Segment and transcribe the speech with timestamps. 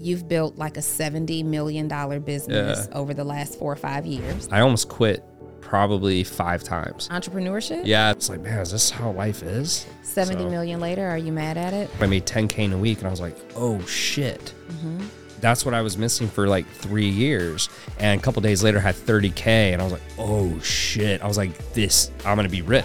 [0.00, 1.86] you've built like a $70 million
[2.22, 2.98] business Yeah.
[2.98, 4.48] over the last four or five years.
[4.50, 5.22] I almost quit
[5.60, 7.06] probably five times.
[7.08, 7.82] Entrepreneurship?
[7.84, 9.86] Yeah, it's like, man, is this how life is?
[10.02, 11.90] Seventy So- million later, are you mad at it?
[12.00, 14.52] I made 10K in a week and I was like, oh shit.
[14.68, 15.04] Mm-hmm.
[15.40, 17.68] That's what I was missing for like three years.
[17.98, 21.22] And a couple days later, I had 30K and I was like, oh shit.
[21.22, 22.84] I was like, this, I'm going to be rich.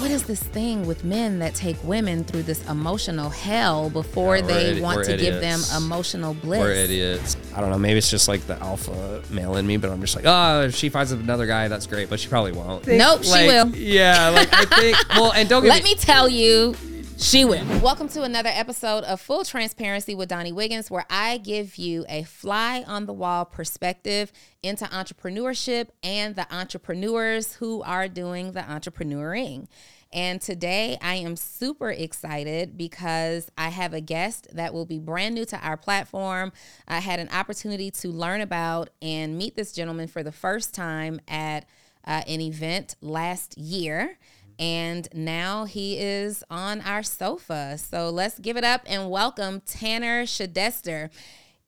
[0.00, 4.42] What is this thing with men that take women through this emotional hell before Yeah,
[4.42, 6.60] they idi- want we're to give them emotional bliss?
[6.60, 7.36] We're idiots.
[7.54, 7.78] I don't know.
[7.78, 10.74] Maybe it's just like the alpha male in me, but I'm just like, oh, if
[10.74, 12.10] she finds another guy, that's great.
[12.10, 12.86] But she probably won't.
[12.86, 13.68] Nope, she will.
[13.70, 16.76] Yeah, like I think, well, and don't get Let me tell you,
[17.18, 17.64] she will.
[17.80, 22.24] Welcome to another episode of Full Transparency with Donni Wiggins, where I give you a
[22.24, 24.32] fly on the wall perspective
[24.62, 29.66] into entrepreneurship and the entrepreneurs who are doing the entrepreneuring.
[30.12, 35.34] And today I am super excited because I have a guest that will be brand
[35.34, 36.52] new to our platform.
[36.86, 41.20] I had an opportunity to learn about and meet this gentleman for the first time
[41.26, 41.66] at
[42.06, 44.18] uh, an event last year.
[44.58, 47.76] And now he is on our sofa.
[47.78, 51.10] So let's give it up and welcome Tanner Shadester.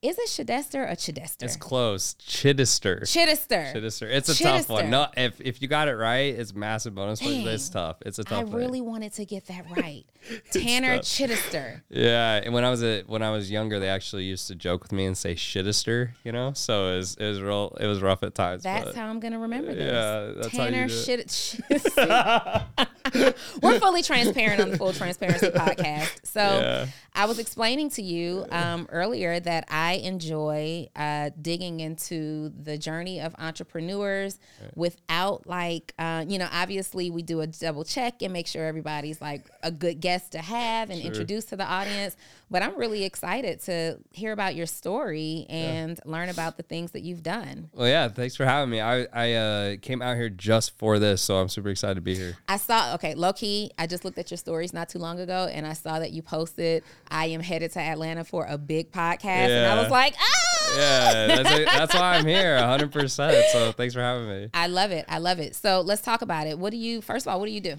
[0.07, 1.43] Is it Shadester or Chidester?
[1.43, 2.15] It's close.
[2.21, 3.01] Chittister.
[3.03, 3.73] Chidester.
[3.75, 4.09] Chittister.
[4.09, 4.89] It's a tough one.
[4.89, 7.45] No, if if you got it right, it's massive bonus, but Dang.
[7.49, 7.97] it's tough.
[8.07, 8.61] It's a tough really one.
[8.61, 10.05] Really wanted to get that right.
[10.53, 10.99] Tanner.
[10.99, 11.83] Chidester.
[11.89, 14.84] Yeah, and when I was a when I was younger, they actually used to joke
[14.84, 16.11] with me and say Chidester.
[16.23, 16.53] you know.
[16.53, 17.77] So it was it was real.
[17.81, 18.62] It was rough at times.
[18.62, 19.93] That's how I'm gonna remember this.
[19.93, 21.61] Yeah, that's how you Tanner shit.
[23.62, 26.27] We're fully transparent on the Full Transparency podcast.
[26.27, 26.87] So Yeah.
[27.17, 33.20] I was explaining to you um, earlier that I enjoy uh, digging into the journey
[33.20, 34.39] of entrepreneurs
[34.75, 39.20] without like uh, you know obviously we do a double check and make sure everybody's
[39.20, 42.17] like a good guest to have and introduce to the audience.
[42.50, 47.00] But I'm really excited to hear about your story and learn about the things that
[47.00, 47.70] you've done.
[47.72, 48.09] Well, yeah.
[48.09, 48.81] Thanks for having me.
[48.81, 52.15] I I uh, came out here just for this, so I'm super excited to be
[52.15, 52.37] here.
[52.47, 53.71] I saw okay, low key.
[53.78, 56.22] I just looked at your stories not too long ago, and I saw that you
[56.22, 60.56] posted, "I am headed to Atlanta for a big podcast," and I was like, "Ah!"
[60.77, 62.93] Yeah, that's, that's why I'm here, 100.
[62.93, 64.49] percent So thanks for having me.
[64.53, 65.05] I love it.
[65.09, 65.55] I love it.
[65.56, 66.59] So let's talk about it.
[66.59, 67.00] What do you?
[67.00, 67.77] First of all, what do you do?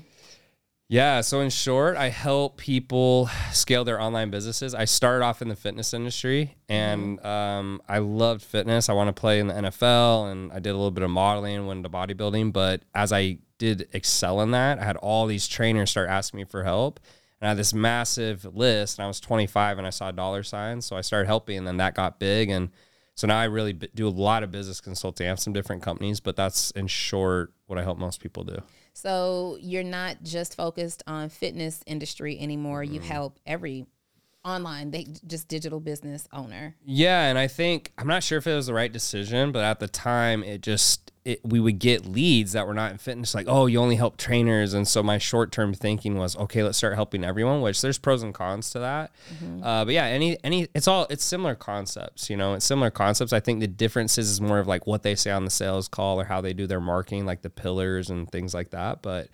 [0.89, 1.19] Yeah.
[1.21, 4.73] So in short, I help people scale their online businesses.
[4.73, 8.87] I started off in the fitness industry, and um, I loved fitness.
[8.87, 11.65] I want to play in the NFL, and I did a little bit of modeling,
[11.67, 12.53] went into bodybuilding.
[12.53, 16.45] But as I did excel in that, I had all these trainers start asking me
[16.45, 16.99] for help.
[17.39, 20.85] And I had this massive list, and I was 25, and I saw dollar signs,
[20.85, 22.69] so I started helping, and then that got big, and
[23.15, 25.25] so now I really b- do a lot of business consulting.
[25.25, 28.61] I have some different companies, but that's in short what I help most people do.
[28.93, 32.83] So you're not just focused on fitness industry anymore.
[32.83, 33.09] You Mm-hmm.
[33.09, 33.85] help every
[34.47, 36.75] online, they just digital business owner.
[36.85, 39.79] Yeah, and I think I'm not sure if it was the right decision, but at
[39.79, 43.47] the time it just it, we would get leads that were not in fitness like,
[43.49, 47.25] "Oh, you only help trainers." And so my short-term thinking was, "Okay, let's start helping
[47.25, 49.11] everyone," which there's pros and cons to that.
[49.61, 52.53] Uh, but yeah, any any it's all it's similar concepts, you know.
[52.53, 53.33] It's similar concepts.
[53.33, 56.21] I think the differences is more of like what they say on the sales call
[56.21, 59.27] or how they do their marketing, like the pillars and things like that, but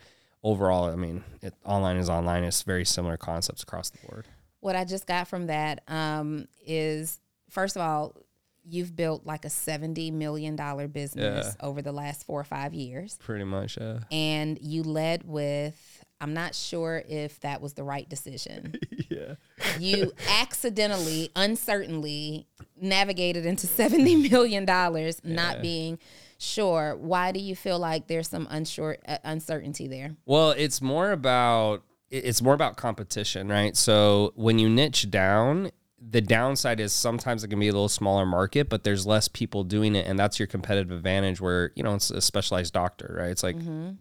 [0.43, 2.43] overall, I mean, it, online is online.
[2.43, 4.25] It's very similar concepts across the board.
[4.63, 7.19] What I just got from that um, is,
[7.49, 8.15] first of all,
[8.63, 13.17] you've built like a seventy million dollar business over the last four or five years.
[13.21, 13.99] Pretty much, yeah.
[14.09, 18.75] and you led with I'm not sure if that was the right decision.
[19.09, 19.35] yeah.
[19.77, 22.47] You accidentally, uncertainly
[22.79, 25.99] navigated into 70 million dollars not being
[26.37, 26.95] sure.
[26.97, 30.15] Why do you feel like there's some unsure uh, uncertainty there?
[30.25, 33.75] Well, it's more about it's more about competition, right?
[33.75, 38.25] So when you niche down, the downside is sometimes it can be a little smaller
[38.25, 41.41] market, but there's less people doing it, and that's your competitive advantage.
[41.41, 43.31] Where you know it's a specialized doctor, right?
[43.31, 43.55] It's like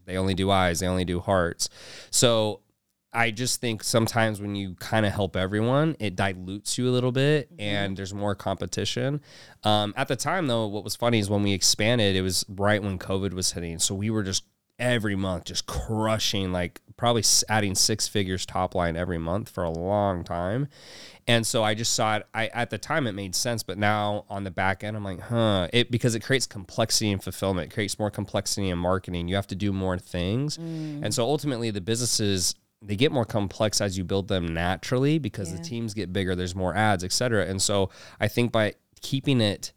[0.04, 1.68] they only do eyes, they only do hearts.
[2.10, 2.60] So
[3.14, 7.12] I just think sometimes when you kind of help everyone, it dilutes you a little
[7.12, 9.20] bit and there's more competition.
[9.64, 12.82] Um, at the time, though, what was funny is when we expanded, it was right
[12.82, 13.78] when COVID was hitting.
[13.78, 14.44] So we were just
[14.78, 19.70] every month just crushing, like probably adding six figures top line every month for a
[19.70, 20.68] long time.
[21.26, 22.26] And so I just saw it.
[22.34, 25.20] I at the time it made sense, but now on the back end, I'm like,
[25.20, 29.28] huh, it because it creates complexity and fulfillment, it creates more complexity in marketing.
[29.28, 31.02] You have to do more things, mm.
[31.02, 32.54] and so ultimately the businesses
[32.84, 36.34] they get more complex as you build them naturally because the teams get bigger.
[36.34, 37.46] There's more ads, et cetera.
[37.46, 39.72] And so I think by keeping it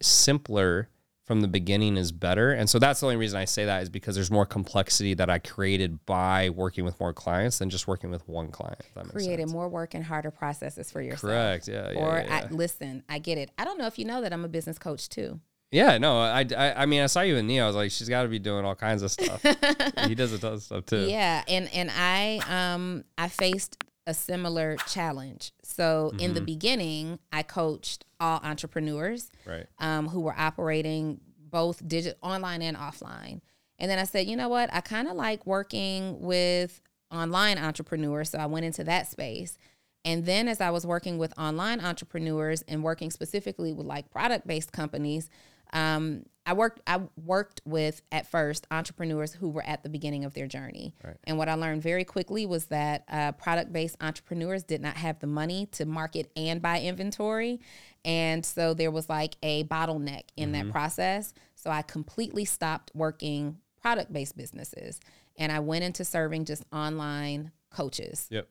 [0.00, 0.88] simpler
[1.26, 2.52] from the beginning is better.
[2.52, 5.28] And so that's the only reason I say that is because there's more complexity that
[5.28, 8.80] I created by working with more clients than just working with one client.
[9.10, 11.20] Created more work and harder processes for yourself.
[11.22, 11.68] Correct.
[11.68, 11.90] Yeah.
[11.90, 11.98] Yeah.
[11.98, 12.46] or yeah, yeah.
[12.48, 13.50] I, listen, I get it.
[13.58, 15.40] I don't know if you know that I'm a business coach too.
[15.72, 17.64] Yeah, no, I, I, I mean, I saw you and Neo.
[17.64, 19.42] I was like, she's got to be doing all kinds of stuff.
[20.06, 21.06] he does a ton of stuff too.
[21.08, 23.76] Yeah, and and I um I faced
[24.06, 25.50] a similar challenge.
[25.64, 26.34] So in Mm-hmm.
[26.34, 29.66] the beginning, I coached all entrepreneurs Right.
[29.78, 33.40] um, who were operating both digital online and offline.
[33.78, 34.72] And then I said, you know what?
[34.72, 36.80] I kind of like working with
[37.12, 39.58] online entrepreneurs, so I went into that space.
[40.04, 44.46] And then as I was working with online entrepreneurs and working specifically with like product
[44.46, 45.28] based companies,
[45.72, 50.32] um, I worked I worked with at first entrepreneurs who were at the beginning of
[50.32, 50.94] their journey.
[51.24, 55.18] And what I learned very quickly was that uh, product based entrepreneurs did not have
[55.18, 57.58] the money to market and buy inventory,
[58.06, 60.70] and so there was like a bottleneck in that mm-hmm.
[60.70, 61.34] process.
[61.56, 65.00] So I completely stopped working product based businesses,
[65.36, 68.28] and I went into serving just online coaches.
[68.30, 68.48] Yep.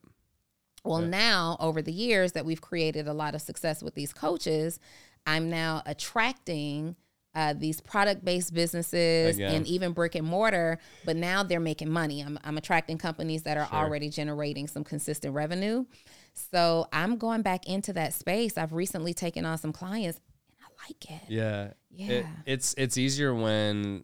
[0.83, 4.79] Well, now over the years that we've created a lot of success with these coaches,
[5.25, 6.95] I'm now attracting
[7.35, 9.53] uh, these product based businesses Again.
[9.55, 12.21] and even brick and mortar, but now they're making money.
[12.21, 13.77] I'm, I'm attracting companies that are Sure.
[13.77, 15.85] already generating some consistent revenue.
[16.33, 18.57] So I'm going back into that space.
[18.57, 21.29] I've recently taken on some clients and I like it.
[21.29, 21.71] Yeah.
[21.91, 22.11] Yeah.
[22.11, 24.03] It, it's it's easier when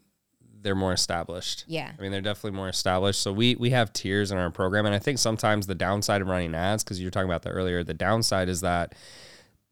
[0.62, 1.66] they're more established.
[1.68, 1.92] Yeah.
[1.98, 3.22] I mean, they're definitely more established.
[3.22, 6.27] So we we have tiers in our program, and I think sometimes the downside of
[6.27, 8.94] running ads, because you were talking about that earlier, the downside is that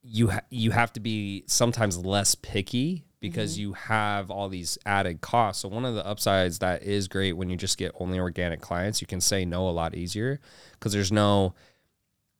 [0.02, 3.62] you ha- you have to be sometimes less picky because Mm-hmm.
[3.62, 5.62] you have all these added costs.
[5.64, 9.02] So one of the upsides that is great when you just get only organic clients,
[9.02, 10.40] you can say no a lot easier
[10.74, 11.54] because there's no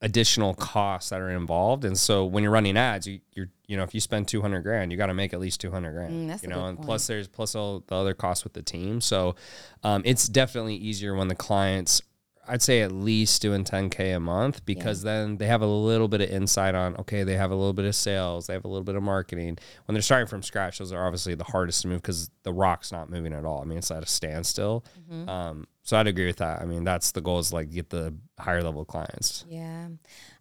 [0.02, 1.84] additional costs that are involved.
[1.84, 4.92] And so when you're running ads, you, you're you know if you spend 200 grand,
[4.92, 6.30] you got to make at least 200 grand.
[6.30, 6.86] Mm, you know, and point.
[6.88, 9.02] plus there's plus all the other costs with the team.
[9.02, 9.36] So
[9.84, 12.02] um, it's definitely easier when the clients.
[12.50, 16.20] I'd say at least doing 10k a month because then they have a little bit
[16.22, 18.84] of insight on okay they have a little bit of sales they have a little
[18.84, 22.02] bit of marketing when they're starting from scratch those are obviously the hardest to move
[22.02, 25.30] because the rock's not moving at all I mean it's at a standstill Mm-hmm.
[25.30, 28.14] um, so I'd agree with that I mean that's the goal is like get the
[28.38, 29.88] higher level clients Yeah.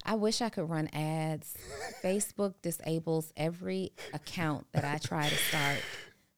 [0.05, 1.55] I wish I could run ads.
[2.03, 5.79] Facebook disables every account that I try to start.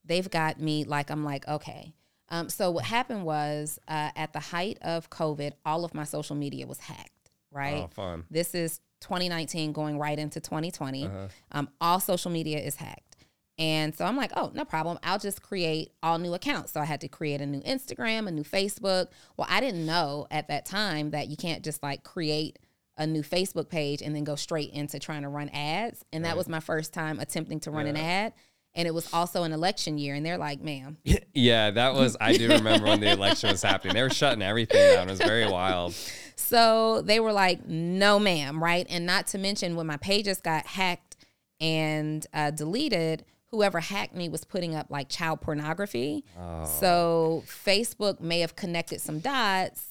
[0.05, 1.94] They've got me like, I'm like, okay.
[2.31, 6.37] Um, so what happened was uh, at the height of COVID, all of my social
[6.37, 7.85] media was hacked, right?
[7.85, 11.06] oh fun This is 2019 going right into 2020.
[11.06, 11.29] Uh-huh.
[11.53, 13.17] Um, all social media is hacked.
[13.59, 14.99] And so I'm like, oh, no problem.
[15.03, 16.73] I'll just create all new accounts.
[16.73, 19.09] So I had to create a new Instagram, a new Facebook.
[19.37, 22.59] Well, I didn't know at that time that you can't just like create
[22.97, 26.05] a new Facebook page and then go straight into trying to run ads.
[26.12, 28.32] And that was my first time attempting to run an ad.
[28.75, 30.14] And it was also an election year.
[30.14, 30.99] And they're like, ma'am,
[31.34, 34.94] yeah that was I do remember when the election was happening they were shutting everything
[34.94, 35.94] down it was very wild
[36.37, 38.87] So they were like, no, ma'am, right?
[38.90, 41.17] And not to mention when my pages got hacked
[41.61, 46.25] and uh, deleted, whoever hacked me was putting up like child pornography.
[46.38, 46.64] oh.
[46.64, 49.87] So Facebook may have connected some dots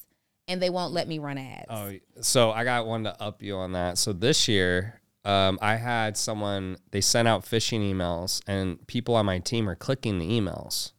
[0.47, 1.67] and they won't let me run ads.
[1.69, 3.97] Oh, so I got one to up you on that.
[3.97, 9.25] So this year, um, I had someone they sent out phishing emails, and people on
[9.25, 10.93] my team are clicking the emails.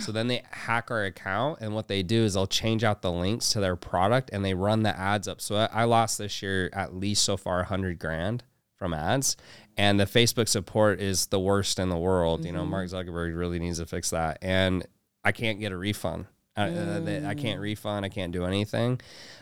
[0.00, 3.10] So then they hack our account, and what they do is they'll change out the
[3.10, 5.40] links to their product, and they run the ads up.
[5.40, 8.44] So I, I lost this year at least so far a hundred grand
[8.76, 9.38] from ads,
[9.78, 12.44] and the Facebook support is the worst in the world.
[12.44, 14.86] You know, Mark Zuckerberg really needs to fix that, and
[15.24, 16.26] I can't get a refund.
[16.56, 18.04] I, uh, I can't refund.
[18.04, 19.00] I can't do anything.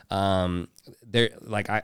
[0.08, 0.68] Um,
[1.04, 1.82] there, like I,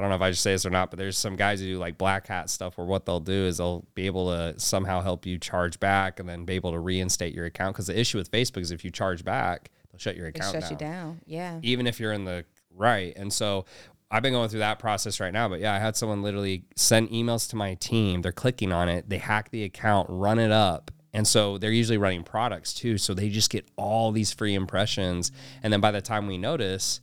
[0.00, 1.66] I don't know if I should say this or not, but there's some guys who
[1.66, 5.02] do like black hat stuff where what they'll do is they'll be able to somehow
[5.02, 7.74] help you charge back and then be able to reinstate your account.
[7.74, 10.70] Because the issue with Facebook is if you charge back, they'll shut your account shuts
[10.70, 11.20] down you down.
[11.26, 11.58] Yeah.
[11.62, 13.12] even if you're in the right.
[13.14, 13.66] And so
[14.10, 15.50] I've been going through that process right now.
[15.50, 18.22] But yeah, I had someone literally send emails to my team.
[18.22, 20.90] They're clicking on it, they hack the account, run it up.
[21.12, 22.96] And so they're usually running products too.
[22.96, 25.30] So they just get all these free impressions.
[25.62, 27.02] And then by the time we notice,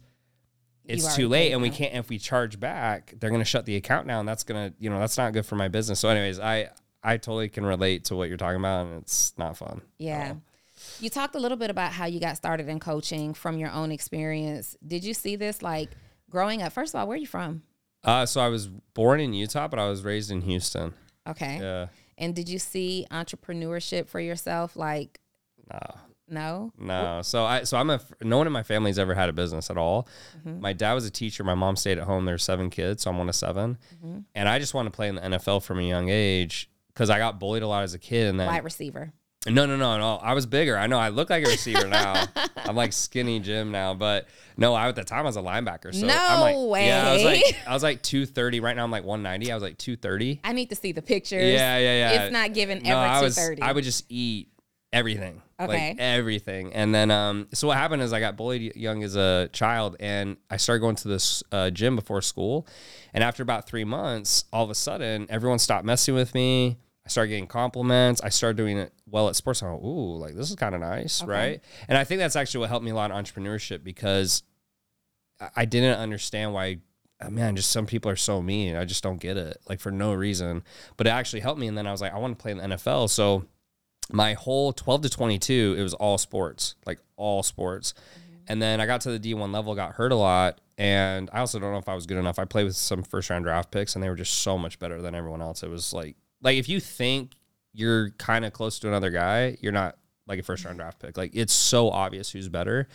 [0.88, 3.76] it's too late and we can't if we charge back they're going to shut the
[3.76, 6.40] account down that's going to you know that's not good for my business so anyways
[6.40, 6.70] i
[7.04, 10.36] i totally can relate to what you're talking about and it's not fun Yeah.
[11.00, 13.92] You talked a little bit about how you got started in coaching from your own
[13.92, 14.78] experience.
[14.86, 15.90] Did you see this like
[16.30, 16.72] growing up?
[16.72, 17.64] First of all, where are you from?
[18.04, 20.94] uh, so i was born in utah but i was raised in houston
[21.28, 21.58] Okay.
[21.60, 21.88] yeah
[22.20, 24.76] And did you see entrepreneurship for yourself?
[24.76, 25.20] Like,
[25.72, 25.80] no
[26.30, 26.72] no?
[26.78, 27.22] No.
[27.24, 29.78] So I so I'm a no one in my family's ever had a business at
[29.78, 30.08] all.
[30.40, 30.62] Mm-hmm.
[30.62, 31.44] My dad was a teacher.
[31.44, 32.26] My mom stayed at home.
[32.26, 34.20] There's seven kids, so I'm one of 7 Mm-hmm.
[34.36, 37.18] And I just wanted to play in the NFL from a young age because I
[37.18, 38.28] got bullied a lot as a kid.
[38.28, 39.14] And then Wide receiver.
[39.46, 40.18] No, no, no, no.
[40.18, 40.78] I was bigger.
[40.78, 41.00] I know.
[41.00, 42.26] I look like a receiver now.
[42.58, 44.74] I'm like skinny Jim now, but no.
[44.74, 45.94] I at the time I was a linebacker.
[45.94, 48.60] So No I'm like, Yeah, I was like I was like 230.
[48.60, 49.52] Right now I'm like 190.
[49.52, 50.42] I was like 230.
[50.44, 51.54] I need to see the pictures.
[51.54, 52.24] Yeah, yeah, yeah.
[52.24, 53.60] It's not given No, ever I two was.
[53.62, 54.50] I would just eat
[54.92, 55.42] everything.
[55.60, 55.90] Okay.
[55.90, 56.74] Like everything.
[56.74, 60.38] And then um so what happened is I got bullied young as a child and
[60.50, 62.68] I started going to this uh, gym before school.
[63.14, 66.78] And after about 3 months, all of a sudden everyone stopped messing with me.
[67.06, 68.22] I started getting compliments.
[68.22, 69.64] I started doing it well at sports.
[69.64, 71.62] I'm like, ooh, like this is kind of nice, right?
[71.88, 74.44] And I think that's actually what helped me a lot in entrepreneurship because
[75.56, 76.80] I- didn't understand why
[77.20, 78.76] uh, man, just some people are so mean.
[78.76, 80.64] I just don't get it, like for no reason.
[80.98, 81.68] But it actually helped me.
[81.68, 83.10] And then I was like, I want to play in the NFL.
[83.10, 83.46] So
[84.12, 87.94] my whole 12 to 22, it was all sports, like all sports.
[87.94, 88.38] Mm-hmm.
[88.50, 90.62] And then I got to the D1 level, got hurt a lot.
[90.78, 92.40] And I also don't know if I was good enough.
[92.40, 95.02] I played with some first round draft picks and they were just so much better
[95.02, 95.64] than everyone else.
[95.64, 97.34] It was like, like if you think
[97.74, 99.98] you're kind of close to another guy, you're not
[100.28, 101.18] like a first round draft pick.
[101.18, 102.88] Like it's so obvious who's better.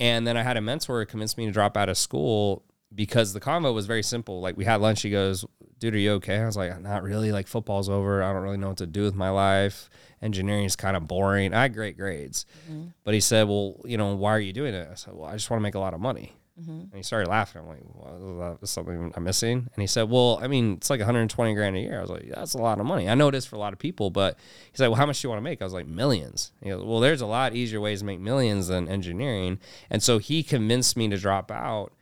[0.00, 3.32] And then I had a mentor who convinced me to drop out of school because
[3.32, 4.40] the convo was very simple.
[4.40, 5.02] Like we had lunch.
[5.02, 5.44] He goes,
[5.78, 7.32] "Dude, are you okay?" I was like, "Not really.
[7.32, 8.22] Like football's over.
[8.22, 9.90] I don't really know what to do with my life.
[10.22, 11.54] Engineering is kind of boring.
[11.54, 12.88] I had great grades." Mm-hmm.
[13.04, 15.34] But he said, "Well, you know, why are you doing it?" I said, "Well, I
[15.34, 16.70] just want to make a lot of money." Mm-hmm.
[16.70, 17.62] And he started laughing.
[17.62, 19.68] I'm like, well, that's something I'm missing.
[19.72, 21.98] And he said, well, I mean, it's like 120 grand a year.
[21.98, 23.08] I was like, that's a lot of money.
[23.08, 24.36] I know it is for a lot of people, but
[24.72, 25.62] he's like, well, how much do you want to make?
[25.62, 26.52] I was like, millions.
[26.62, 29.60] He goes, well, there's a lot easier ways to make millions than engineering.
[29.88, 31.92] And so he convinced me to drop out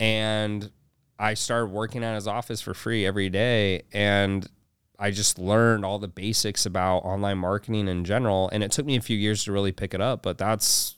[0.00, 0.72] and
[1.18, 3.82] I started working at his office for free every day.
[3.92, 4.48] And
[5.04, 8.48] I just learned all the basics about online marketing in general.
[8.54, 10.96] And it took me a few years to really pick it up, but that's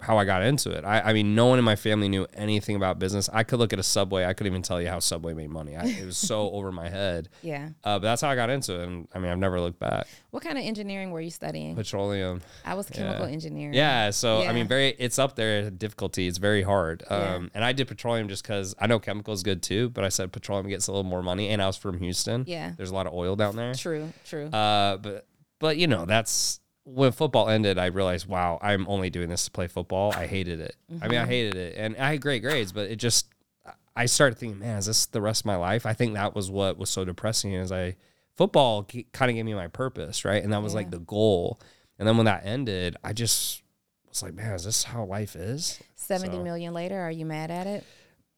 [0.00, 0.84] how I got into it.
[0.84, 3.28] I, I mean, no one in my family knew anything about business.
[3.32, 4.24] I could look at a Subway.
[4.24, 5.76] I couldn't even tell you how Subway made money.
[5.76, 7.28] I, it was so over my head.
[7.42, 7.70] yeah.
[7.82, 8.86] Uh, but that's how I got into it.
[8.86, 10.06] And I mean, I've never looked back.
[10.30, 11.74] What kind of engineering were you studying?
[11.74, 12.42] Petroleum.
[12.64, 13.32] I was chemical yeah.
[13.32, 13.74] engineering.
[13.74, 14.10] Yeah.
[14.10, 14.50] So, Yeah.
[14.50, 15.68] I mean, very, it's up there.
[15.68, 16.28] Difficulty.
[16.28, 17.02] It's very hard.
[17.10, 17.48] Um, Yeah.
[17.54, 20.32] And I did petroleum just because I know chemical is good too, but I said
[20.32, 21.48] petroleum gets a little more money.
[21.48, 22.44] And I was from Houston.
[22.46, 22.72] Yeah.
[22.76, 23.74] There's a lot of oil down there.
[23.74, 24.12] True.
[24.24, 24.46] True.
[24.46, 25.26] Uh, but
[25.58, 26.60] but you know that's
[26.94, 27.78] when football ended.
[27.78, 30.12] I realized, wow, I'm only doing this to play football.
[30.14, 30.76] I hated it.
[31.02, 31.30] I mean, I Mm-hmm.
[31.30, 33.28] hated it, and I had great grades, but it just
[33.96, 35.84] I started thinking, man, is this the rest of my life?
[35.84, 37.52] I think that was what was so depressing.
[37.52, 37.96] Is I
[38.36, 41.60] football kind of gave me my purpose, right, and that was like the goal.
[41.98, 43.62] And then when that ended, I just
[44.08, 45.80] was like, man, is this how life is?
[45.96, 47.84] Seventy so- million later, are you mad at it?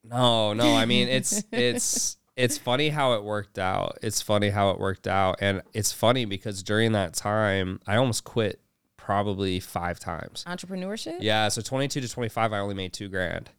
[0.02, 0.74] No, no.
[0.74, 3.98] I mean, it's it's it's funny how it worked out.
[4.02, 8.24] It's funny how it worked out, and it's funny because during that time, I almost
[8.24, 8.60] quit
[8.96, 10.44] probably five times.
[10.48, 11.18] Entrepreneurship?
[11.20, 13.50] Yeah, so twenty two to twenty five, I only made two grand,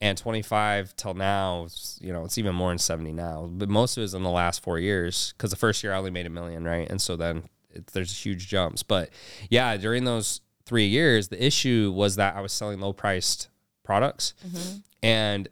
[0.00, 1.68] and twenty five till now,
[2.00, 3.48] you know, it's even more than seventy now.
[3.50, 5.98] But most of it is in the last four years because the first year I
[5.98, 6.90] only made a million, right?
[6.90, 8.82] And so then it, there's huge jumps.
[8.82, 9.10] But
[9.48, 13.48] yeah, during those three years, the issue was that I was selling low priced
[13.84, 14.78] products, mm-hmm.
[15.02, 15.48] and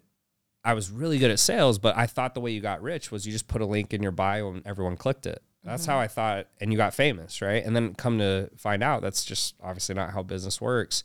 [0.68, 3.24] I was really good at sales, but I thought the way you got rich was
[3.24, 5.42] you just put a link in your bio and everyone clicked it.
[5.64, 6.02] That's how mm-hmm.
[6.02, 7.64] I thought, and you got famous, right?
[7.64, 11.04] And then come to find out, that's just obviously not how business works.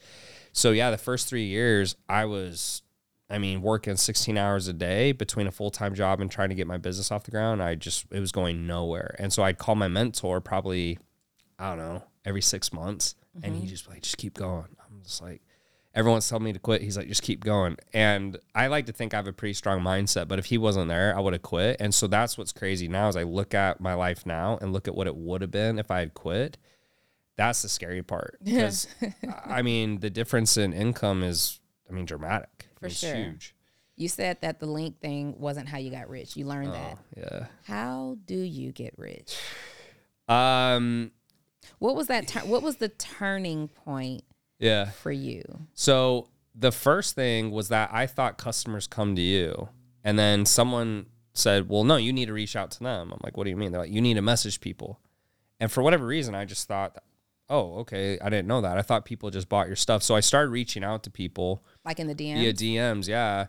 [0.51, 2.81] So yeah, the first three years, I was,
[3.29, 6.55] I mean, working 16 hours a day between a full time job and trying to
[6.55, 7.63] get my business off the ground.
[7.63, 9.15] I just, it was going nowhere.
[9.17, 10.99] And so I'd call my mentor probably,
[11.57, 13.69] I don't know, every six months, and he mm-hmm.
[13.69, 14.75] just like, just keep going.
[14.85, 15.41] I'm just like,
[15.95, 16.81] everyone's telling me to quit.
[16.81, 17.77] He's like, just keep going.
[17.93, 20.87] And I like to think I have a pretty strong mindset, but if he wasn't
[20.89, 21.77] there, I would have quit.
[21.79, 24.87] And so that's what's crazy now is I look at my life now and look
[24.87, 26.57] at what it would have been if I had quit.
[27.35, 28.87] That's the scary part because
[29.45, 31.59] I mean, the difference in income is,
[31.89, 32.67] I mean, dramatic.
[32.79, 33.15] For it's sure.
[33.15, 33.55] huge.
[33.95, 36.35] You said that the link thing wasn't how you got rich.
[36.35, 36.97] You learned that.
[37.15, 37.45] Yeah.
[37.65, 39.37] How do you get rich?
[40.27, 41.11] Um,
[41.79, 42.31] What was that?
[42.47, 44.23] What was the turning point
[44.63, 44.91] yeah.
[44.91, 45.43] for you?
[45.73, 49.69] So the first thing was that I thought customers come to you,
[50.03, 53.37] and then someone said, "Well, no, you need to reach out to them." I'm like,
[53.37, 54.99] "What do you mean?" They're like, "You need to message people,"
[55.59, 57.01] and for whatever reason, I just thought,
[57.49, 58.77] "Oh, okay, I didn't know that.
[58.77, 61.99] I thought people just bought your stuff." So I started reaching out to people Like
[61.99, 62.35] in the DM?
[62.35, 63.47] via DMs, yeah,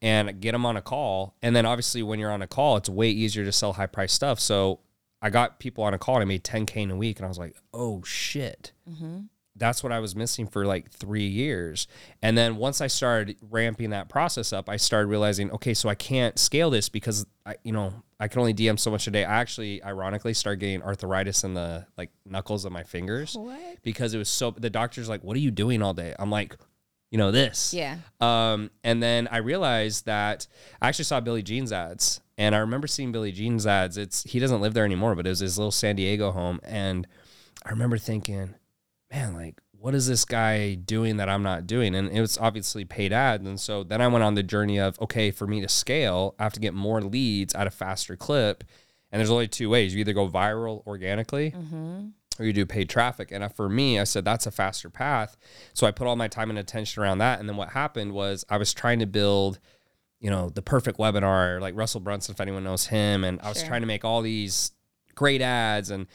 [0.00, 1.34] and get them on a call.
[1.42, 4.12] And then obviously, when you're on a call, it's way easier to sell high price
[4.12, 4.38] stuff.
[4.38, 4.80] So
[5.22, 7.18] I got people on a call and I made 10K in a week.
[7.18, 8.72] And I was like, oh shit.
[8.88, 9.20] Mm-hmm.
[9.56, 11.86] That's what I was missing for like three years.
[12.22, 15.94] And then once I started ramping that process up, I started realizing, okay, so I
[15.94, 19.24] can't scale this because I, you know, I can only DM so much a day.
[19.24, 23.58] I actually, ironically, started getting arthritis in the like knuckles of my fingers What?
[23.82, 24.50] because it was so.
[24.50, 26.56] The doctor's like, "What are you doing all day?" I'm like,
[27.10, 27.72] you know, this.
[27.74, 27.98] Yeah.
[28.20, 30.46] Um, and then I realized that
[30.82, 33.96] I actually saw Billy Gene's ads, and I remember seeing Billy Gene's ads.
[33.98, 37.06] It's he doesn't live there anymore, but it was his little San Diego home, and
[37.64, 38.54] I remember thinking,
[39.14, 41.94] man, like, what is this guy doing that I'm not doing?
[41.94, 43.46] And it was obviously paid ads.
[43.46, 46.44] And so then I went on the journey of, okay, for me to scale, I
[46.44, 48.64] have to get more leads at a faster clip.
[49.12, 52.06] And there's only two ways you either go viral organically Mm-hmm.
[52.40, 53.30] or you do paid traffic.
[53.30, 55.36] And for me, I said that's a faster path.
[55.74, 57.38] So I put all my time and attention around that.
[57.38, 59.60] And then what happened was I was trying to build,
[60.18, 63.22] you know, the perfect webinar, like Russell Brunson, if anyone knows him.
[63.22, 63.68] And I was Sure.
[63.68, 64.72] trying to make all these
[65.14, 66.06] great ads and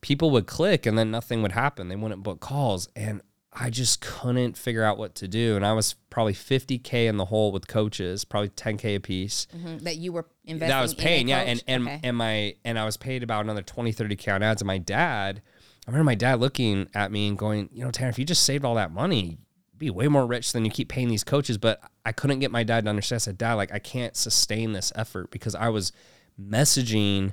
[0.00, 1.88] people would click and then nothing would happen.
[1.88, 2.88] They wouldn't book calls.
[2.96, 3.20] And
[3.52, 5.56] I just couldn't figure out what to do.
[5.56, 9.78] And I was probably 50K in the hole with coaches, probably 10K a piece hmm
[9.78, 10.62] That you were investing.
[10.64, 10.68] In.
[10.68, 12.00] That I was paying, yeah, and and Okay.
[12.02, 14.60] and my and I was paid about another 20, 30 k on ads.
[14.60, 15.40] And my dad,
[15.86, 18.42] I remember my dad looking at me and going, you know, Tanner, if you just
[18.42, 19.38] saved all that money,
[19.72, 21.56] you'd be way more rich than you keep paying these coaches.
[21.56, 23.16] But I couldn't get my dad to understand.
[23.16, 25.92] I said, Dad, like I can't sustain this effort because I was
[26.38, 27.32] messaging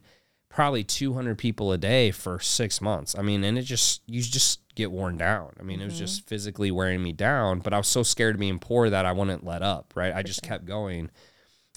[0.53, 3.15] probably 200 people a day for six months.
[3.17, 5.51] I mean, and it just you just get worn down.
[5.59, 7.59] I mean, it was just physically wearing me down.
[7.59, 9.93] But I was so scared of being poor that I wouldn't let up.
[9.95, 11.09] Right, I just kept going.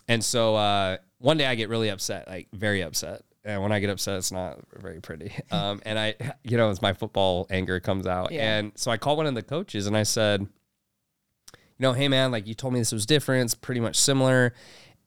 [0.08, 3.22] And so uh, one day I get really upset, like very upset.
[3.44, 5.32] And when I get upset, it's not very pretty.
[5.50, 8.32] Um, and I, you know, it's my football anger comes out.
[8.32, 8.58] Yeah.
[8.58, 10.48] And so I called one of the coaches and I said, you
[11.78, 13.46] know, hey man, like you told me this was different.
[13.46, 14.52] It's pretty much similar.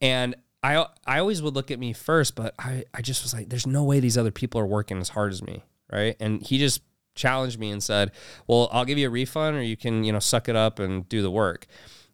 [0.01, 3.49] And I, I always would look at me first, but I, I just was like,
[3.49, 5.63] there's no way these other people are working as hard as me.
[5.91, 6.15] Right.
[6.19, 6.81] And he just
[7.15, 8.11] challenged me and said,
[8.47, 11.07] well, I'll give you a refund or you can, you know, suck it up and
[11.09, 11.65] do the work.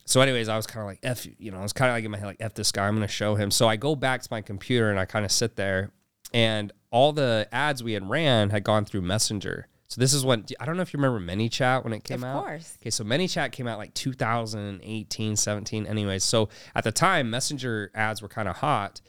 [0.06, 2.06] So, anyways, I was kind of like, F, you know, I was kind of like
[2.06, 3.50] in my head, like, F this guy, I'm going to show him.
[3.50, 5.92] So I go back to my computer and I kind of sit there
[6.34, 9.68] and all the ads we had ran had gone through Messenger.
[9.88, 12.30] So this is when, I don't know if you remember ManyChat when it came Of
[12.36, 12.44] out.
[12.44, 12.77] course.
[12.82, 15.86] Okay, so ManyChat came out like 2018, 17.
[15.86, 19.01] Anyways, so at the time, Messenger ads were kind of hot,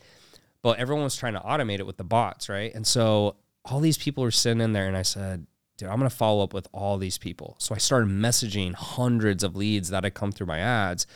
[0.63, 2.75] but everyone was trying to automate it with the bots, right?
[2.75, 5.47] And so all these people were sitting in there, and I said,
[5.79, 7.57] dude, I'm gonna follow up with all these people.
[7.59, 11.07] So I started messaging hundreds of leads that had come through my ads.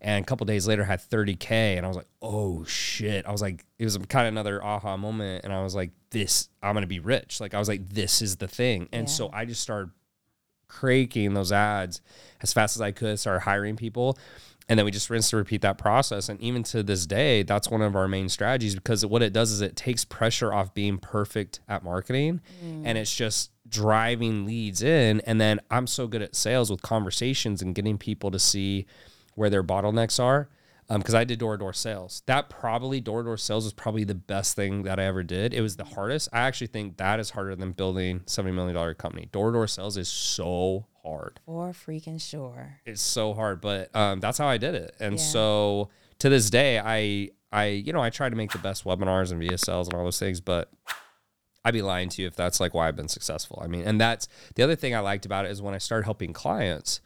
[0.00, 3.26] And a couple days later, I had 30K, and I was like, oh shit.
[3.26, 5.44] I was like, it was kind of another aha moment.
[5.44, 7.40] And I was like, this, I'm gonna be rich.
[7.40, 8.88] Like, I was like, this is the thing.
[8.92, 9.14] And Yeah.
[9.14, 9.90] so I just started
[10.68, 12.00] cranking those ads
[12.42, 14.18] as fast as I could, started hiring people.
[14.68, 16.28] And then we just rinse to repeat that process.
[16.28, 19.52] And even to this day, that's one of our main strategies because what it does
[19.52, 22.96] is it takes pressure off being perfect at marketing and mm.
[22.96, 25.20] it's just driving leads in.
[25.20, 28.86] And then I'm so good at sales with conversations and getting people to see
[29.36, 30.48] where their bottlenecks are.
[30.88, 32.22] Because I did door to door sales.
[32.26, 35.52] That probably door to door sales was probably the best thing that I ever did.
[35.52, 36.28] It was the hardest.
[36.32, 39.28] I actually think that is harder than building $70 million company.
[39.32, 42.78] Door to door sales is so hard For freaking sure.
[42.84, 45.22] it's so hard but um, that's how i did it and Yeah.
[45.22, 49.30] so to this day i i you know i try to make the best webinars
[49.30, 50.68] and vsls and all those things but
[51.64, 54.00] i'd be lying to you if that's like why i've been successful i mean and
[54.00, 57.00] that's the other thing i liked about it is when i started helping clients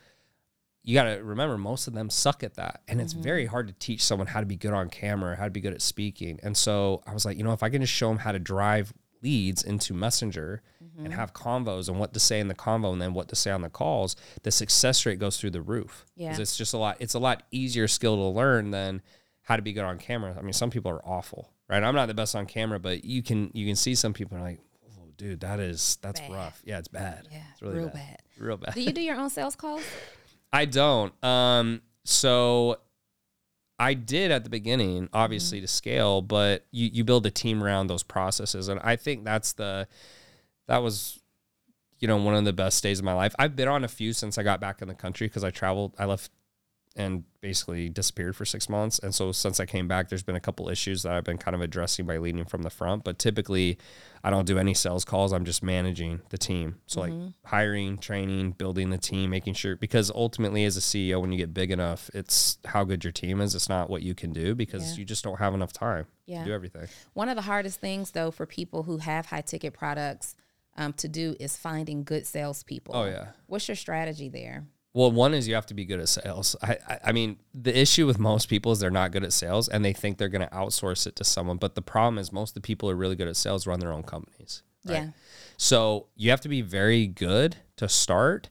[0.82, 3.50] you got to remember most of them suck at that and it's very mm-hmm.
[3.50, 5.82] hard to teach someone how to be good on camera how to be good at
[5.82, 8.32] speaking and so i was like you know if i can just show them how
[8.32, 11.12] to drive leads into messenger and mm-hmm.
[11.18, 13.60] have convos and what to say in the convo and then what to say on
[13.60, 16.34] the calls the success rate goes through the roof Yeah.
[16.38, 19.02] it's just a lot it's a lot easier skill to learn than
[19.42, 22.06] how to be good on camera i mean some people are awful right i'm not
[22.06, 25.08] the best on camera but you can you can see some people are like oh
[25.18, 26.32] dude that is that's Bad.
[26.32, 27.94] rough yeah it's bad Yeah, it's really real bad.
[27.94, 28.20] bad.
[28.38, 29.82] real bad Do you do your own sales calls?
[30.52, 31.12] I don't.
[31.24, 32.78] Um, so
[33.78, 35.64] I did at the beginning, obviously Mm-hmm.
[35.64, 39.52] to scale, but you you build a team around those processes, and I think that's
[39.52, 39.88] the
[40.68, 41.20] that was
[41.98, 43.34] you know one of the best days of my life.
[43.38, 45.94] I've been on a few since I got back in the country because I traveled.
[45.98, 46.30] I left
[46.96, 50.40] and basically disappeared for six months, and so since I came back, there's been a
[50.40, 53.04] couple issues that I've been kind of addressing by leading from the front.
[53.04, 53.78] But typically,
[54.24, 55.32] I don't do any sales calls.
[55.32, 56.80] I'm just managing the team.
[56.86, 57.12] So like
[57.44, 61.54] hiring, training, building the team, making sure because ultimately as a CEO, when you get
[61.54, 63.54] big enough, it's how good your team is.
[63.54, 64.98] It's not what you can do because Yeah.
[64.98, 66.40] you just don't have enough time Yeah.
[66.40, 66.88] to do everything.
[67.14, 70.34] One of the hardest things, though, for people who have high ticket products
[70.76, 72.96] um, to do is finding good salespeople.
[72.96, 73.28] Oh yeah.
[73.46, 74.66] What's your strategy there?
[74.92, 76.56] Well, one is you have to be good at sales.
[76.62, 79.68] I, I, I mean, the issue with most people is they're not good at sales
[79.68, 81.58] and they think they're going to outsource it to someone.
[81.58, 83.78] But the problem is most of the people who are really good at sales run
[83.78, 84.62] their own companies.
[84.84, 84.94] right?
[84.94, 85.08] Yeah.
[85.56, 88.48] So you have to be very good to start.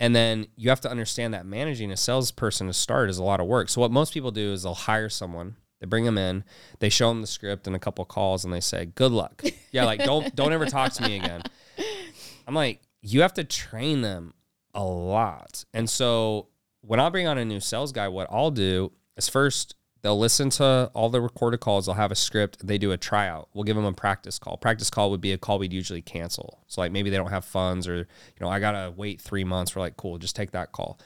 [0.00, 3.40] And then you have to understand that managing a salesperson to start is a lot
[3.40, 3.68] of work.
[3.68, 6.42] So what most people do is they'll hire someone, they bring them in,
[6.78, 9.84] they show them the script and a couple calls, and they say, "Good luck." Yeah,
[9.84, 11.42] like don't don't ever talk to me again.
[12.48, 14.34] I'm like, you have to train them
[14.74, 15.64] a lot.
[15.72, 16.48] And so
[16.80, 20.50] when I bring on a new sales guy, what I'll do is first They'll listen
[20.50, 21.86] to all the recorded calls.
[21.86, 22.66] They'll have a script.
[22.66, 23.48] They do a tryout.
[23.54, 24.56] We'll give them a practice call.
[24.56, 26.60] Practice call would be a call we'd usually cancel.
[26.66, 29.74] So like maybe they don't have funds or you know I gotta wait three months.
[29.74, 30.98] We're like cool, just take that call.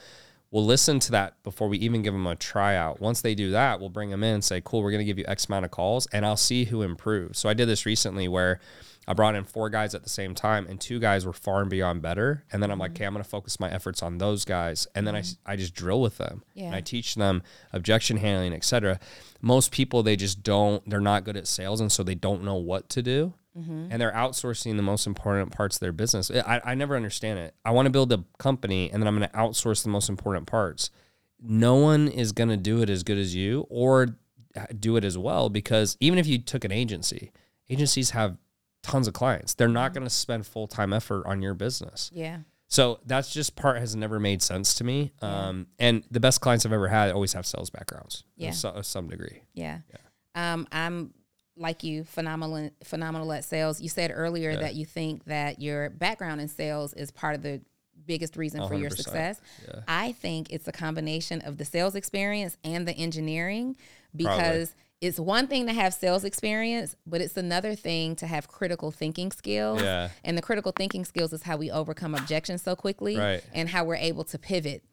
[0.49, 2.99] We'll listen to that before we even give them a tryout.
[2.99, 5.25] Once they do that, we'll bring them in and say, cool, we're gonna give you
[5.27, 7.37] X amount of calls, and I'll see who improves.
[7.37, 8.59] So I did this recently where
[9.07, 11.69] I brought in four guys at the same time, and two guys were far and
[11.69, 12.43] beyond better.
[12.51, 12.97] And then I'm like, mm-hmm.
[12.97, 15.51] okay, I'm going to focus my efforts on those guys, and then I, mm-hmm.
[15.51, 16.43] I just drill with them.
[16.53, 16.65] Yeah.
[16.65, 17.41] And I teach them
[17.71, 18.99] objection handling, etc.
[19.41, 20.87] Most people they just don't.
[20.89, 23.33] They're not good at sales, and so they don't know what to do.
[23.57, 23.87] Mm-hmm.
[23.89, 26.29] And they're outsourcing the most important parts of their business.
[26.29, 27.55] I, I never understand it.
[27.65, 30.47] I want to build a company, and then I'm going to outsource the most important
[30.47, 30.91] parts.
[31.41, 34.17] No one is going to do it as good as you, or
[34.57, 37.31] uh, do it as well because even if you took an agency,
[37.69, 38.37] agencies have
[38.83, 39.53] tons of clients.
[39.53, 42.11] They're not going to spend full time effort on your business.
[42.13, 42.39] Yeah.
[42.69, 45.13] So that's just part has never made sense to me.
[45.21, 48.51] Um, and the best clients I've ever had always have sales backgrounds, Yeah.
[48.51, 49.41] so, some degree.
[49.53, 49.79] Yeah.
[49.89, 50.53] yeah.
[50.53, 51.13] Um, I'm
[51.55, 53.79] like you, phenomenal, phenomenal at sales.
[53.81, 57.61] You said earlier that you think that your background in sales is part of the
[58.05, 58.95] biggest reason for your 100%.
[58.97, 59.41] success.
[59.67, 59.79] Yeah.
[59.87, 63.75] I think it's a combination of the sales experience and the engineering
[64.15, 68.89] because it's one thing to have sales experience, but it's another thing to have critical
[68.91, 69.81] thinking skills.
[69.81, 70.09] Yeah.
[70.23, 73.43] And the critical thinking skills is how we overcome objections so quickly Right.
[73.53, 74.83] and how we're able to pivot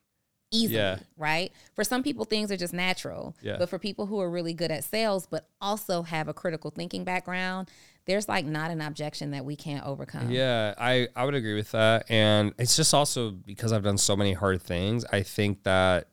[0.51, 0.99] easily, Yeah.
[1.17, 1.53] right?
[1.75, 3.35] For some people, things are just natural.
[3.43, 3.57] Yeah.
[3.59, 7.03] But for people who are really good at sales, but also have a critical thinking
[7.05, 7.71] background,
[8.07, 10.31] there's like not an objection that we can't overcome.
[10.31, 12.05] Yeah, I, I would agree with that.
[12.11, 16.09] And it's just also because I've done so many hard things, I think that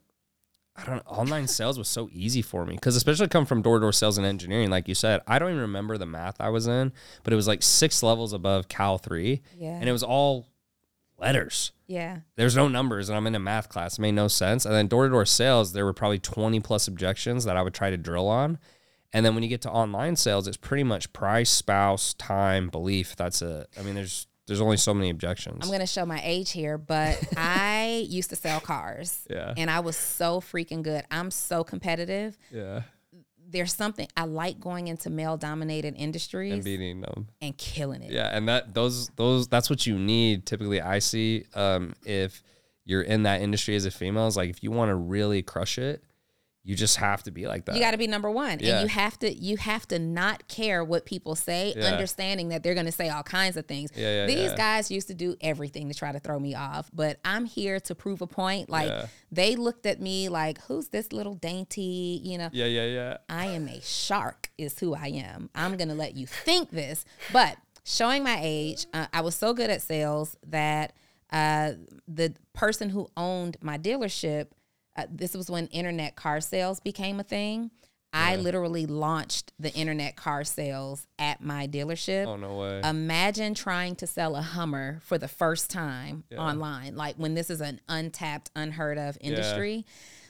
[0.75, 3.77] I don't know, online sales was so easy for me because especially come from door
[3.77, 6.49] to door sales and engineering, like you said, I don't even remember the math I
[6.49, 9.71] was in, but it was like six levels above Cal three, Yeah.
[9.75, 10.47] and it was all
[11.17, 11.71] letters.
[11.87, 12.19] Yeah.
[12.35, 13.97] There's no numbers, and I'm in a math class.
[13.97, 14.65] It made no sense.
[14.65, 17.73] And then door to door sales, there were probably 20 plus objections that I would
[17.73, 18.57] try to drill on.
[19.13, 23.15] And then when you get to online sales, it's pretty much price, spouse, time, belief.
[23.17, 23.67] That's it.
[23.77, 25.59] I mean, there's there's only so many objections.
[25.61, 29.27] I'm going to show my age here, but I used to sell cars.
[29.29, 29.53] Yeah.
[29.55, 31.03] And I was so freaking good.
[31.11, 32.37] I'm so competitive.
[32.51, 32.81] yeah,
[33.47, 37.27] There's something I like going into male dominated industries and and, beating them.
[37.41, 38.11] And killing it.
[38.11, 40.45] Yeah, and that those those that's what you need.
[40.45, 42.43] Typically, I see um, if
[42.83, 45.77] you're in that industry as a female, is like if you want to really crush
[45.77, 46.03] it,
[46.63, 47.73] you just have to be like that.
[47.75, 48.73] You got to be number one, Yeah.
[48.79, 51.85] and you have to you have to not care what people say, Yeah.
[51.85, 53.89] understanding that they're going to say all kinds of things.
[53.95, 57.45] Yeah, These guys used to do everything to try to throw me off, but I'm
[57.45, 58.69] here to prove a point.
[58.69, 63.17] Like they looked at me like, "Who's this little dainty?" You know, yeah, yeah, yeah.
[63.27, 65.49] I am a shark, is who I am.
[65.55, 67.05] I'm going to let you think this.
[67.33, 70.93] But showing my age, uh, I was so good at sales that
[71.31, 71.71] uh,
[72.07, 74.47] the person who owned my dealership,
[74.95, 77.71] uh, this was when internet car sales became a thing.
[78.13, 82.27] I literally launched the internet car sales at my dealership.
[82.27, 82.81] Oh no way.
[82.83, 87.61] Imagine trying to sell a Hummer for the first time online, like when this is
[87.61, 89.85] an untapped, unheard of industry.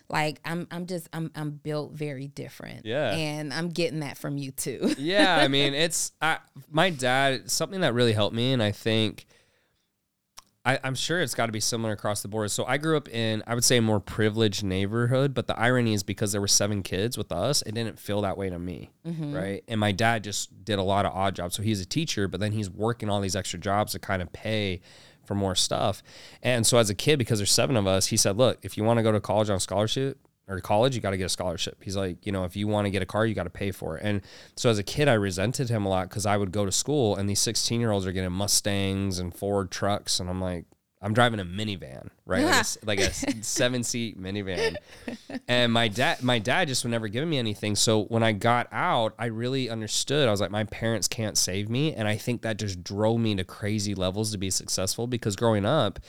[0.10, 2.86] Like I'm, I'm just, I'm, I'm built very different.
[2.86, 3.13] Yeah.
[3.13, 4.93] and I'm getting that from you too.
[4.97, 6.38] yeah, I mean, it's I,
[6.69, 7.50] my dad.
[7.50, 9.26] Something that really helped me, and I think
[10.63, 12.52] I, I'm sure it's got to be similar across the board.
[12.52, 15.34] So I grew up in, I would say, a more privileged neighborhood.
[15.34, 18.38] But the irony is because there were seven kids with us, it didn't feel that
[18.38, 19.34] way to me, mm-hmm.
[19.34, 19.63] right?
[19.67, 21.56] And my dad just did a lot of odd jobs.
[21.56, 24.32] So he's a teacher, but then he's working all these extra jobs to kind of
[24.34, 24.82] pay
[25.26, 26.04] for more stuff.
[26.43, 28.84] And so as a kid, because there's seven of us, he said, "Look, if you
[28.84, 30.17] want to go to college on scholarship."
[30.52, 31.82] Or college, you got to get a scholarship.
[31.82, 33.72] He's like, you know, if you want to get a car, you got to pay
[33.72, 34.04] for it.
[34.04, 34.22] And
[34.58, 37.16] so as a kid, I resented him a lot because I would go to school
[37.16, 40.20] and these 16 year olds are getting Mustangs and Ford trucks.
[40.20, 40.66] And I'm like,
[41.04, 42.44] I'm driving a minivan, right?
[42.44, 44.76] Like a, like a seven seat minivan.
[45.48, 47.76] And my dad, my dad just would never give me anything.
[47.76, 50.28] So when I got out, I really understood.
[50.28, 51.94] I was like, my parents can't save me.
[51.94, 55.66] And I think that just drove me to crazy levels to be successful because growing
[55.66, 56.00] up,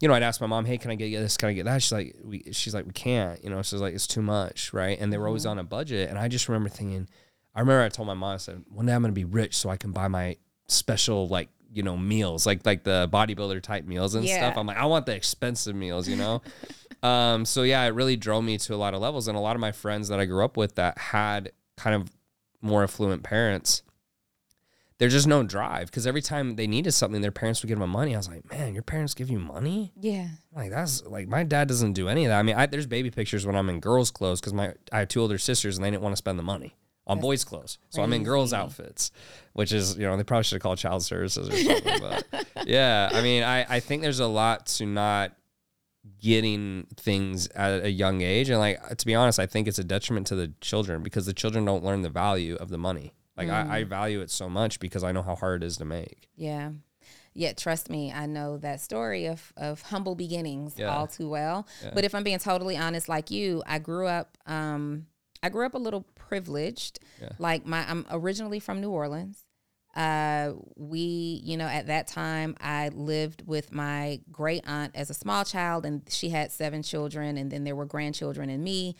[0.00, 1.36] you know, I'd ask my mom, "Hey, can I get this?
[1.36, 3.94] Can I get that?" She's like, "We," she's like, "We can't." You know, she's like,
[3.94, 6.08] "It's too much, right?" And they were always on a budget.
[6.10, 7.08] And I just remember thinking,
[7.54, 9.56] I remember I told my mom, I said, "One day I'm going to be rich,
[9.56, 10.36] so I can buy my
[10.68, 14.36] special like you know meals, like like the bodybuilder type meals and Yeah.
[14.36, 16.42] stuff." I'm like, I want the expensive meals, you know.
[17.02, 19.56] um, so yeah, it really drove me to a lot of levels, and a lot
[19.56, 22.10] of my friends that I grew up with that had kind of
[22.60, 23.82] more affluent parents
[24.98, 27.90] there's just no drive because every time they needed something, their parents would give them
[27.90, 28.14] money.
[28.14, 29.92] I was like, man, your parents give you money?
[30.00, 32.38] yeah, Like that's like my dad doesn't do any of that.
[32.38, 35.08] I mean, I, there's baby pictures when I'm in girls' clothes because my I have
[35.08, 36.74] two older sisters and they didn't want to spend the money
[37.06, 39.12] on boys' clothes, so I'm in girls' outfits,
[39.54, 42.00] which is you know they probably should have called child services or something.
[42.00, 45.32] but yeah, I mean, I I think there's a lot to not
[46.20, 48.50] getting things at a young age.
[48.50, 51.32] And like to be honest, I think it's a detriment to the children because the
[51.32, 53.14] children don't learn the value of the money.
[53.38, 55.84] Like I, I value it so much because I know how hard it is to
[55.84, 56.28] make.
[56.36, 56.72] Yeah.
[57.34, 60.88] Yet trust me, I know that story of of humble beginnings Yeah.
[60.94, 61.66] all too well.
[61.94, 65.06] But if I'm being totally honest, like you, I grew up um
[65.42, 66.98] I grew up a little privileged.
[67.22, 67.28] Yeah.
[67.38, 69.44] Like my I'm originally from New Orleans.
[69.94, 75.14] Uh we, you know, at that time I lived with my great aunt as a
[75.14, 78.96] small child and she had seven children and then there were grandchildren and me.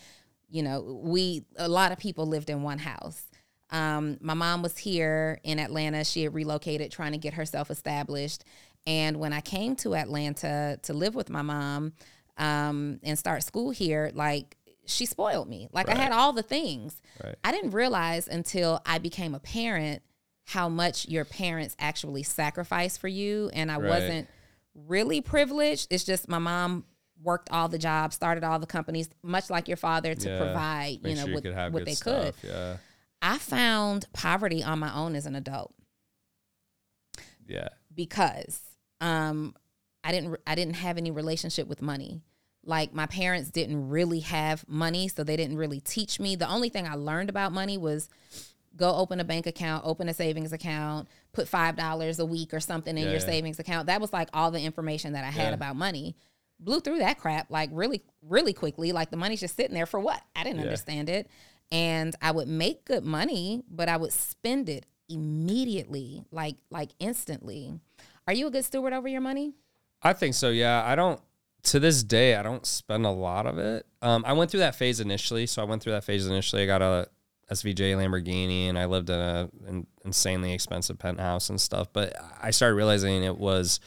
[0.49, 3.23] You know, we a lot of people lived in one house.
[3.71, 6.05] Um, my mom was here in Atlanta.
[6.05, 8.45] She had relocated trying to get herself established.
[8.87, 11.93] And when I came to Atlanta to live with my mom
[12.39, 15.69] um, and start school here, like she spoiled me.
[15.73, 17.03] Like I had all the things.
[17.23, 17.35] Right.
[17.45, 20.03] I didn't realize until I became a parent
[20.47, 23.51] how much your parents actually sacrifice for you.
[23.53, 23.89] And I Right.
[23.89, 24.29] wasn't
[24.75, 25.89] really privileged.
[25.91, 26.85] It's just my mom
[27.23, 30.39] worked all the jobs, started all the companies, much like your father, to Yeah.
[30.39, 32.33] provide, you know, sure what, could have what they could.
[32.43, 32.77] Yeah.
[33.21, 35.75] I found poverty on my own as an adult
[37.47, 37.69] Yeah.
[37.95, 38.61] because
[39.01, 39.55] um,
[40.05, 42.23] I didn't I didn't have any relationship with money.
[42.65, 46.37] Like my parents didn't really have money, so they didn't really teach me.
[46.37, 48.09] The only thing I learned about money was
[48.77, 52.61] go open a bank account, open a savings account, put five dollars a week or
[52.61, 53.27] something in Yeah, your yeah.
[53.27, 53.87] savings account.
[53.87, 55.55] That was like all the information that I had Yeah.
[55.55, 56.15] about money.
[56.61, 58.93] Blew through that crap like really, really quickly.
[58.93, 60.21] Like the money's just sitting there for what?
[60.37, 61.29] I didn't understand it.
[61.71, 67.81] And I would make good money, but I would spend it immediately, like like instantly.
[68.27, 69.55] Are you a good steward over your money?
[70.03, 70.51] I think so.
[70.51, 71.21] Yeah, I don't.
[71.65, 73.85] To this day, I don't spend a lot of it.
[74.01, 75.47] Um, I went through that phase initially.
[75.47, 76.63] So I went through that phase initially.
[76.63, 77.09] I got a
[77.51, 81.89] SVJ Lamborghini, and I lived in a an insanely expensive penthouse and stuff.
[81.93, 83.81] But I started realizing it was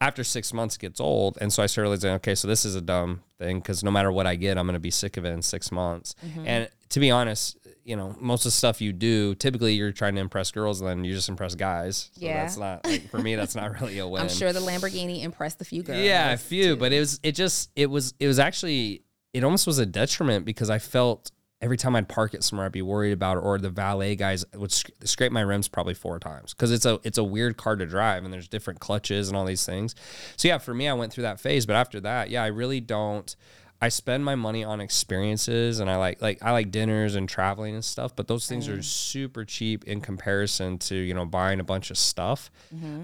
[0.00, 2.74] after six months it gets old, and so I started realizing, okay, so this is
[2.74, 5.24] a dumb thing because no matter what I get, I'm going to be sick of
[5.24, 6.14] it in six months.
[6.24, 6.46] Mm-hmm.
[6.46, 10.14] And to be honest, you know, most of the stuff you do, typically you're trying
[10.16, 12.10] to impress girls, and then you just impress guys.
[12.14, 12.42] So Yeah.
[12.42, 13.34] that's not like for me.
[13.34, 14.22] That's not really a win.
[14.22, 16.00] I'm sure the Lamborghini impressed a few girls.
[16.00, 16.76] Yeah, a few, too.
[16.76, 20.44] but it was it just it was it was actually it almost was a detriment
[20.44, 23.58] because I felt every time I'd park it somewhere I'd be worried about it, or
[23.58, 27.18] the valet guys would sc- scrape my rims probably four times because it's a it's
[27.18, 29.94] a weird car to drive and there's different clutches and all these things.
[30.36, 32.80] So yeah, for me I went through that phase, but after that, yeah, I really
[32.80, 33.34] don't.
[33.80, 37.74] I spend my money on experiences and I like like I like dinners and traveling
[37.74, 41.64] and stuff, but those things are super cheap in comparison to, you know, buying a
[41.64, 42.50] bunch of stuff.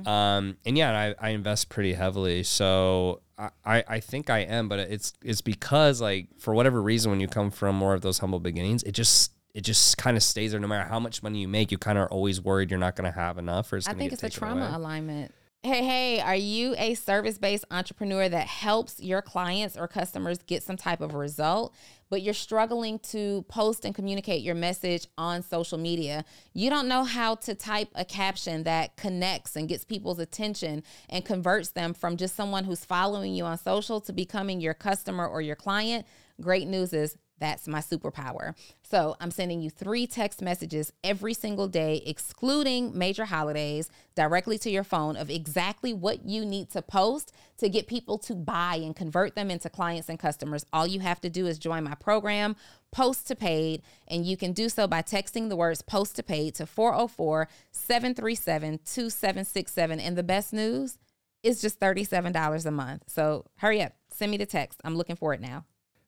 [0.06, 2.42] Um and yeah, I, I invest pretty heavily.
[2.42, 3.20] So
[3.64, 7.28] I, I think I am, but it's it's because like for whatever reason when you
[7.28, 10.60] come from more of those humble beginnings, it just it just kind of stays there
[10.60, 12.96] no matter how much money you make, you kind of are always worried you're not
[12.96, 14.74] gonna have enough or it's I think it's a taken trauma away.
[14.74, 15.34] alignment.
[15.66, 20.62] Hey, hey, are you a service based entrepreneur that helps your clients or customers get
[20.62, 21.74] some type of result,
[22.10, 26.26] but you're struggling to post and communicate your message on social media?
[26.52, 31.24] You don't know how to type a caption that connects and gets people's attention and
[31.24, 35.40] converts them from just someone who's following you on social to becoming your customer or
[35.40, 36.04] your client.
[36.42, 38.54] Great news is that's my superpower.
[38.82, 44.70] So I'm sending you three text messages every single day, excluding major holidays, directly to
[44.70, 48.94] your phone of exactly what you need to post to get people to buy and
[48.94, 50.64] convert them into clients and customers.
[50.72, 52.56] All you have to do is join my program,
[52.92, 56.54] Post to Paid, and you can do so by texting the words Post to Paid
[56.56, 60.00] to 404 737 2767.
[60.00, 60.98] And the best news
[61.42, 63.02] is just $37 a month.
[63.08, 64.80] So hurry up, send me the text.
[64.84, 65.64] I'm looking for it now.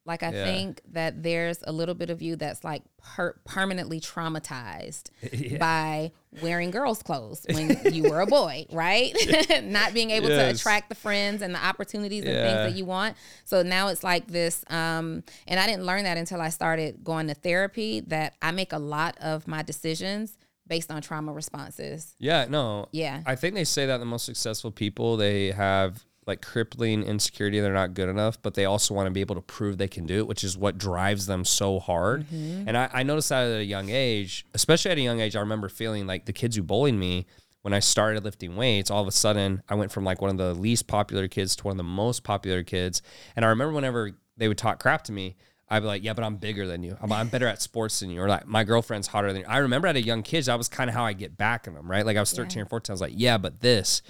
[0.07, 0.45] Like I Yeah.
[0.45, 5.11] think that there's a little bit of you that's like per- permanently traumatized
[5.59, 9.13] by wearing girls' clothes when you were a boy, right?
[9.65, 12.43] Not being able to attract the friends and the opportunities and Yeah.
[12.43, 13.17] things that you want.
[13.45, 14.65] So now it's like this.
[14.71, 18.01] Um, and I didn't learn that until I started going to therapy.
[18.01, 20.37] That I make a lot of my decisions
[20.69, 22.15] based on trauma responses.
[22.19, 22.89] Yeah, no.
[22.93, 23.23] Yeah.
[23.27, 27.73] I think they say that the most successful people they have like crippling insecurity they're
[27.73, 30.19] not good enough, but they also want to be able to prove they can do
[30.19, 32.25] it, which is what drives them so hard.
[32.25, 32.69] Mm-hmm.
[32.69, 35.41] And I, I noticed that at a young age, especially at a young age, I
[35.41, 37.27] remember feeling like the kids who bullied me
[37.63, 40.37] when I started lifting weights, all of a sudden I went from like one of
[40.37, 43.03] the least popular kids to one of the most popular kids.
[43.35, 45.37] And I remember whenever they would talk crap to me,
[45.69, 46.97] I'd be like, yeah, but I'm bigger than you.
[47.01, 48.23] I'm, I'm better at sports than you.
[48.23, 49.49] Or like, my girlfriend's hotter than you.
[49.49, 51.75] I remember at a young kid, that was kind of how I get back in
[51.75, 52.07] them, right?
[52.07, 52.93] Like I was 13 or 14.
[52.93, 54.03] I was like, yeah, but this.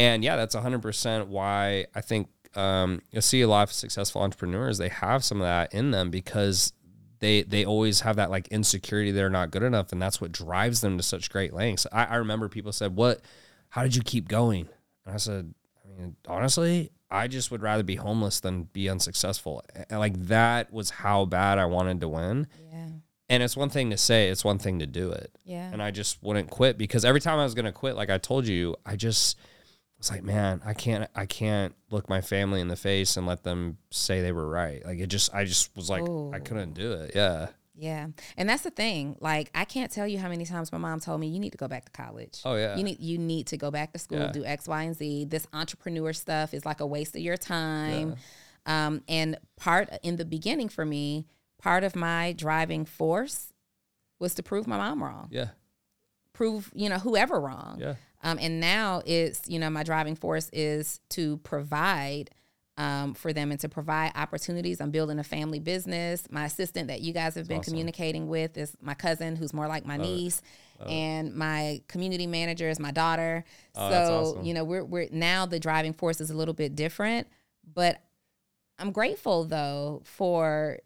[0.00, 4.78] And yeah, that's 100% why I think um, you'll see a lot of successful entrepreneurs,
[4.78, 6.72] they have some of that in them because
[7.18, 9.92] they they always have that like insecurity they're not good enough.
[9.92, 11.86] And that's what drives them to such great lengths.
[11.92, 13.20] I, I remember people said, What,
[13.68, 14.70] how did you keep going?
[15.04, 15.52] And I said,
[15.84, 19.62] I mean, honestly, I just would rather be homeless than be unsuccessful.
[19.90, 22.46] And like that was how bad I wanted to win.
[22.72, 22.88] Yeah.
[23.28, 25.30] And it's one thing to say, it's one thing to do it.
[25.44, 25.70] Yeah.
[25.70, 28.16] And I just wouldn't quit because every time I was going to quit, like I
[28.16, 29.38] told you, I just
[30.00, 33.44] was like, man, I can't, I can't look my family in the face and let
[33.44, 34.84] them say they were right.
[34.84, 37.12] Like it just, I just was like, I couldn't do it.
[37.14, 37.48] Yeah.
[37.76, 38.08] Yeah.
[38.36, 39.16] And that's the thing.
[39.20, 41.58] Like I can't tell you how many times my mom told me you need to
[41.58, 42.40] go back to college.
[42.44, 42.76] Oh, yeah.
[42.76, 44.32] You need you need to go back to school, Yeah.
[44.32, 45.26] do X, Y, and Z.
[45.26, 48.16] This entrepreneur stuff is like a waste of your time.
[48.66, 51.26] Um, and part in the beginning for me,
[51.58, 53.52] part of my driving force
[54.18, 55.28] was to prove my mom wrong.
[55.30, 55.48] Yeah.
[56.40, 57.76] Prove, you know, whoever wrong.
[57.78, 57.96] Yeah.
[58.22, 62.30] Um, and now it's, you know, my driving force is to provide
[62.78, 64.80] um, for them and to provide opportunities.
[64.80, 66.26] I'm building a family business.
[66.30, 67.72] My assistant that you guys have been awesome.
[67.72, 70.40] communicating with is my cousin, who's more like my niece,
[70.88, 73.44] and my community manager is my daughter.
[73.76, 74.44] Oh, so that's awesome.
[74.46, 77.28] you know, we're we're now the driving force is a little bit different,
[77.74, 78.00] but
[78.78, 80.78] I'm grateful though for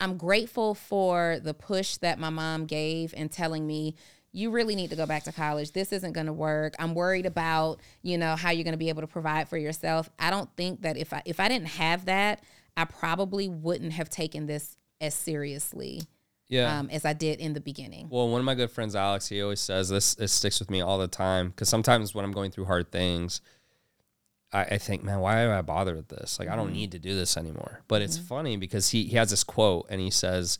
[0.00, 3.94] I'm grateful for the push that my mom gave and telling me
[4.30, 5.72] you really need to go back to college.
[5.72, 6.74] This isn't going to work.
[6.78, 10.08] I'm worried about, you know, how you're going to be able to provide for yourself.
[10.18, 12.42] I don't think that if I if I didn't have that,
[12.76, 16.02] I probably wouldn't have taken this as seriously
[16.48, 16.78] Yeah.
[16.78, 18.08] um, as I did in the beginning.
[18.10, 20.14] Well, one of my good friends, Alex, he always says this.
[20.14, 23.40] It sticks with me all the time because sometimes when I'm going through hard things,
[24.52, 26.38] I, I think, man, why do I bother with this?
[26.38, 26.74] Like, I don't mm-hmm.
[26.74, 27.82] need to do this anymore.
[27.88, 28.26] But it's mm-hmm.
[28.26, 30.58] funny because he he has this quote and he says,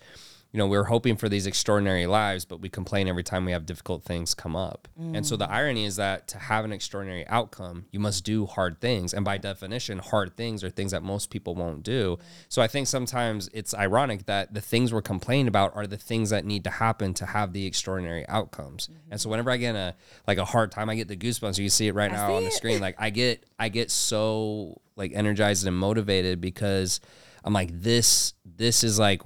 [0.53, 3.67] you know, we're hoping for these extraordinary lives, but we complain every time we have
[3.67, 4.89] difficult things come up.
[5.15, 5.51] And so the mm.
[5.51, 9.13] irony is that to have an extraordinary outcome, you must do hard things.
[9.13, 12.19] And by definition, hard things are things that most people won't do.
[12.49, 16.31] So I think sometimes it's ironic that the things we're complaining about are the things
[16.31, 18.89] that need to happen to have the extraordinary outcomes.
[19.11, 19.33] And so mm-hmm.
[19.33, 19.95] whenever I get a
[20.27, 21.59] like a hard time, I get the goosebumps.
[21.59, 22.55] You can see it right I now on the it.
[22.55, 22.81] screen.
[22.81, 27.01] Like I get I get so like energized and motivated because
[27.45, 29.23] I'm like this this is like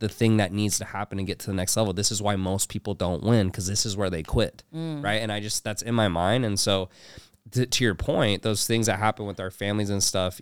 [0.00, 1.92] the thing that needs to happen to get to the next level.
[1.92, 5.16] This is why most people don't win because this is where they quit, right?
[5.22, 6.44] And I just that's in my mind.
[6.44, 6.88] And so,
[7.52, 10.40] to, to your point, those things that happen with our families and stuff,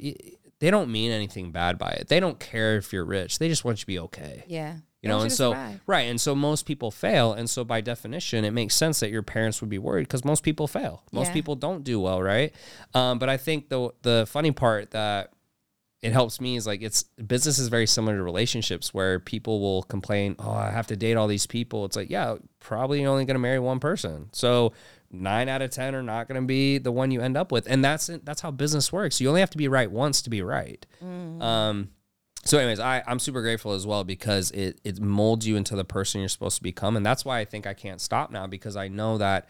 [0.58, 2.08] they don't mean anything bad by it.
[2.08, 3.38] They don't care if you're rich.
[3.38, 4.44] They just want you to be okay.
[4.46, 4.76] Yeah.
[5.02, 5.54] You know, and so
[5.86, 9.22] right, and so most people fail, and so by definition, it makes sense that your
[9.22, 11.04] parents would be worried because most people fail.
[11.12, 11.32] Most Yeah.
[11.34, 12.52] people don't do well, right?
[12.92, 15.30] Um, but I think the the funny part that
[16.06, 19.82] it helps me is like it's business is very similar to relationships where people will
[19.82, 23.24] complain, "Oh, I have to date all these people." It's like, yeah, probably you're only
[23.24, 24.72] going to marry one person, so
[25.10, 27.66] nine out of ten are not going to be the one you end up with,
[27.68, 29.20] and that's that's how business works.
[29.20, 30.86] You only have to be right once to be right.
[31.42, 31.90] Um,
[32.44, 35.84] so anyways I, i'm super grateful as well because it, it molds you into the
[35.84, 38.76] person you're supposed to become and that's why i think i can't stop now because
[38.76, 39.48] i know that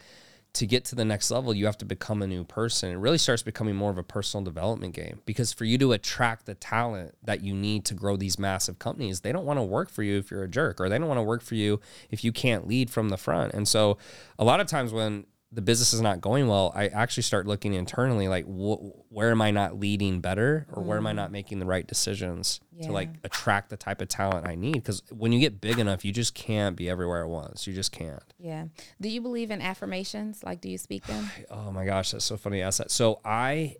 [0.56, 2.90] to get to the next level you have to become a new person.
[2.90, 6.46] It really starts becoming more of a personal development game because for you to attract
[6.46, 9.90] the talent that you need to grow these massive companies they don't want to work
[9.90, 12.24] for you if you're a jerk or they don't want to work for you if
[12.24, 13.52] you can't lead from the front.
[13.54, 13.98] And so
[14.38, 17.72] a lot of times when the business is not going well, I actually start looking
[17.72, 21.32] internally like wh- where am I not leading better or where am I not mm.
[21.32, 22.88] making the right decisions Yeah.
[22.88, 26.04] to like attract the type of talent I need because when you get big enough,
[26.04, 27.66] you just can't be everywhere at once.
[27.66, 28.22] You just can't.
[28.38, 28.66] Yeah.
[29.00, 30.42] Do you believe in affirmations?
[30.42, 31.30] Like, do you speak them?
[31.50, 32.58] Oh my gosh, that's so funny.
[32.58, 32.90] to ask that.
[32.90, 33.76] So I,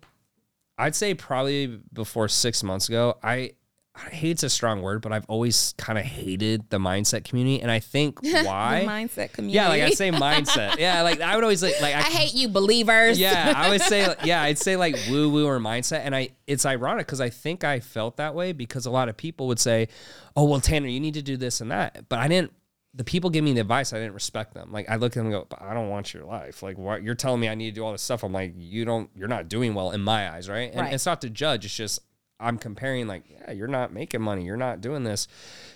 [0.77, 3.51] I'd say probably before six months ago, I
[3.97, 7.79] hate's a strong word, but I've always kind of hated the mindset community, and I
[7.79, 8.81] think why.
[8.81, 9.55] the mindset community.
[9.55, 10.77] yeah, like I'd say mindset.
[10.77, 13.19] Yeah, like I would always like like I hate you, believers.
[13.19, 16.65] yeah, I would say yeah, I'd say like woo woo or mindset, and I it's
[16.65, 19.87] ironic because I think I felt that way because a lot of people would say,
[20.35, 22.53] "Oh well, Tanner, you need to do this and that," but I didn't.
[22.93, 24.71] The people give me the advice, I didn't respect them.
[24.71, 26.63] Like I look at them and go, I don't want your life.
[26.63, 28.23] Like what you're telling me I need to do all this stuff.
[28.23, 30.71] I'm like, you don't, you're not doing well in my eyes, right?
[30.71, 30.93] And Right.
[30.93, 31.63] it's not to judge.
[31.63, 31.99] It's just
[32.39, 33.07] I'm comparing.
[33.07, 34.43] Like, yeah, you're not making money.
[34.43, 35.27] You're not doing this.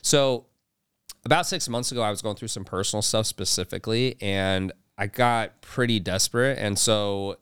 [0.01, 0.45] So
[1.25, 5.61] about six months ago, I was going through some personal stuff specifically, and I got
[5.61, 6.57] pretty desperate.
[6.57, 7.37] And so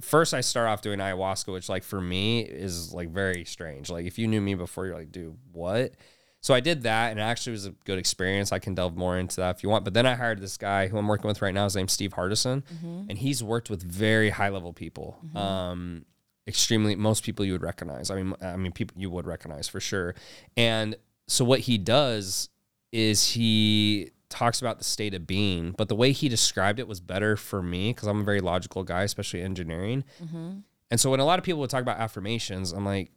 [0.00, 3.90] first, I start off doing ayahuasca, which, like, for me is like very strange.
[3.90, 5.92] Like, if you knew me before, you're like, dude, what?
[6.40, 8.50] So I did that, and it actually was a good experience.
[8.50, 9.84] I can delve more into that if you want.
[9.84, 11.64] But then I hired this guy who I'm working with right now.
[11.64, 12.64] His name's Steve Hardison,
[13.08, 15.18] and he's worked with very high level people.
[15.36, 16.04] Um,
[16.46, 18.10] extremely most people you would recognize.
[18.10, 20.14] I mean, I mean people you would recognize for sure.
[20.56, 20.96] And
[21.28, 22.48] so what he does
[22.90, 27.00] is he talks about the state of being, but the way he described it was
[27.00, 30.04] better for me because I'm a very logical guy, especially engineering.
[30.22, 30.58] Mm-hmm.
[30.90, 33.10] And so when a lot of people would talk about affirmations, I'm like,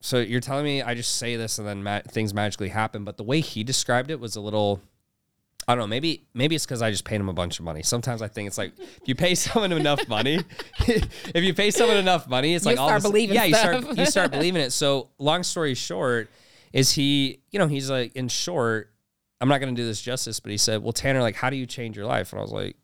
[0.00, 3.16] so you're telling me I just say this and then ma- things magically happen, but
[3.16, 4.80] the way he described it was a little
[5.70, 5.86] I don't know.
[5.86, 7.84] Maybe maybe it's because I just paid him a bunch of money.
[7.84, 10.40] Sometimes I think it's like if you pay someone enough money,
[10.80, 14.06] if you pay someone enough money, it's You like all believing Yeah, you start you
[14.16, 14.72] start believing it.
[14.72, 16.28] So long story short,
[16.72, 17.40] is he?
[17.52, 18.92] You know, he's like in short.
[19.40, 21.56] I'm not going to do this justice, but he said, "Well, Tanner, like, how do
[21.56, 22.76] you change your life?" And I was like,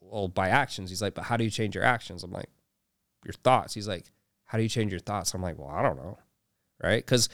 [0.00, 2.48] "Well, by actions." He's like, "But how do you change your actions?" I'm like,
[3.24, 4.10] "Your thoughts." He's like,
[4.46, 6.18] "How do you change your thoughts?" I'm like, "Well, I don't know."
[6.82, 7.04] Right?
[7.04, 7.28] Because,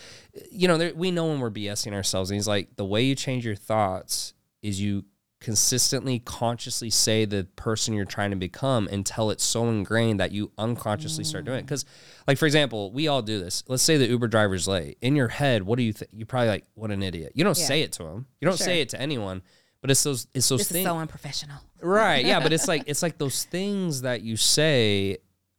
[0.50, 2.30] you know, there, we know when we're BSing ourselves.
[2.30, 4.34] And he's like, the way you change your thoughts
[4.66, 5.04] is you
[5.40, 10.50] consistently, consciously say the person you're trying to become until it's so ingrained that you
[10.58, 11.62] unconsciously start doing it.
[11.62, 11.66] Mm.
[11.66, 11.84] Because,
[12.26, 13.62] like, for example, we all do this.
[13.68, 14.96] Let's say the Uber driver's late.
[15.02, 16.10] In your head, what do you think?
[16.12, 17.32] You probably like, what an idiot.
[17.34, 17.66] You don't Yeah.
[17.66, 18.26] say it to him.
[18.40, 18.64] You don't Sure.
[18.64, 19.42] say it to anyone.
[19.82, 20.86] But it's those, it's those This is things.
[20.86, 21.58] so unprofessional.
[21.80, 22.24] Right.
[22.24, 22.40] Yeah.
[22.40, 25.18] But it's like it's like those things that you say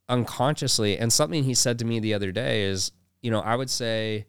[0.09, 0.97] unconsciously.
[0.97, 2.91] And something he said to me the other day is,
[3.21, 4.25] you know, I would say,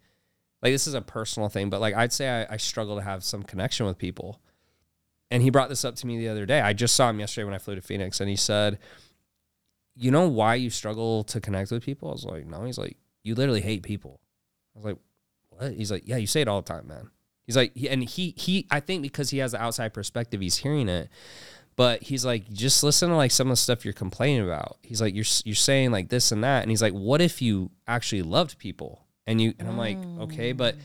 [0.63, 3.25] like this is a personal thing, but like I'd say I, I struggle to have
[3.25, 4.41] some connection with people.
[5.31, 6.61] And he brought this up to me the other day.
[6.61, 8.79] I just saw him yesterday when I flew to Phoenix, and he said,
[9.95, 12.97] "You know why you struggle to connect with people?" I was like, "No." He's like,
[13.25, 14.21] "You literally hate people."
[14.75, 14.97] I was like,
[15.51, 17.11] "What?" He's like, "Yeah, you say it all the time, man."
[17.49, 20.89] He's like, and he he I think because he has the outside perspective, he's hearing
[20.89, 21.09] it.
[21.77, 24.77] But he's like, just listen to like some of the stuff you're complaining about.
[24.83, 27.71] He's like, you're you're saying like this and that, and he's like, what if you
[27.87, 29.07] actually loved people?
[29.27, 30.81] And you and I'm like, okay, but mm.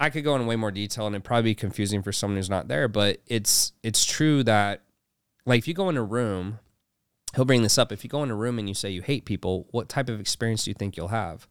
[0.00, 2.50] I could go in way more detail, and it'd probably be confusing for someone who's
[2.50, 2.88] not there.
[2.88, 4.82] But it's it's true that
[5.46, 6.58] like if you go in a room,
[7.34, 7.92] he'll bring this up.
[7.92, 10.20] If you go in a room and you say you hate people, what type of
[10.20, 11.48] experience do you think you'll have?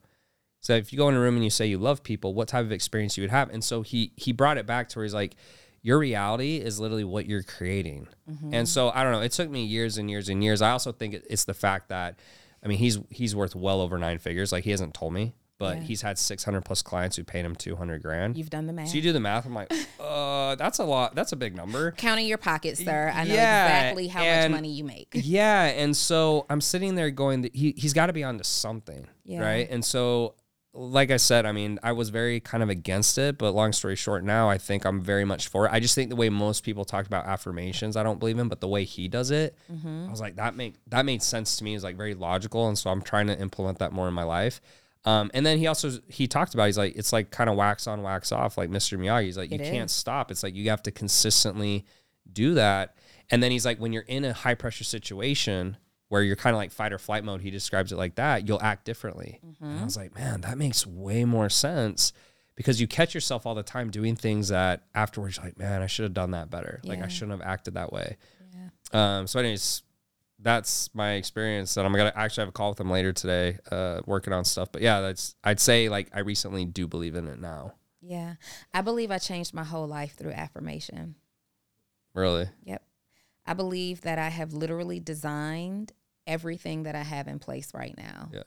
[0.60, 2.64] So if you go in a room and you say you love people, what type
[2.64, 3.50] of experience you would have?
[3.50, 5.36] And so he he brought it back to where he's like,
[5.82, 8.08] your reality is literally what you're creating.
[8.30, 8.54] Mm-hmm.
[8.54, 9.22] And so I don't know.
[9.22, 10.62] It took me years and years and years.
[10.62, 12.18] I also think it's the fact that,
[12.64, 14.52] I mean, he's he's worth well over nine figures.
[14.52, 15.84] Like he hasn't told me, but Yeah.
[15.84, 18.38] he's had 600 plus clients who paid him 200 grand.
[18.38, 18.90] You've done the math.
[18.90, 19.46] so you do the math.
[19.46, 21.16] I'm like, uh, that's a lot.
[21.16, 21.92] That's a big number.
[21.92, 23.12] Counting your pockets, sir.
[23.14, 25.10] I know Yeah, exactly how much money you make.
[25.14, 29.42] yeah, and so I'm sitting there going, he he's got to be onto something, Yeah.
[29.42, 29.68] right?
[29.70, 30.36] And so,
[30.76, 33.96] like I said, I mean, I was very kind of against it, but long story
[33.96, 35.72] short, now I think I'm very much for it.
[35.72, 38.60] I just think the way most people talk about affirmations, I don't believe in, but
[38.60, 41.76] the way he does it, I was like, that make that made sense to me.
[41.76, 44.62] Is like very logical, and so I'm trying to implement that more in my life.
[45.06, 47.88] Um, and then he also he talked about he's like it's like kind of wax
[47.88, 48.98] on wax off like Mr.
[48.98, 49.26] Miyagi.
[49.26, 50.32] He's like It you can't stop.
[50.32, 51.86] It's like you have to consistently
[52.32, 52.96] do that.
[53.30, 55.78] And then he's like, when you're in a high pressure situation
[56.10, 58.62] where you're kind of like fight or flight mode, he describes it like that, you'll
[58.62, 59.40] act differently.
[59.62, 62.14] And I was like, man, that makes way more sense
[62.56, 65.88] because you catch yourself all the time doing things that afterwards you're like, man, I
[65.88, 66.82] should have done that better.
[66.84, 68.18] Like I shouldn't have acted that way.
[68.94, 69.18] Yeah.
[69.18, 69.82] Um, so anyways,
[70.44, 74.02] that's my experience and I'm gonna actually have a call with him later today, uh,
[74.06, 74.72] working on stuff.
[74.72, 77.74] But yeah, that's I'd say like I recently do believe in it now.
[78.02, 78.36] Yeah.
[78.74, 81.16] I believe I changed my whole life through affirmation.
[82.14, 82.48] Really.
[82.66, 82.84] Yep.
[83.46, 85.92] I believe that I have literally designed
[86.28, 88.44] everything that I have in place right now Yeah.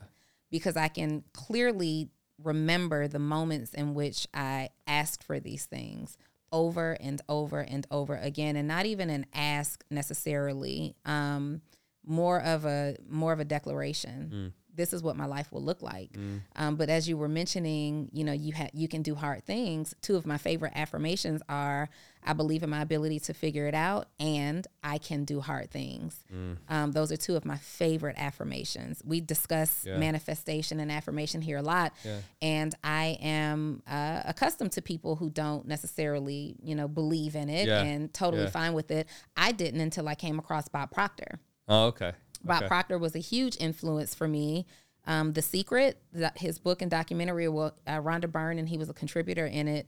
[0.49, 2.09] because I can clearly
[2.41, 6.17] remember the moments in which I asked for these things
[6.51, 11.61] over and over and over again and not even an ask necessarily um
[12.07, 14.53] more of a more of a declaration.
[14.73, 16.11] This is what my life will look like.
[16.55, 19.95] Um, but as you were mentioning you know you had you can do hard things.
[20.01, 21.89] Two of my favorite affirmations are
[22.23, 26.23] i believe in my ability to figure it out and i can do hard things.
[26.69, 29.01] Um, those are two of my favorite affirmations.
[29.05, 29.97] We discuss Yeah.
[29.97, 31.93] manifestation and affirmation here a lot.
[32.05, 32.19] Yeah.
[32.41, 37.67] and i am uh, accustomed to people who don't necessarily you know believe in it
[37.67, 37.81] Yeah.
[37.81, 39.07] and totally fine with it.
[39.35, 42.13] I didn't until i came across bob proctor Oh, okay.
[42.43, 42.67] Bob Okay.
[42.67, 44.65] Proctor was a huge influence for me.
[45.05, 48.89] Um, the Secret, that his book and documentary, well, uh, Rhonda Byrne, and he was
[48.89, 49.87] a contributor in it,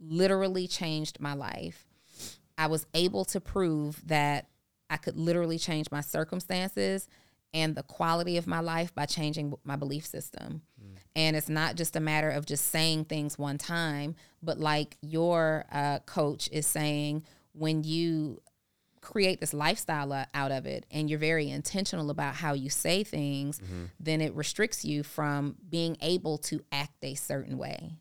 [0.00, 1.86] literally changed my life.
[2.56, 4.48] I was able to prove that
[4.88, 7.08] I could literally change my circumstances
[7.52, 10.62] and the quality of my life by changing my belief system.
[11.16, 15.64] And it's not just a matter of just saying things one time, but like your
[15.70, 17.22] uh, coach is saying,
[17.52, 18.40] when you
[19.04, 23.60] create this lifestyle out of it and you're very intentional about how you say things,
[24.00, 27.92] then it restricts you from being able to act a certain way.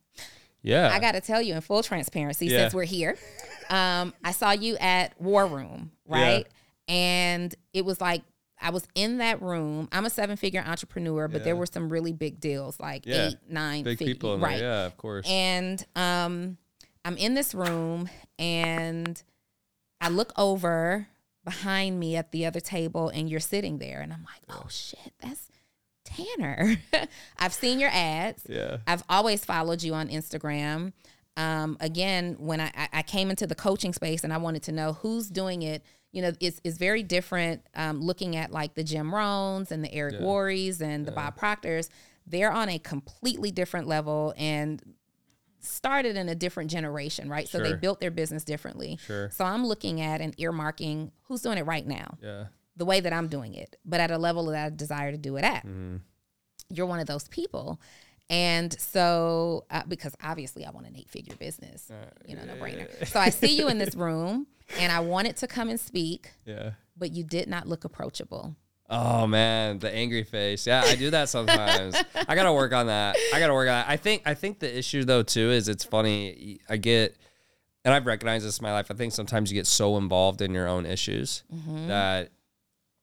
[0.61, 0.89] Yeah.
[0.93, 2.59] I got to tell you in full transparency, Yeah.
[2.63, 3.17] since we're here,
[3.69, 6.47] um, I saw you at War Room, right?
[6.87, 8.21] And it was like,
[8.61, 9.89] I was in that room.
[9.91, 13.27] I'm a seven figure entrepreneur, but there were some really big deals, like Yeah.
[13.27, 14.57] eight, nine Big figure- people in right?
[14.57, 14.69] there.
[14.69, 15.25] Yeah, of course.
[15.27, 16.57] And um,
[17.03, 18.07] I'm in this room
[18.39, 19.21] and
[20.03, 21.07] I look over
[21.45, 25.13] behind me at the other table and you're sitting there and I'm like, oh shit,
[25.19, 25.49] that's
[26.05, 26.75] Tanner.
[27.39, 28.43] I've seen your ads.
[28.47, 28.77] yeah.
[28.85, 30.93] I've always followed you on Instagram.
[31.37, 34.93] um, again, when I, I came into the coaching space and I wanted to know
[34.93, 39.11] who's doing it, you know, it's, it's very different um, looking at like the Jim
[39.11, 40.25] Rohns and the Eric Yeah.
[40.25, 41.89] Worres and the Bob Proctors.
[42.27, 44.81] They're on a completely different level and
[45.63, 47.47] started in a different generation, right?
[47.47, 48.97] So they built their business differently.
[49.05, 49.29] Sure.
[49.31, 52.45] So I'm looking at and earmarking who's doing it right now, Yeah.
[52.75, 55.37] the way that I'm doing it, but at a level that I desire to do
[55.37, 55.65] it at.
[55.65, 55.97] Mm-hmm.
[56.69, 57.79] You're one of those people.
[58.29, 62.55] And so, uh, because obviously I want an eight figure business, Uh, you know, no
[62.55, 63.05] brainer.
[63.07, 64.47] So I see you in this room
[64.79, 66.71] and I wanted to come and speak, Yeah.
[66.97, 68.55] but you did not look approachable.
[68.95, 70.67] Oh man, the angry face.
[70.67, 71.95] Yeah, I do that sometimes.
[72.27, 73.17] I gotta work on that.
[73.33, 73.89] I gotta work on that.
[73.89, 76.59] I think I think the issue though too is it's funny.
[76.69, 77.17] I get,
[77.83, 78.91] and I've recognized this in my life.
[78.91, 81.87] I think sometimes you get so involved in your own issues mm-hmm.
[81.87, 82.29] that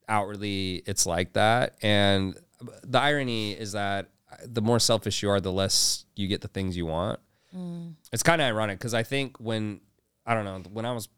[0.08, 1.74] outwardly it's like that.
[1.82, 2.38] And
[2.84, 6.48] the irony is that uh, the more selfish you are, the less you get the
[6.48, 7.18] things you want.
[7.56, 7.94] Mm.
[8.12, 9.80] It's kind of ironic because I think when
[10.24, 11.08] I don't know when I was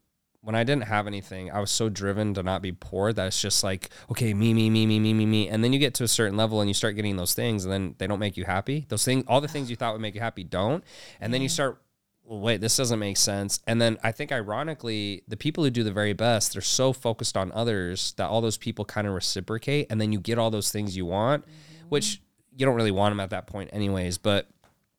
[0.42, 3.40] when I didn't have anything, I was so driven to not be poor that it's
[3.40, 5.48] just like, okay, me, me, me, me, me, me, me.
[5.48, 7.72] And then you get to a certain level and you start getting those things and
[7.72, 8.84] then they don't make you happy.
[8.88, 10.82] Those things, all the things you thought would make you happy don't.
[11.20, 11.80] And then you start,
[12.24, 13.60] well, wait, this doesn't make sense.
[13.68, 17.36] And then I think ironically, the people who do the very best, they're so focused
[17.36, 19.86] on others that all those people kind of reciprocate.
[19.90, 21.88] And then you get all those things you want, mm-hmm.
[21.88, 22.20] which
[22.56, 24.18] you don't really want them at that point anyways.
[24.18, 24.48] But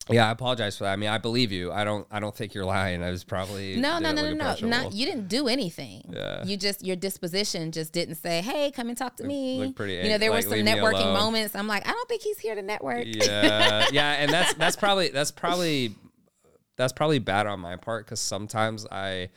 [0.10, 0.94] yeah, I apologize for that.
[0.94, 1.72] I mean, I believe you.
[1.72, 2.06] I don't.
[2.12, 3.02] I don't think you're lying.
[3.02, 4.68] I was probably No, no, no, no, no.
[4.68, 6.14] Not you didn't do anything.
[6.14, 6.44] Yeah.
[6.46, 9.94] You just your disposition just didn't say, "Hey, come and talk to me." look pretty
[9.94, 11.56] you know, there like, were some networking moments.
[11.56, 13.06] I'm like, I don't think he's here to network.
[13.06, 15.96] yeah yeah and that's that's probably that's probably
[16.76, 19.30] that's probably bad on my part because sometimes i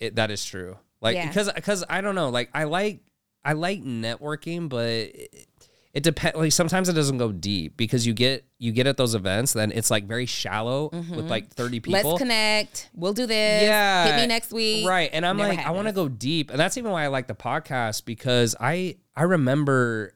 [0.00, 1.28] it that is true like Yeah.
[1.28, 3.00] because because i don't know like i like
[3.44, 5.46] i like networking but it,
[5.94, 9.14] it depends like sometimes it doesn't go deep because you get you get at those
[9.14, 12.08] events then it's like very shallow with like 30 people Mm-hmm.
[12.08, 12.90] Let's connect.
[12.94, 13.62] We'll do this.
[13.62, 14.86] yeah Hit me next week.
[14.86, 17.06] right and i'm Never like i want to go deep and that's even why i
[17.06, 20.14] like the podcast because i i remember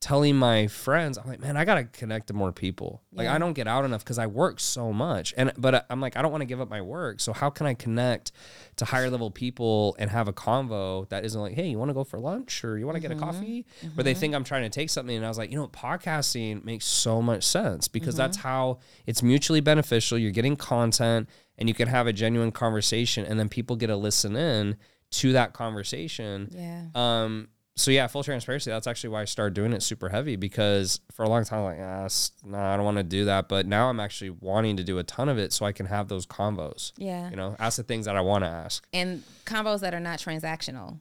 [0.00, 3.02] telling my friends i'm like man i gotta connect to more people.
[3.12, 3.34] Like Yeah.
[3.34, 6.16] i don't get out enough because i work so much and but I- i'm like
[6.16, 8.32] i don't want to give up my work so how can i connect
[8.76, 11.94] to higher level people and have a convo that isn't like hey you want to
[11.94, 13.24] go for lunch or you want to get a mm-hmm.
[13.24, 14.20] coffee where they mm-hmm.
[14.20, 17.20] think i'm trying to take something and i was like you know podcasting makes so
[17.20, 18.48] much sense because that's mm-hmm.
[18.48, 21.28] how it's mutually beneficial you're getting content
[21.58, 24.76] and you can have a genuine conversation and then people get to listen in
[25.10, 26.48] to that conversation.
[26.52, 26.86] Yeah.
[26.94, 28.70] um, so yeah, full transparency.
[28.70, 31.64] That's actually why I started doing it super heavy because for a long time, I'm
[31.64, 32.08] like, ah,
[32.44, 33.48] no, I don't want to do that.
[33.48, 36.08] But now I'm actually wanting to do a ton of it so I can have
[36.08, 36.92] those combos.
[36.96, 37.30] Yeah.
[37.30, 38.86] You know, ask the things that I want to ask.
[38.92, 40.98] And combos that are not transactional.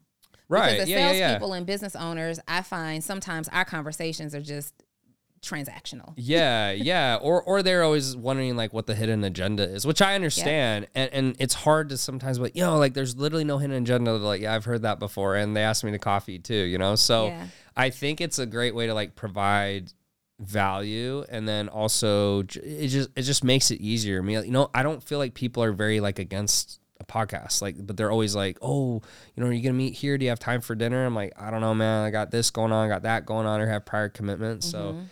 [0.47, 0.71] Right.
[0.73, 1.27] Because the Yeah, yeah, yeah.
[1.29, 4.73] salespeople and business owners, I find sometimes our conversations are just
[5.41, 6.13] transactional.
[6.15, 7.17] yeah, yeah.
[7.21, 10.87] Or or they're always wondering like what the hidden agenda is, which I understand.
[10.95, 14.11] And and it's hard to sometimes but you know, like there's literally no hidden agenda.
[14.11, 15.35] They're like, yeah, I've heard that before.
[15.35, 16.95] And they asked me to coffee too, you know?
[16.95, 17.47] So Yeah.
[17.75, 19.93] I think it's a great way to like provide
[20.39, 24.19] value and then also it just it just makes it easier.
[24.19, 27.61] I mean, you know, I don't feel like people are very like against a podcast
[27.61, 29.01] like but they're always like oh
[29.35, 31.31] you know are you gonna meet here do you have time for dinner i'm like
[31.39, 33.67] i don't know man i got this going on i got that going on or
[33.67, 35.03] have prior commitments so mm-hmm.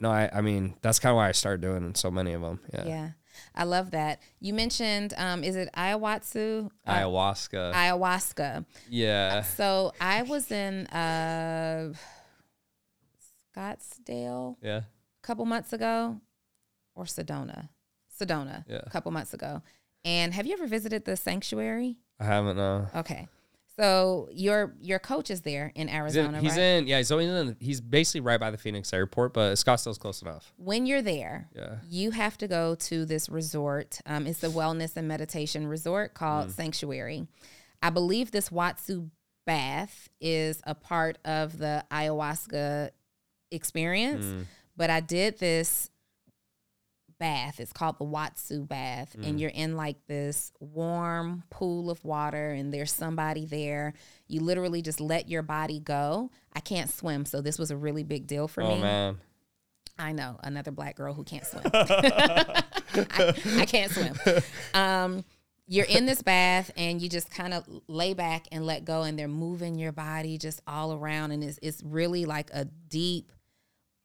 [0.00, 2.60] No i i mean that's kind of why i started doing so many of them
[2.72, 3.08] yeah, Yeah.
[3.54, 4.20] I love that.
[4.40, 6.70] You mentioned, um, is it ayahuasca?
[6.84, 8.64] Uh, ayahuasca ayahuasca.
[8.90, 11.92] yeah So I was in uh,
[13.56, 16.20] Scottsdale yeah a couple months ago,
[16.94, 17.68] or Sedona,
[18.18, 18.80] Sedona, Yeah.
[18.86, 19.62] a couple months ago.
[20.04, 21.98] And have you ever visited the sanctuary?
[22.20, 23.28] i haven't no Okay,
[23.78, 26.62] so your your coach is there in he's in, Arizona, he's right?
[26.62, 30.20] in yeah so he's in he's basically right by the phoenix airport but scottsdale's close
[30.22, 34.00] enough when you're there, yeah you have to go to this resort.
[34.06, 37.26] Um, it's a wellness and meditation resort called Sanctuary.
[37.82, 39.10] I believe this Watsu
[39.46, 42.90] bath is a part of the ayahuasca
[43.50, 44.44] experience, Mm.
[44.76, 45.90] but I did this
[47.18, 47.60] bath.
[47.60, 49.26] It's called the Watsu bath, Mm.
[49.28, 53.94] and you're in like this warm pool of water, and there's somebody there.
[54.26, 56.30] You literally just let your body go.
[56.54, 58.80] I can't swim, so this was a really big deal for oh me.
[58.82, 59.18] man
[60.00, 61.64] I know another black girl who can't swim.
[61.74, 62.62] I,
[63.58, 64.14] I can't swim.
[64.72, 65.24] Um,
[65.66, 69.18] you're in this bath and you just kind of lay back and let go, and
[69.18, 73.32] they're moving your body just all around, and it's it's really like a deep.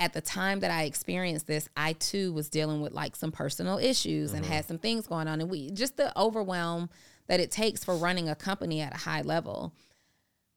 [0.04, 3.78] At the time that I experienced this, I too was dealing with like some personal
[3.78, 4.52] issues and mm-hmm.
[4.52, 6.90] had some things going on, and we just the overwhelm
[7.28, 9.74] that it takes for running a company at a high level.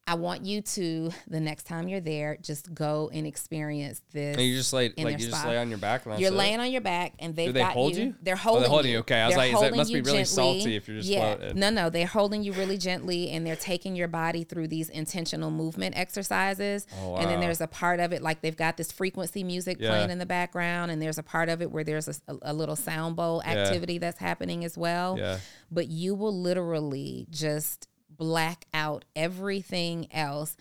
[0.09, 4.37] I want you to the next time you're there, just go and experience this.
[4.37, 5.49] And you just lay like you just spa.
[5.49, 6.05] lay on your back.
[6.07, 6.33] You're it?
[6.33, 8.05] laying on your back, and they've Do they got hold you.
[8.05, 8.15] you?
[8.23, 8.61] They're Oh, holding.
[8.63, 8.99] they're holding you.
[8.99, 10.25] Okay, I was They're like, that- must be really gently.
[10.25, 11.35] salty if you're just yeah.
[11.37, 11.59] floating.
[11.59, 15.51] No, no, they're holding you really gently, and they're taking your body through these intentional
[15.51, 16.87] movement exercises.
[17.01, 17.17] Oh, wow.
[17.17, 19.89] And then there's a part of it like they've got this frequency music Yeah.
[19.91, 22.77] playing in the background, and there's a part of it where there's a, a little
[22.77, 25.19] sound bowl activity that's happening as well.
[25.19, 25.39] Yeah.
[25.69, 30.57] But you will literally just black out everything else.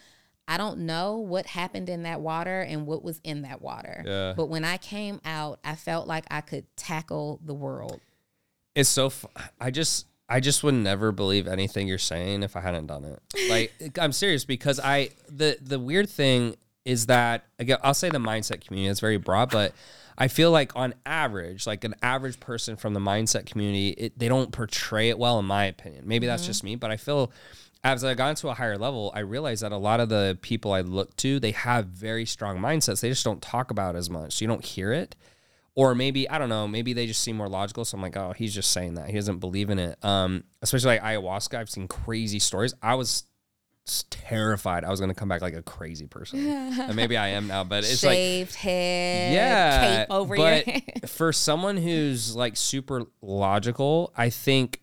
[0.47, 4.03] I don't know what happened in that water and what was in that water.
[4.05, 4.33] Yeah.
[4.35, 7.99] But when I came out, I felt like I could tackle the world.
[8.75, 9.07] It's so.
[9.07, 9.25] F-
[9.59, 10.07] I just.
[10.27, 13.21] I just would never believe anything you're saying if I hadn't done it.
[13.49, 18.17] Like I'm serious because I the the weird thing is that again I'll say the
[18.17, 19.73] mindset community is very broad, but
[20.17, 24.27] I feel like on average, like an average person from the mindset community, it, they
[24.27, 26.07] don't portray it well in my opinion.
[26.07, 27.31] Maybe that's just me, but I feel
[27.83, 30.71] as I got into a higher level, I realized that a lot of the people
[30.71, 33.01] I look to, they have very strong mindsets.
[33.01, 34.33] They just don't talk about it as much.
[34.33, 35.15] So you don't hear it
[35.75, 37.85] or maybe I don't know, maybe they just seem more logical.
[37.85, 40.03] So I'm like, oh, he's just saying that he doesn't believe in it.
[40.03, 42.73] Um, especially like ayahuasca, I've seen crazy stories.
[42.81, 43.23] I was
[44.09, 47.63] terrified I was gonna come back like a crazy person, and maybe I am now.
[47.63, 51.09] But it's like, Shaved head, yeah, cape over but your head.
[51.09, 54.81] for someone who's like super logical, I think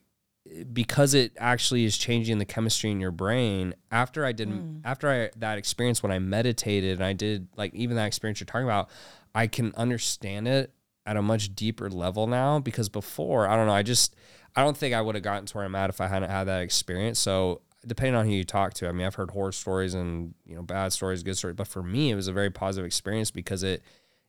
[0.73, 4.79] because it actually is changing the chemistry in your brain after i did Hmm.
[4.85, 8.47] after I, that experience when i meditated and i did like even that experience you're
[8.47, 8.91] talking about
[9.35, 10.75] i can understand it
[11.07, 14.15] at a much deeper level now because before i don't know i just
[14.57, 16.45] i don't think i would have gotten to where i'm at if i hadn't had
[16.45, 19.95] that experience so depending on who you talk to i mean i've heard horror stories
[19.95, 22.87] and you know bad stories good stories but for me it was a very positive
[22.87, 23.83] experience because it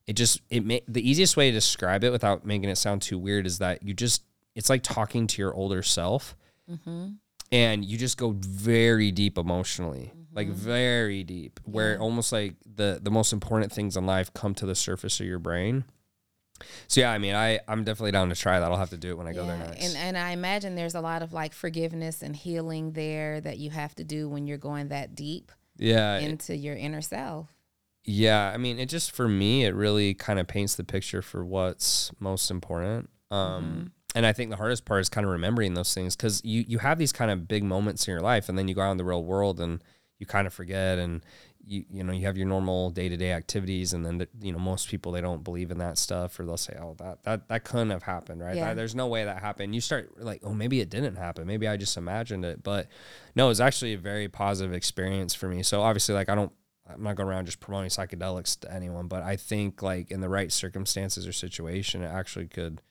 [0.07, 3.17] it just it ma- the easiest way to describe it without making it sound too
[3.17, 4.23] weird is that you just
[4.55, 6.35] it's like talking to your older self.
[6.69, 7.13] Mm-hmm.
[7.51, 10.55] And you just go very deep emotionally like mm-hmm.
[10.55, 14.73] very deep where almost like the the most important things in life come to the
[14.73, 15.83] surface of your brain
[16.87, 19.09] so yeah i mean i i'm definitely down to try that i'll have to do
[19.11, 21.33] it when i go there Yeah, next And and I imagine there's a lot of
[21.33, 25.51] like forgiveness and healing there that you have to do when you're going that deep
[25.77, 27.53] yeah into your inner self.
[28.05, 31.45] Yeah, I mean, it just for me, it really kind of paints the picture for
[31.45, 33.09] what's most important.
[33.31, 36.65] Um, And I think the hardest part is kind of remembering those things because you
[36.67, 38.91] you have these kind of big moments in your life, and then you go out
[38.91, 39.81] in the real world and
[40.19, 41.23] you kind of forget, and
[41.65, 44.51] you you know you have your normal day to day activities, and then the, you
[44.51, 47.47] know most people they don't believe in that stuff, or they'll say, oh that that
[47.49, 48.55] that couldn't have happened, right?
[48.55, 48.67] Yeah.
[48.69, 49.73] That- there's no way that happened.
[49.73, 52.87] You start like, oh maybe it didn't happen, maybe I just imagined it, but
[53.35, 55.63] no, it was actually a very positive experience for me.
[55.63, 56.51] So obviously, like I don't
[56.89, 60.29] I'm not going around just promoting psychedelics to anyone, but I think like in the
[60.29, 62.81] right circumstances or situation, it actually could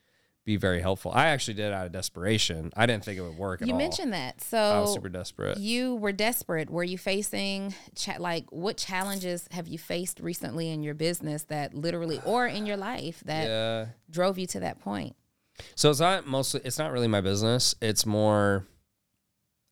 [0.45, 1.12] be very helpful.
[1.14, 2.72] I actually did it out of desperation.
[2.76, 3.78] I didn't think it would work at You all.
[3.78, 4.40] mentioned that.
[4.40, 5.59] So I was super desperate.
[5.59, 6.68] you were desperate.
[6.68, 11.74] Were you facing cha- like what challenges have you faced recently in your business that
[11.74, 13.86] literally or in your life that yeah.
[14.11, 15.14] drove you to that point?
[15.76, 16.61] So it's not mostly.
[16.64, 17.74] It's not really my business.
[17.80, 18.66] It's more.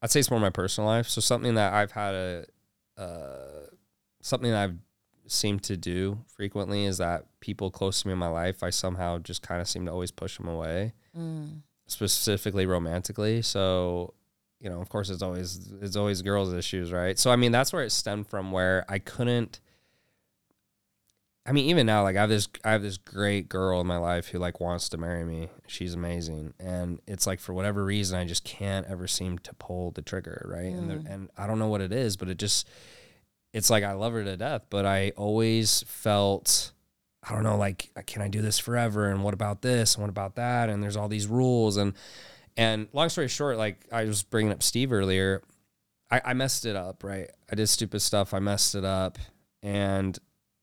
[0.03, 1.09] I'd say it's more my personal life.
[1.09, 2.45] So something that I've had a,
[2.97, 3.67] uh,
[4.23, 4.77] something that I've
[5.27, 9.19] seemed to do frequently is that people close to me in my life, I somehow
[9.19, 10.93] just kind of seem to always push them away.
[11.17, 11.63] Mm.
[11.87, 13.43] specifically romantically.
[13.43, 14.15] So,
[14.61, 17.19] you know, of course, it's always it's always girls' issues, right?
[17.19, 19.61] So, I mean, that's where it stemmed from, where I couldn't.
[21.47, 23.97] I mean, even now, like I have this, I have this great girl in my
[23.97, 25.49] life who like wants to marry me.
[25.67, 29.91] She's amazing, and it's like for whatever reason, I just can't ever seem to pull
[29.91, 30.73] the trigger, right?
[30.73, 31.13] And the, mm.
[31.13, 32.69] and I don't know what it is, but it just,
[33.53, 36.73] it's like I love her to death, but I always felt.
[37.23, 39.11] I don't know, like, can I do this forever?
[39.11, 39.95] And what about this?
[39.95, 40.71] And what about that?
[40.71, 41.77] And there's all these rules.
[41.77, 41.93] And,
[42.57, 45.43] and long story short, like I was bringing up Steve earlier,
[46.11, 47.31] I, I messed it up, right?
[47.51, 48.33] I did stupid stuff.
[48.33, 49.19] I messed it up.
[49.63, 50.19] And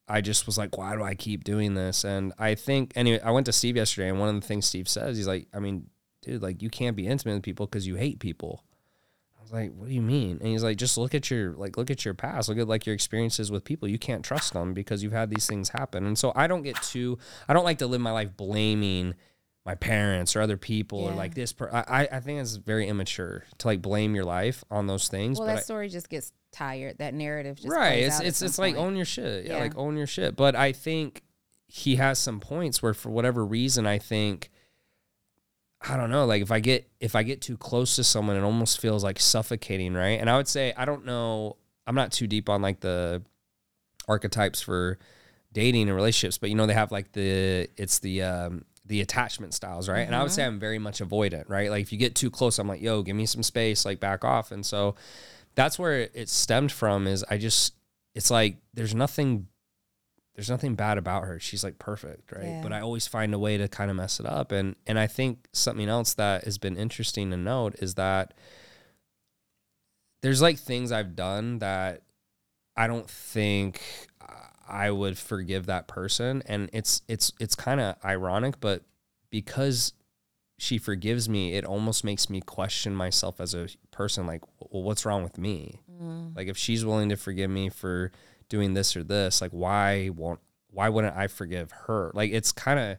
[0.08, 2.04] I just was like, why do I keep doing this?
[2.04, 4.10] And I think, anyway, I went to Steve yesterday.
[4.10, 5.90] And one of the things Steve says, he's like, I mean,
[6.24, 8.64] dude, like you can't be intimate with people because you hate people.
[9.48, 10.38] Was like, what do you mean?
[10.42, 12.86] And he's like, just look at your like look at your past, look at like
[12.86, 13.88] your experiences with people.
[13.88, 16.06] You can't trust them because you've had these things happen.
[16.06, 17.18] And so I don't get too
[17.48, 19.16] I don't like to live my life blaming
[19.66, 23.44] my parents or other people or like this per I, I think it's very immature
[23.58, 25.40] to like blame your life on those things.
[25.40, 26.98] Well, that I- story just gets tired.
[26.98, 29.54] That narrative just right it's it's it's like own your shit yeah.
[29.54, 29.60] Yeah.
[29.60, 31.22] like own your shit but i think
[31.68, 34.50] he has some points where for whatever reason i think
[35.82, 38.42] i don't know like if i get if i get too close to someone it
[38.42, 40.20] almost feels like suffocating right?
[40.20, 43.22] And i would say i don't know i'm not too deep on like the
[44.08, 44.98] archetypes for
[45.54, 49.54] dating and relationships but you know they have like the it's the um the attachment
[49.54, 50.08] styles right?
[50.08, 51.70] And i would say i'm very much avoidant right?
[51.70, 54.24] Like if you get too close i'm like yo give me some space like back
[54.24, 54.52] off.
[54.52, 54.96] And so
[55.58, 57.74] that's where it, it stemmed from is I just
[58.16, 59.48] it's like there's nothing
[60.38, 61.40] there's nothing bad about her.
[61.40, 62.46] She's like perfect, right?
[62.46, 62.62] Yeah.
[62.62, 64.52] But I always find a way to kind of mess it up.
[64.52, 68.36] And and I think something else that has been interesting to note is that
[70.22, 72.04] there's like things I've done that
[72.76, 73.82] I don't think
[74.70, 76.44] I would forgive that person.
[76.46, 78.84] And it's it's it's kind of ironic, but
[79.32, 79.94] because
[80.60, 84.28] she forgives me, it almost makes me question myself as a person.
[84.28, 85.82] Like, well, what's wrong with me?
[86.00, 86.36] Mm.
[86.36, 88.12] Like, if she's willing to forgive me for
[88.50, 90.40] doing this or this, like, why won't
[90.70, 92.12] why wouldn't I forgive her?
[92.14, 92.98] Like, it's kind of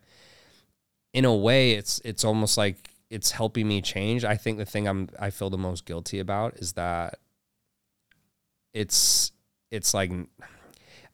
[1.12, 4.24] in a way, it's it's almost like it's helping me change.
[4.24, 7.18] I think the thing I'm I feel the most guilty about is that
[8.74, 9.32] it's
[9.70, 10.12] it's like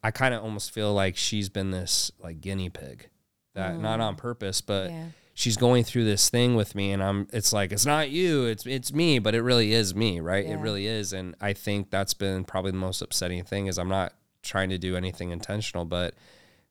[0.03, 3.09] I kind of almost feel like she's been this like guinea pig
[3.55, 4.03] that not mm.
[4.03, 5.07] on purpose, but yeah.
[5.35, 8.67] she's going through this thing with me and I'm it's like it's not you it's
[8.67, 10.55] it's me but it really is me right Yeah.
[10.55, 13.89] it really is and I think that's been probably the most upsetting thing is I'm
[13.89, 14.13] not
[14.45, 16.15] trying to do anything intentional but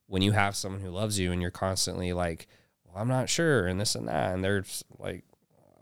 [0.07, 2.47] when you have someone who loves you and you're constantly like
[2.85, 4.63] well I'm not sure and this and that and they're
[4.99, 5.23] like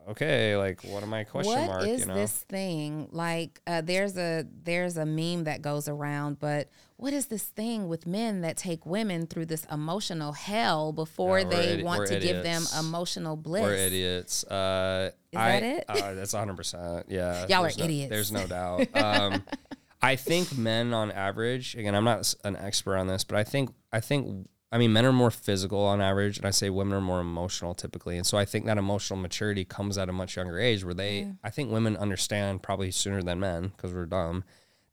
[0.10, 3.82] okay like what am I question What mark is you know this thing like uh,
[3.82, 8.42] there's a there's a meme that goes around but what is this thing with men
[8.42, 12.64] that take women through this emotional hell before Yeah, they idi- want to give them
[12.80, 14.44] emotional bliss We're idiots.
[14.44, 15.86] Uh, Is I, that it?
[15.90, 17.06] Uh, that's 100%.
[17.08, 17.48] Yeah.
[17.50, 18.10] Y'all are no- idiots.
[18.12, 18.96] There's no doubt.
[18.96, 19.44] Um,
[20.02, 23.72] I think men on average, again, I'm not an expert on this, but I think,
[23.92, 27.02] I think, I mean, men are more physical on average, and I say women are
[27.02, 28.18] more emotional typically.
[28.18, 31.34] And so I think that emotional maturity comes at a much younger age where they,
[31.44, 34.44] I think women understand probably sooner than men because we're dumb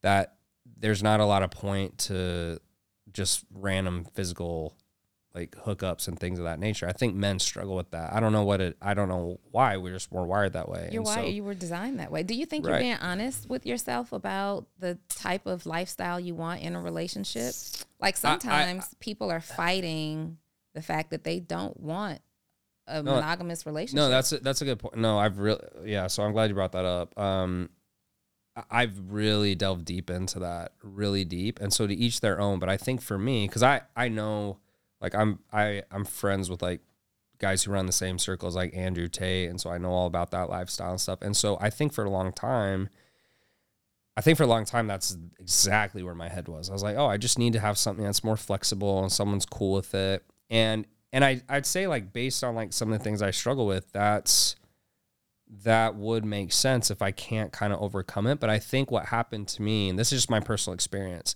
[0.03, 0.35] that
[0.77, 2.61] there's not a lot of point to
[3.13, 4.77] just random physical
[5.35, 6.89] like hookups and things of that nature.
[6.89, 8.13] I think men struggle with that.
[8.13, 8.77] I don't know what it.
[8.81, 10.89] I don't know why we're just more wired that way.
[10.93, 12.23] You're why so- you were designed that way.
[12.23, 12.73] Do you think Right.
[12.73, 17.55] you're being honest with yourself about the type of lifestyle you want in a relationship?
[18.01, 20.39] Like I- sometimes people are fighting
[20.75, 22.21] the fact that they don't want
[22.87, 23.97] a No, monogamous relationship.
[23.97, 24.97] No, that's a, that's a good point.
[24.97, 26.07] No, I've really yeah.
[26.07, 27.17] So I'm glad you brought that up.
[27.19, 27.69] Um,
[28.57, 32.59] I- I've really delved deep into that, really deep, and so to each their own.
[32.59, 34.59] But I think for me, because I I know
[35.01, 36.81] like I'm I I'm friends with like
[37.39, 40.31] guys who run the same circles like Andrew Tate, and so I know all about
[40.33, 41.23] that lifestyle and stuff.
[41.23, 42.89] And so I think for a long time.
[44.17, 46.69] I think for a long time that's exactly where my head was.
[46.69, 49.47] I was like, oh, I just need to have something that's more flexible and someone's
[49.47, 50.25] cool with it.
[50.51, 53.65] And and I I'd say like based on like some of the things I struggle
[53.65, 54.57] with, that's
[55.65, 58.41] that would make sense if I can't kind of overcome it.
[58.41, 61.35] But I think what happened to me, and this is just my personal experience,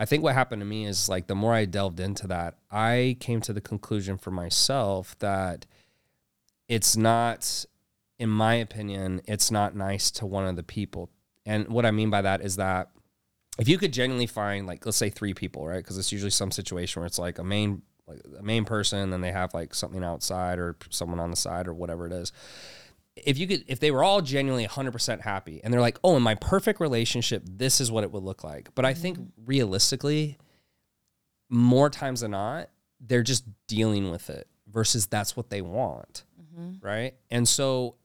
[0.00, 3.18] I think what happened to me is like the more I delved into that, I
[3.20, 5.66] came to the conclusion for myself that
[6.68, 7.66] it's not,
[8.18, 11.10] in my opinion, it's not nice to one of the people.
[11.44, 12.88] And what I mean by that is that
[13.58, 15.84] if you could genuinely find like let's say three people, right?
[15.84, 19.20] Because it's usually some situation where it's like a main like a main person, then
[19.20, 22.32] they have like something outside or someone on the side or whatever it is.
[23.24, 26.22] If you could, if they were all genuinely 100% happy and they're like, oh, in
[26.22, 28.74] my perfect relationship, this is what it would look like.
[28.74, 30.38] But I think realistically,
[31.48, 36.24] more times than not, they're just dealing with it versus that's what they want.
[36.40, 36.86] Mm-hmm.
[36.86, 37.14] Right.
[37.30, 37.96] And so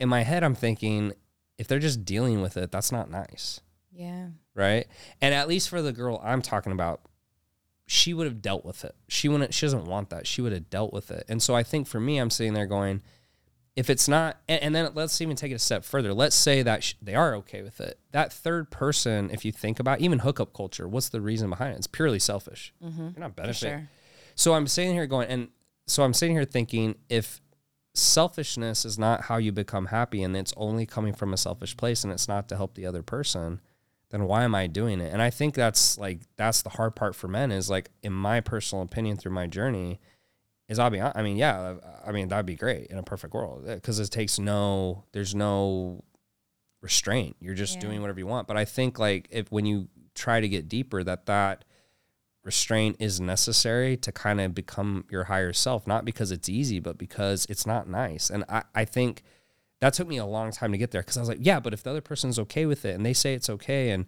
[0.00, 1.12] in my head, I'm thinking,
[1.58, 3.60] if they're just dealing with it, that's not nice
[3.96, 4.26] yeah.
[4.54, 4.86] right?
[5.20, 7.00] And at least for the girl I'm talking about,
[7.86, 8.94] she would have dealt with it.
[9.08, 9.54] She wouldn't.
[9.54, 10.26] She doesn't want that.
[10.26, 11.24] She would have dealt with it.
[11.28, 13.02] And so I think for me, I'm sitting there going,
[13.76, 16.14] if it's not, and, and then let's even take it a step further.
[16.14, 17.98] Let's say that sh- they are okay with it.
[18.12, 21.76] That third person, if you think about even hookup culture, what's the reason behind it?
[21.76, 22.72] It's purely selfish.
[22.82, 23.00] Mm-hmm.
[23.00, 23.78] You're not benefiting.
[23.78, 23.88] sure.
[24.34, 25.48] So I'm sitting here going, and
[25.86, 27.40] so I'm sitting here thinking, if
[27.94, 32.04] selfishness is not how you become happy and it's only coming from a selfish place
[32.04, 33.60] and it's not to help the other person,
[34.10, 35.12] then why am I doing it?
[35.12, 38.40] And I think that's like, that's the hard part for men is like, in my
[38.40, 40.00] personal opinion through my journey,
[40.68, 43.34] is I'll be, I mean, yeah, uh, I mean, that'd be great in a perfect
[43.34, 46.02] world uh, because it takes no, there's no
[46.82, 47.36] restraint.
[47.40, 47.80] You're just Yeah.
[47.82, 48.48] doing whatever you want.
[48.48, 51.64] But I think like if when you try to get deeper, that that
[52.44, 56.96] restraint is necessary to kind of become your higher self, not because it's easy, but
[56.96, 58.30] because it's not nice.
[58.30, 59.22] And I, I think
[59.80, 61.72] that took me a long time to get there because I was like, yeah, but
[61.72, 64.06] if the other person's okay with it and they say it's okay and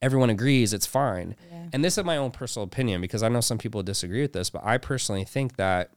[0.00, 1.36] everyone agrees, it's fine.
[1.50, 1.68] Yeah.
[1.72, 4.50] And this is my own personal opinion because I know some people disagree with this,
[4.50, 5.92] but I personally think that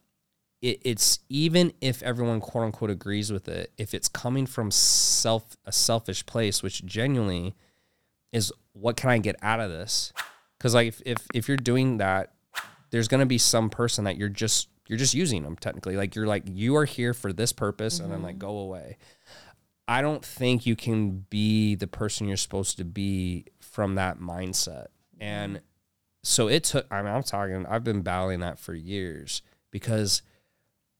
[0.62, 5.58] it, it's even if everyone quote unquote agrees with it, if it's coming from self
[5.66, 7.56] a selfish place, which genuinely
[8.32, 10.14] is what can I get out of this?
[10.58, 12.34] Because like if, if if you're doing that,
[12.92, 15.96] there's gonna be some person that you're just you're just using them technically.
[15.96, 18.48] Like you're like you are here for this purpose, and then like mm-hmm.
[18.48, 18.98] go away.
[19.88, 24.88] I don't think you can be the person you're supposed to be from that mindset.
[25.16, 25.24] Mm-hmm.
[25.24, 25.62] And
[26.24, 29.42] so it took, I mean, I'm talking, I've been battling that for years
[29.72, 30.22] because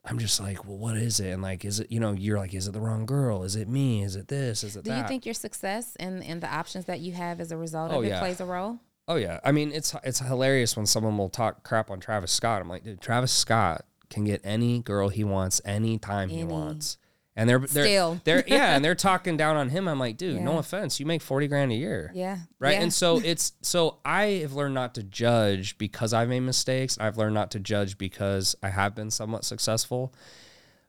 [0.04, 1.30] I'm just like, well, what is it?
[1.30, 3.44] And like, is it, you know, you're like, is it the wrong girl?
[3.44, 4.04] Is it me?
[4.04, 4.64] Is it this?
[4.64, 4.98] Is it Do that?
[5.04, 8.00] you think your success and, and the options that you have as a result Oh,
[8.00, 8.20] of it yeah.
[8.20, 8.80] plays a role?
[9.08, 12.62] Oh yeah, I mean it's it's hilarious when someone will talk crap on Travis Scott.
[12.62, 16.98] I'm like, dude, Travis Scott can get any girl he wants anytime he wants,
[17.42, 18.22] and they're they're Still.
[18.24, 19.88] they're yeah, and they're talking down on him.
[19.88, 22.38] I'm like, dude, no offense, you make forty grand a year, Yeah.
[22.60, 22.74] right?
[22.74, 22.82] Yeah.
[22.82, 27.00] And so it's so I have learned not to judge because I've made mistakes.
[27.00, 30.14] I've learned not to judge because I have been somewhat successful.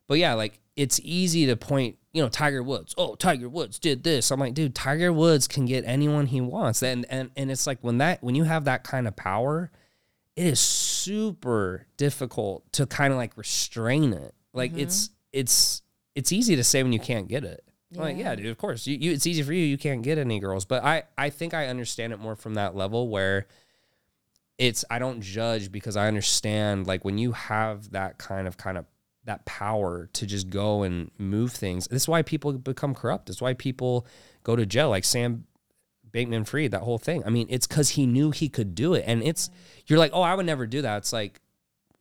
[0.08, 2.94] But yeah, like it's easy to point, you know, Tiger Woods.
[2.98, 4.30] Oh, Tiger Woods did this.
[4.30, 6.82] I'm like, dude, Tiger Woods can get anyone he wants.
[6.82, 9.70] And and and it's like when that when you have that kind of power,
[10.36, 14.34] it is super difficult to kind of like restrain it.
[14.52, 14.80] Like mm-hmm.
[14.80, 15.80] it's it's
[16.14, 17.64] it's easy to say when you can't get it.
[17.94, 18.30] I'm Like, Yeah.
[18.30, 18.86] yeah, dude, of course.
[18.86, 19.64] You, you it's easy for you.
[19.64, 20.64] You can't get any girls.
[20.64, 23.46] But I I think I understand it more from that level where
[24.58, 28.78] it's I don't judge because I understand like when you have that kind of kind
[28.78, 28.86] of
[29.24, 31.86] that power to just go and move things.
[31.88, 33.30] This is why people become corrupt.
[33.30, 34.06] It's why people
[34.42, 34.90] go to jail.
[34.90, 35.44] Like Sam
[36.10, 37.22] Bankman Fried, that whole thing.
[37.24, 39.04] I mean, it's because he knew he could do it.
[39.06, 39.48] And it's
[39.86, 40.98] you're like, oh, I would never do that.
[40.98, 41.40] It's like,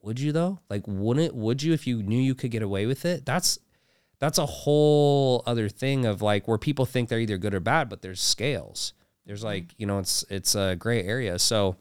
[0.01, 0.59] would you though?
[0.69, 3.25] Like, wouldn't would you if you knew you could get away with it?
[3.25, 3.59] That's
[4.21, 7.89] that's a whole other thing of like where people think they're either good or bad,
[7.89, 8.93] but there's scales.
[9.25, 9.75] There's like, mm-hmm.
[9.79, 11.39] you know, it's it's a gray area.
[11.39, 11.75] So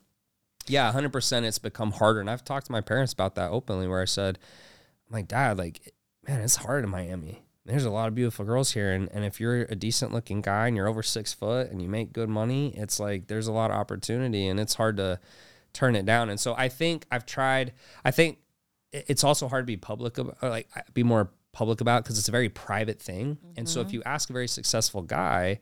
[0.66, 2.20] yeah, 100% it's become harder.
[2.20, 4.38] And I've talked to my parents about that openly where I said,
[5.08, 5.92] I'm like, Dad, like,
[6.26, 7.42] man, it's hard in Miami.
[7.66, 8.90] There's a lot of beautiful girls here.
[8.92, 11.88] And, and if you're a decent looking guy and you're over six foot and you
[11.88, 15.20] make good money, it's like there's a lot of opportunity and it's hard to
[15.74, 16.30] turn it down.
[16.30, 18.38] And so I think I've tried, I think
[18.92, 22.28] it's also hard to be public about, or like be more public about because it's
[22.28, 23.38] a very private thing.
[23.56, 23.96] And so if mm-hmm.
[23.96, 25.58] you ask a very successful guy,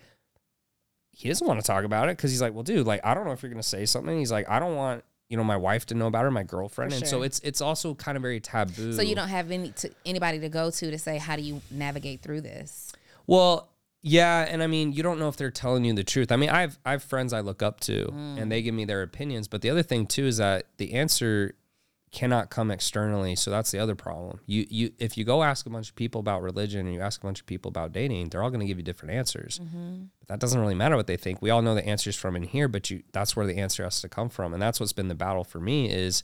[1.13, 3.25] he doesn't want to talk about it because he's like, well, dude, like, I don't
[3.25, 4.19] know if you're going to say something.
[4.19, 6.93] He's like, I don't want, you know, my wife to know about her, my girlfriend.
[6.93, 8.93] And so it's, it's also kind of very taboo.
[8.93, 11.61] So you don't have any to, anybody to go to to say how do you
[11.71, 12.93] navigate through this?
[13.27, 13.69] Well,
[14.01, 16.31] yeah, and I mean, you don't know if they're telling you the truth.
[16.31, 18.49] I mean, I've I've friends I look up to, and mm.
[18.49, 19.49] they give me their opinions.
[19.49, 21.55] But the other thing too is that the answer
[22.11, 23.37] cannot come externally.
[23.37, 24.41] So that's the other problem.
[24.47, 27.23] You you if you go ask a bunch of people about religion and you ask
[27.23, 29.61] a bunch of people about dating, they're all going to give you different answers.
[29.63, 30.05] Mm-hmm.
[30.21, 31.43] But that doesn't really matter what they think.
[31.43, 34.01] We all know the answers from in here, but you that's where the answer has
[34.01, 36.23] to come from, and that's what's been the battle for me is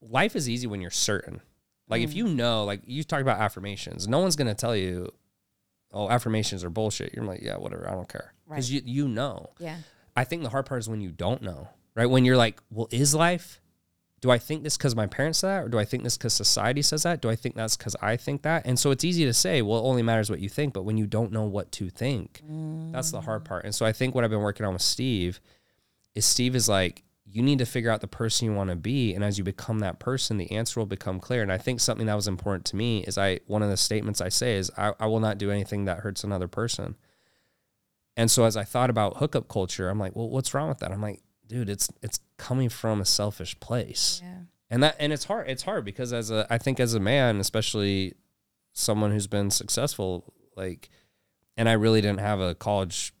[0.00, 1.40] life is easy when you're certain.
[1.88, 2.16] Like if mm.
[2.16, 5.12] you know, like you talk about affirmations, no one's gonna tell you,
[5.92, 9.50] "Oh, affirmations are bullshit." You're like, "Yeah, whatever, I don't care," because you you know.
[9.58, 9.78] Yeah.
[10.16, 12.06] I think the hard part is when you don't know, right?
[12.06, 13.60] When you're like, "Well, is life?
[14.20, 16.34] Do I think this because my parents said that, or do I think this because
[16.34, 17.22] society says that?
[17.22, 19.78] Do I think that's because I think that?" And so it's easy to say, "Well,
[19.78, 22.42] it only matters what you think," but when you don't know what to think,
[22.92, 23.64] that's the hard part.
[23.64, 25.40] And so I think what I've been working on with Steve
[26.14, 27.02] is Steve is like,
[27.32, 29.14] you need to figure out the person you want to be.
[29.14, 31.42] And as you become that person, the answer will become clear.
[31.42, 34.20] And I think something that was important to me is I, one of the statements
[34.20, 36.96] I say is, I, I will not do anything that hurts another person.
[38.16, 40.90] And so as I thought about hookup culture, I'm like, well, what's wrong with that?
[40.90, 44.20] I'm like, dude, it's, it's coming from a selfish place.
[44.22, 44.38] Yeah.
[44.70, 45.48] And that, and it's hard.
[45.48, 48.14] It's hard because as a, I think as a man, especially
[48.72, 50.88] someone who's been successful, like,
[51.56, 53.12] and I really didn't have a college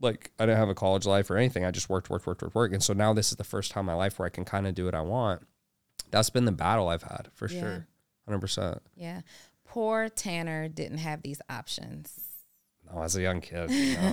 [0.00, 1.64] like I didn't have a college life or anything.
[1.64, 2.74] I just worked, worked, worked, worked, worked.
[2.74, 4.66] And so now this is the first time in my life where I can kind
[4.66, 5.46] of do what I want.
[6.10, 7.60] That's been the battle I've had for Yeah.
[7.60, 7.86] sure.
[8.26, 8.82] Hundred percent.
[8.96, 9.22] Yeah.
[9.64, 12.28] Poor Tanner didn't have these options.
[12.92, 13.68] No, as a young kid,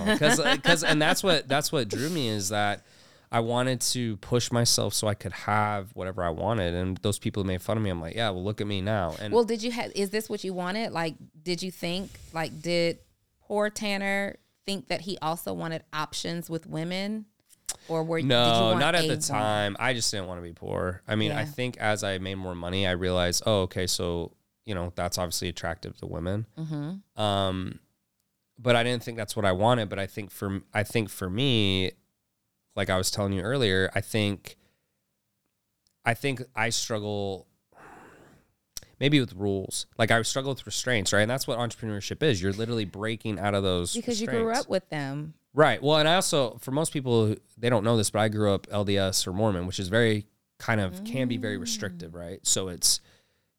[0.06, 2.86] because because and that's what that's what drew me is that
[3.32, 6.74] I wanted to push myself so I could have whatever I wanted.
[6.74, 9.16] And those people made fun of me, I'm like, yeah, well, look at me now.
[9.20, 10.92] And Well, did you have is this what you wanted?
[10.92, 12.98] Like did you think like did
[13.40, 17.24] poor Tanner think that he also wanted options with women?
[17.88, 19.76] Or were did you No, not at the time.
[19.80, 21.02] I just didn't want to be poor.
[21.08, 24.32] I mean, I think as I made more money, I realized, oh, okay, so
[24.66, 26.46] you know that's obviously attractive to women.
[26.58, 27.20] Mm-hmm.
[27.20, 27.80] Um,
[28.58, 29.88] but I didn't think that's what I wanted.
[29.88, 31.92] But I think for I think for me,
[32.76, 34.56] like I was telling you earlier, I think
[36.04, 37.46] I think I struggle
[38.98, 39.86] maybe with rules.
[39.98, 41.22] Like I struggle with restraints, right?
[41.22, 42.40] And that's what entrepreneurship is.
[42.42, 45.34] You're literally breaking out of those Because you grew up with them.
[45.54, 45.82] Right.
[45.82, 48.66] Well, and I also, for most people, they don't know this, but I grew up
[48.68, 50.26] LDS or Mormon, which is very
[50.58, 51.62] kind of can be very Mm.
[51.62, 52.38] restrictive, right?
[52.46, 53.00] So it's,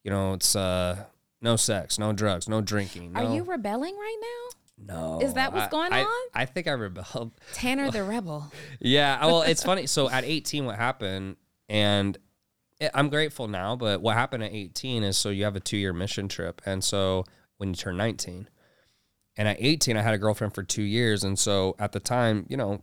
[0.02, 1.04] you know, it's uh,
[1.40, 3.16] no sex, no drugs, no drinking.
[3.16, 4.58] Are you rebelling right now?
[4.76, 5.20] No.
[5.22, 6.28] Is that what's I- going I- on?
[6.34, 7.32] I think I rebelled.
[7.54, 8.52] Tanner the rebel.
[8.80, 9.24] Yeah.
[9.24, 9.86] Well, it's funny.
[9.86, 11.36] So at 18, what happened,
[11.68, 12.18] and
[12.80, 15.76] it, I'm grateful now, but what happened at 18 is so you have a two
[15.76, 16.60] year mission trip.
[16.66, 17.24] And so
[17.58, 18.48] when you turn 19,
[19.36, 21.22] And at 18, I had a girlfriend for two years.
[21.24, 22.82] And so at the time, you know,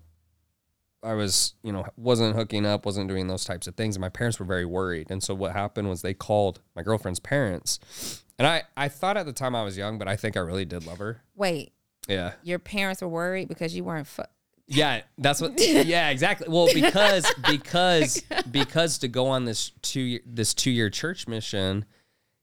[1.03, 3.95] I was, you know, wasn't hooking up, wasn't doing those types of things.
[3.95, 5.09] And my parents were very worried.
[5.09, 7.79] And so what happened was they called my girlfriend's parents.
[8.37, 10.65] And I, I thought at the time I was young, but I think I really
[10.65, 11.21] did love her.
[11.35, 11.73] Wait,
[12.11, 12.33] Yeah.
[12.43, 14.07] your parents were worried because you weren't.
[14.07, 14.23] Fu-
[14.67, 15.53] Yeah, that's what.
[15.59, 16.47] Yeah, exactly.
[16.49, 21.85] Well, because because because to go on this two year this two year church mission,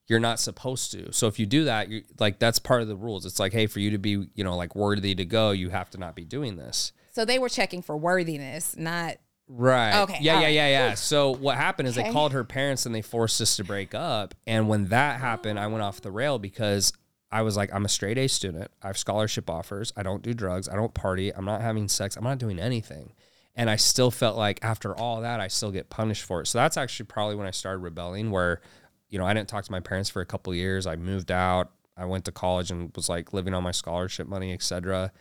[0.09, 1.13] you're not supposed to.
[1.13, 3.27] So if you do that, you like that's part of the rules.
[3.27, 5.91] It's like, hey, for you to be you know like worthy to go, you have
[5.91, 6.93] to not be doing this.
[7.13, 9.17] so they were checking for worthiness, not.
[9.51, 10.03] Right.
[10.03, 10.55] Okay, Yeah, yeah, right.
[10.55, 10.95] yeah, yeah.
[10.95, 14.35] So what happened is they called her parents and they forced us to break up.
[14.47, 16.93] And when that happened, I went off the rail because
[17.31, 18.71] I was like, I'm a straight A student.
[18.83, 19.93] I have scholarship offers.
[19.97, 20.69] I don't do drugs.
[20.69, 21.35] I don't party.
[21.35, 22.17] I'm not having sex.
[22.17, 23.13] I'm not doing anything.
[23.55, 26.47] And I still felt like after all that, I still get punished for it.
[26.47, 28.61] So that's actually probably when I started rebelling, where,
[29.09, 30.87] you know, I didn't talk to my parents for a couple years.
[30.87, 31.71] I moved out.
[31.97, 35.13] I went to college and was like living on my scholarship money, et cetera.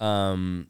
[0.00, 0.68] Um,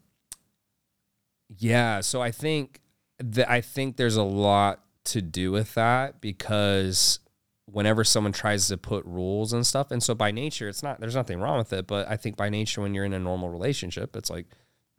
[1.57, 2.81] yeah, so I think
[3.19, 7.19] that I think there's a lot to do with that because
[7.71, 11.15] whenever someone tries to put rules and stuff, and so by nature, it's not there's
[11.15, 14.15] nothing wrong with it, but I think by nature, when you're in a normal relationship,
[14.15, 14.45] it's like,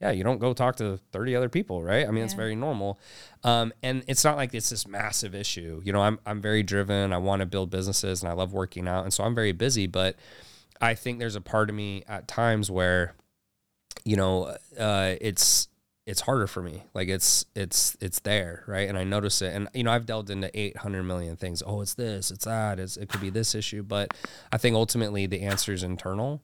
[0.00, 2.06] yeah, you don't go talk to 30 other people, right?
[2.06, 2.98] I mean, it's very normal,
[3.44, 5.80] um, and it's not like it's this massive issue.
[5.84, 7.12] You know, I'm I'm very driven.
[7.12, 9.86] I want to build businesses, and I love working out, and so I'm very busy,
[9.86, 10.16] but
[10.80, 13.14] I think there's a part of me at times where,
[14.04, 15.68] you know, uh, it's
[16.10, 16.82] it's harder for me.
[16.94, 18.88] Like it's it's it's there, right?
[18.88, 19.54] And I notice it.
[19.54, 21.62] And you know, I've delved into 800 million things.
[21.66, 24.12] Oh, it's this, it's that, it's, it could be this issue, but
[24.52, 26.42] I think ultimately the answer is internal.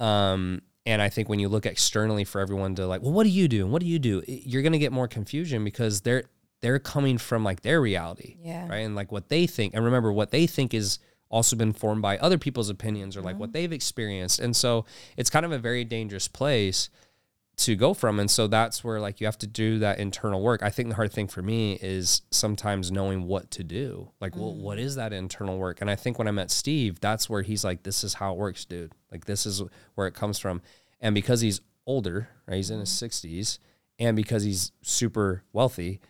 [0.00, 3.30] Um and I think when you look externally for everyone to like, well, what do
[3.30, 3.62] you do?
[3.64, 4.22] And what do you do?
[4.26, 6.24] You're to get more confusion because they're
[6.60, 8.66] they're coming from like their reality Yeah.
[8.68, 8.78] right?
[8.78, 9.74] And like what they think.
[9.74, 10.98] And remember, what they think is
[11.30, 13.40] also been formed by other people's opinions or like Mm-hmm.
[13.40, 14.40] what they've experienced.
[14.40, 14.86] And so
[15.16, 16.88] it's kind of a very dangerous place
[17.58, 18.20] to go from.
[18.20, 20.62] And so that's where like you have to do that internal work.
[20.62, 24.10] I think the hard thing for me is sometimes knowing what to do.
[24.20, 24.60] Like, well, Mm.
[24.60, 25.80] what is that internal work?
[25.80, 28.38] And I think when I met Steve, that's where he's like, this is how it
[28.38, 28.92] works, dude.
[29.10, 29.62] Like, this is
[29.96, 30.62] where it comes from.
[31.00, 32.56] And because he's older, right?
[32.56, 33.06] He's in his Mm-hmm.
[33.40, 33.58] 60s,
[33.98, 36.00] and because he's super wealthy,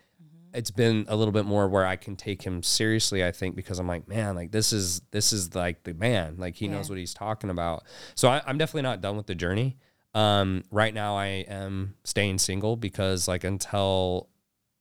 [0.53, 3.24] it's been a little bit more where I can take him seriously.
[3.24, 6.57] I think because I'm like, man, like this is this is like the man, like
[6.57, 7.84] he knows what he's talking about.
[8.14, 9.76] So I, I'm definitely not done with the journey.
[10.19, 14.29] Um, right now I am staying single because like until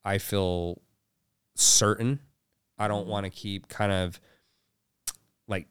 [0.04, 0.82] I feel
[1.56, 2.20] certain,
[2.78, 3.10] I don't Mhm.
[3.10, 4.20] want to keep kind of
[5.48, 5.68] like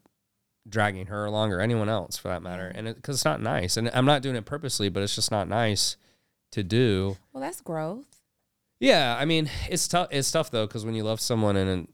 [0.68, 3.90] dragging her along or anyone else for that matter, and because it's not nice, and
[3.90, 5.96] I'm not doing it purposely, but it's just not nice
[6.52, 7.16] to do.
[7.32, 8.22] Well, that's growth.
[8.78, 10.08] Yeah, I mean, it's tough.
[10.12, 11.88] It's tough though because when you love someone and, and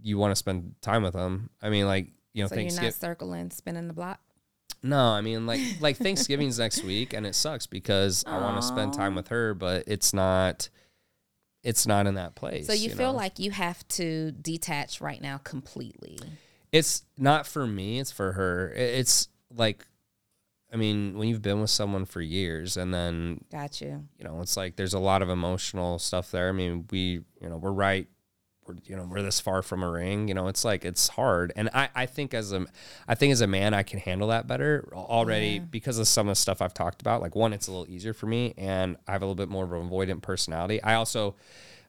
[0.00, 2.94] you want to spend time with them, I mean, like you know, so you're not
[2.94, 4.20] circling, spinning the block.
[4.82, 8.66] No, I mean, like like Thanksgiving's next week, and it sucks because I want to
[8.66, 10.68] spend time with her, but it's not.
[11.62, 12.66] It's not in that place.
[12.66, 13.16] So you, feel know?
[13.16, 16.18] like you have to detach right now completely.
[16.70, 18.70] it's not for me; it's for her.
[18.76, 19.86] It's like,
[20.70, 24.06] I mean, when you've been with someone for years, and then Got you.
[24.18, 26.50] you know, it's like there's a lot of emotional stuff there.
[26.50, 28.06] I mean, we, you know, we're right.
[28.66, 30.28] We're, you know, we're this far from a ring.
[30.28, 32.66] You know, it's like it's hard, and I, I think as a,
[33.06, 35.58] I think as a man, I can handle that better already Yeah.
[35.70, 37.20] because of some of the stuff I've talked about.
[37.20, 39.64] Like one, it's a little easier for me, and I have a little bit more
[39.64, 40.82] of an avoidant personality.
[40.82, 41.34] I also,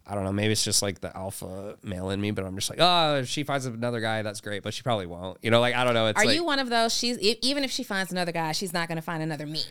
[0.06, 2.70] I don't know, maybe it's just like the alpha male in me, but I'm just
[2.70, 5.38] like, oh, if she finds another guy, that's great, but she probably won't.
[5.42, 6.08] You know, like I don't know.
[6.08, 6.94] It's Are like, you one of those?
[6.94, 9.62] She's even if she finds another guy, she's not going to find another me.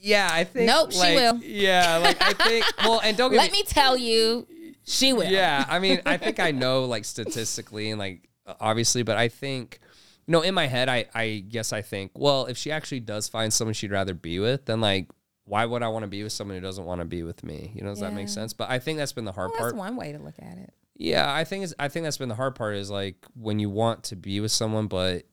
[0.00, 0.66] yeah, I think.
[0.66, 1.36] Nope, she will.
[1.42, 2.64] Yeah, like I think.
[2.80, 4.46] Well, and don't get Let me tell you,
[4.86, 5.24] she will.
[5.24, 8.28] Yeah, I mean, I think I know like statistically and like
[8.60, 9.80] obviously, but I think
[10.26, 13.28] you know in my head, I I guess I think well, if she actually does
[13.28, 15.08] find someone she'd rather be with, then like
[15.44, 17.72] why would I want to be with someone who doesn't want to be with me?
[17.74, 18.52] You know, does that make sense?
[18.52, 19.72] But I think that's been the hard Well, part.
[19.74, 20.72] that's one way to look at it.
[20.96, 23.70] Yeah, I think it's, I think that's been the hard part is like when you
[23.70, 25.24] want to be with someone, but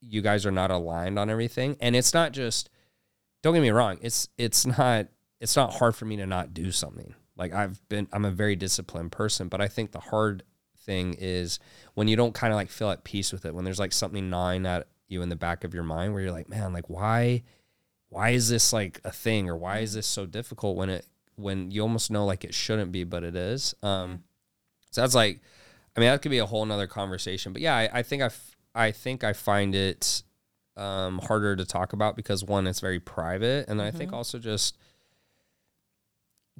[0.00, 2.68] you guys are not aligned on everything, and it's not just.
[3.42, 3.98] Don't get me wrong.
[4.02, 5.06] It's it's not
[5.40, 7.14] it's not hard for me to not do something.
[7.40, 10.44] Like I've been, I'm a very disciplined person, but I think the hard
[10.84, 11.58] thing is
[11.94, 13.54] when you don't kind of like feel at peace with it.
[13.54, 16.32] When there's like something gnawing at you in the back of your mind, where you're
[16.32, 17.42] like, man, like why,
[18.10, 21.70] why is this like a thing, or why is this so difficult when it when
[21.70, 23.74] you almost know like it shouldn't be, but it is.
[23.82, 24.22] Um,
[24.90, 25.40] so that's like,
[25.96, 27.52] I mean, that could be a whole nother conversation.
[27.54, 30.22] But yeah, I, I think I, f- I think I find it
[30.76, 34.14] um, harder to talk about because one, it's very private, and then I think Mhm.
[34.16, 34.76] also just,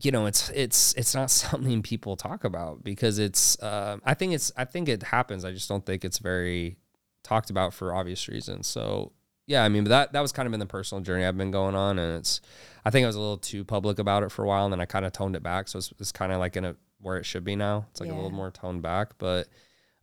[0.02, 3.60] you know, it's it's it's not something people talk about because it's.
[3.62, 5.44] Um, I think it's I think it happens.
[5.44, 6.76] I just don't think it's very
[7.22, 8.66] talked about for obvious reasons.
[8.66, 9.12] So
[9.46, 11.50] yeah, I mean, but that that was kind of been the personal journey I've been
[11.50, 12.40] going on, and it's
[12.84, 14.80] I think I was a little too public about it for a while, and then
[14.80, 17.16] I kind of toned it back, so it's, it's kind of like in a where
[17.16, 17.86] it should be now.
[17.90, 19.48] It's like a little more toned back, but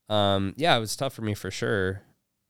[0.10, 2.02] um, yeah, it was tough for me for sure,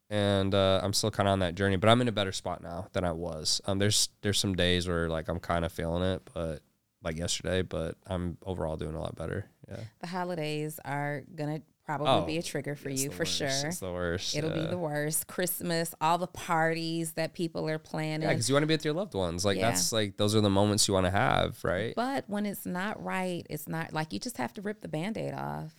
[0.10, 2.64] and uh, I'm still kind of on that journey, but I'm in a better spot
[2.64, 3.62] now than I was.
[3.68, 6.62] Um, there's there's some days where like I'm kind of feeling it, but
[7.08, 9.46] like yesterday, but I'm overall doing a lot better.
[9.70, 13.38] Yeah, The holidays are gonna probably Oh, be a oh, trigger for you for worst.
[13.38, 13.48] sure.
[13.48, 14.36] It's the worst.
[14.36, 15.28] It'll be the worst.
[15.28, 18.24] Christmas, all the parties that people are planning.
[18.28, 19.46] Yeah, because you want to be with your loved ones.
[19.46, 19.70] Like Yeah.
[19.70, 21.94] that's like those are the moments you want to have, right?
[21.96, 25.18] But when it's not right, it's not like you just have to rip the band
[25.18, 25.74] aid off.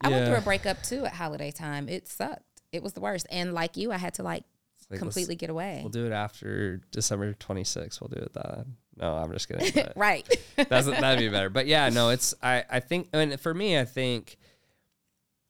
[0.00, 1.88] I went through a breakup too at holiday time.
[1.88, 2.42] It sucked.
[2.72, 3.26] It was the worst.
[3.30, 4.42] And like you, I had to like,
[4.90, 5.78] like, completely get away.
[5.82, 8.00] We'll do it after December 26th.
[8.00, 8.66] We'll do it that.
[8.96, 9.86] No, I'm just kidding.
[9.96, 10.26] right.
[10.56, 11.50] That's that'd be better.
[11.50, 14.36] But yeah, no, it's I I think I mean for me I think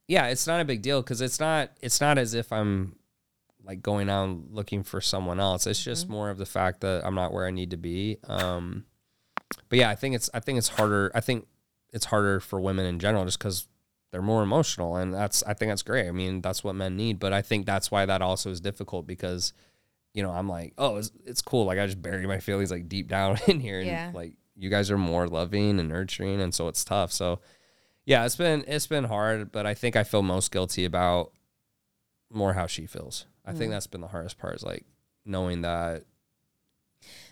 [0.09, 2.97] yeah, it's not a big deal because it's not it's not as if I'm
[3.65, 5.67] like going out looking for someone else.
[5.67, 8.19] It's just more of the fact that I'm not where I need to be.
[8.29, 8.85] Um,
[9.69, 11.11] but yeah, I think it's I think it's harder.
[11.15, 11.47] I think
[11.93, 13.69] it's harder for women in general just because
[14.11, 16.07] they're more emotional, and that's I think that's great.
[16.07, 17.19] I mean, that's what men need.
[17.19, 19.53] But I think that's why that also is difficult because
[20.15, 21.67] you know I'm like, oh, it's, it's cool.
[21.67, 24.11] Like I just bury my feelings like deep down in here, and Yeah.
[24.15, 27.13] like you guys are more loving and nurturing, and so it's tough.
[27.13, 27.41] So
[28.07, 31.33] yeah, it's been it's been hard, but I think I feel most guilty about
[32.33, 33.27] more how she feels.
[33.45, 34.85] I think that's been the hardest part is like
[35.27, 36.05] knowing that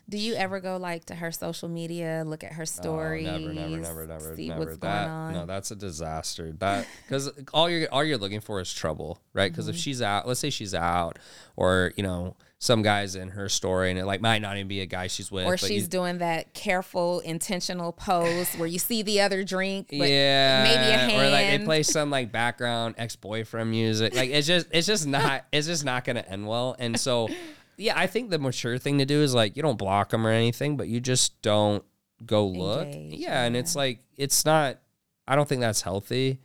[0.08, 3.52] Do you ever go like to her social media, look at her Oh, stories, never,
[3.54, 4.60] never, never, never, see never.
[4.60, 5.32] what's that going on?
[5.32, 6.52] no, that's a disaster.
[6.52, 9.50] That because all you're all you're looking for is trouble, right?
[9.50, 9.74] Because Mm-hmm.
[9.74, 11.18] if she's out, let's say she's out,
[11.56, 14.82] or you know some guys in her story, and it like might not even be
[14.82, 18.78] a guy she's with, or but she's you- doing that careful, intentional pose where you
[18.78, 21.12] see the other drink, yeah, maybe a hand.
[21.12, 24.14] or like they play some like background ex boyfriend music.
[24.14, 26.76] Like it's just it's just not it's just not gonna end well.
[26.78, 27.28] And so,
[27.78, 30.30] yeah, I think the mature thing to do is like you don't block them or
[30.30, 31.82] anything, but you just don't
[32.24, 32.86] go look.
[32.86, 34.78] Engage, yeah, and it's like it's not.
[35.26, 36.38] I don't think that's healthy.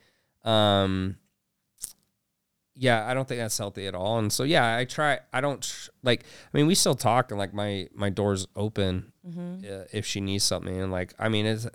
[0.43, 1.18] Um.
[2.80, 4.19] Yeah, I don't think that's healthy at all.
[4.19, 5.19] And so yeah, I try.
[5.34, 6.23] I don't like.
[6.53, 9.65] I mean, we still talk, and like my my door's open Mm-hmm.
[9.69, 10.80] uh, if she needs something.
[10.80, 11.67] And like, I mean, it's.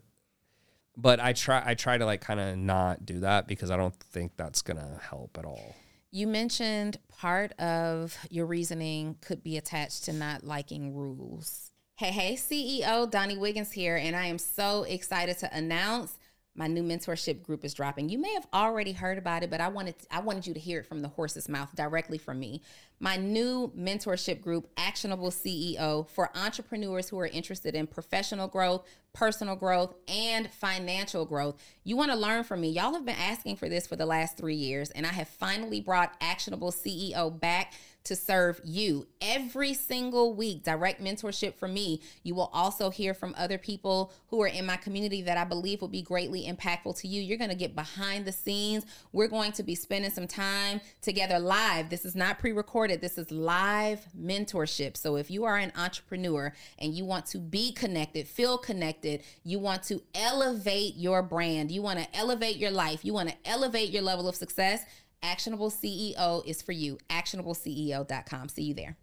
[0.96, 1.62] But I try.
[1.64, 5.00] I try to like kind of not do that because I don't think that's gonna
[5.10, 5.74] help at all.
[6.10, 11.70] You mentioned part of your reasoning could be attached to not liking rules.
[11.96, 16.18] Hey, hey, CEO Donni Wiggins here, and I am so excited to announce
[16.54, 18.10] my new mentorship group is dropping.
[18.10, 20.80] You may have already heard about it, but I wanted I wanted you to hear
[20.80, 22.60] it from the horse's mouth directly from me.
[23.00, 29.56] My new mentorship group, Actionable CEO, for entrepreneurs who are interested in professional growth, personal
[29.56, 31.56] growth, and financial growth.
[31.84, 32.68] You want to learn from me.
[32.68, 35.80] Y'all have been asking for this for the last three years, and I have finally
[35.80, 37.72] brought Actionable CEO back
[38.04, 40.64] to serve you every single week.
[40.64, 42.00] Direct mentorship from me.
[42.22, 45.80] You will also hear from other people who are in my community that I believe
[45.80, 47.22] will be greatly impactful to you.
[47.22, 48.84] You're going to get behind the scenes.
[49.12, 51.90] We're going to be spending some time together live.
[51.90, 54.96] This is not pre recorded, this is live mentorship.
[54.96, 59.58] So if you are an entrepreneur and you want to be connected, feel connected, you
[59.58, 63.90] want to elevate your brand, you want to elevate your life, you want to elevate
[63.90, 64.84] your level of success.
[65.22, 66.98] Actionable CEO is for you.
[67.10, 68.48] ActionableCEO.com.
[68.48, 68.96] See you there.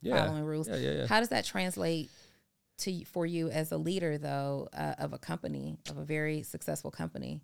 [0.00, 0.26] Yeah.
[0.26, 0.68] Following rules.
[0.68, 1.06] Yeah, yeah, yeah.
[1.06, 2.10] How does that translate
[2.78, 6.90] to for you as a leader, though, uh, of a company, of a very successful
[6.90, 7.40] company?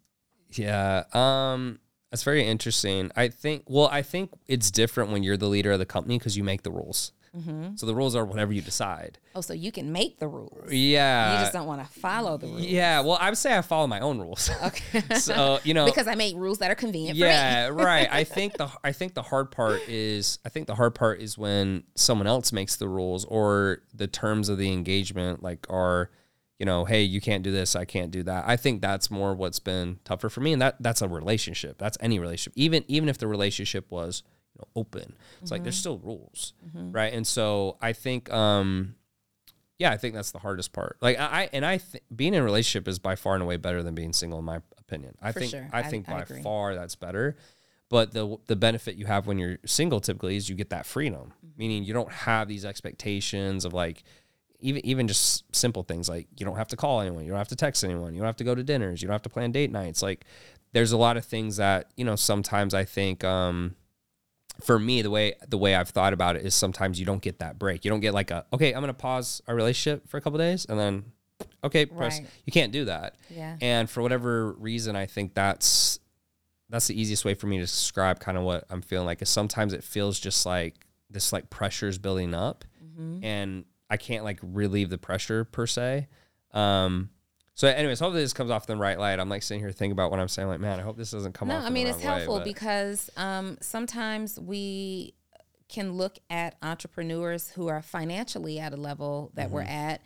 [0.50, 1.04] Yeah.
[1.12, 1.78] Um
[2.10, 3.10] that's very interesting.
[3.14, 6.36] I think well, I think it's different when you're the leader of the company because
[6.36, 7.12] you make the rules.
[7.36, 7.76] Mm-hmm.
[7.76, 9.18] So the rules are whatever you decide.
[9.34, 10.72] Oh, so you can make the rules.
[10.72, 11.34] Yeah.
[11.34, 12.62] you just don't want to follow the rules.
[12.62, 14.50] Yeah, well, I would say I follow my own rules.
[14.62, 15.02] Okay.
[15.16, 17.28] so, you know, because I made rules that are convenient for me.
[17.30, 18.08] yeah, right.
[18.10, 21.38] I think the I think the hard part is I think the hard part is
[21.38, 26.10] when someone else makes the rules or the terms of the engagement like are,
[26.58, 28.44] you know, hey, you can't do this, I can't do that.
[28.46, 31.78] I think that's more what's been tougher for me, and that that's a relationship.
[31.78, 34.22] That's any relationship, even even if the relationship was
[34.58, 35.14] know open.
[35.42, 37.12] It's like there's still rules, right?
[37.12, 38.32] And so I think.
[38.32, 38.94] um
[39.80, 40.96] yeah, I think that's the hardest part.
[41.00, 43.58] Like I, I and I th- being in a relationship is by far and away
[43.58, 45.14] better than being single, in my opinion.
[45.22, 45.68] I For think sure.
[45.72, 46.42] I I- think I by agree.
[46.42, 47.36] far that's better.
[47.88, 51.32] But the the benefit you have when you're single typically is you get that freedom,
[51.46, 51.48] Mm-hmm.
[51.56, 54.02] meaning you don't have these expectations of like
[54.58, 57.46] even even just simple things like you don't have to call anyone, you don't have
[57.46, 59.52] to text anyone, you don't have to go to dinners, you don't have to plan
[59.52, 60.02] date nights.
[60.02, 60.24] Like
[60.72, 63.22] there's a lot of things that you know sometimes I think.
[63.22, 63.76] um
[64.60, 67.38] for me the way the way I've thought about it is sometimes you don't get
[67.38, 67.84] that break.
[67.84, 70.66] You don't get like a okay, I'm gonna pause our relationship for a couple days
[70.68, 71.04] and then
[71.62, 72.18] okay, press.
[72.18, 72.28] Right.
[72.44, 73.14] You can't do that.
[73.30, 73.56] Yeah.
[73.60, 75.98] And for whatever reason, I think that's
[76.70, 79.22] that's the easiest way for me to describe kind of what I'm feeling like.
[79.22, 80.74] Is sometimes it feels just like
[81.08, 82.64] this like pressure is building up
[82.98, 83.24] Mm-hmm.
[83.24, 86.08] and I can't like relieve the pressure per se.
[86.52, 87.10] Um,
[87.58, 89.18] so, anyways, hopefully this comes off the right light.
[89.18, 90.46] I'm like sitting here thinking about what I'm saying.
[90.46, 91.64] Like, man, I hope this doesn't come No, off.
[91.64, 95.14] I in the mean it's wrong way, helpful because um, sometimes we
[95.68, 99.70] can look at entrepreneurs who are financially at a level that we're Mm-hmm.
[99.70, 100.00] at.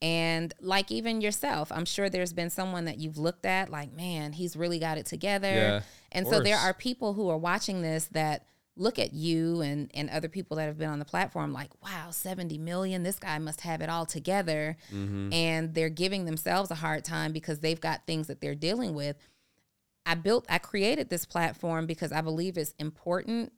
[0.00, 4.32] And like even yourself, I'm sure there's been someone that you've looked at like, man,
[4.32, 5.46] he's really got it together.
[5.48, 9.90] Yeah, and so there are people who are watching this that look at you and
[9.94, 13.38] and other people that have been on the platform like, wow, 70 million, this guy
[13.38, 14.76] must have it all together.
[14.92, 15.32] Mm-hmm.
[15.32, 19.16] And they're giving themselves a hard time because they've got things that they're dealing with.
[20.06, 23.52] I built, I created this platform because I believe it's important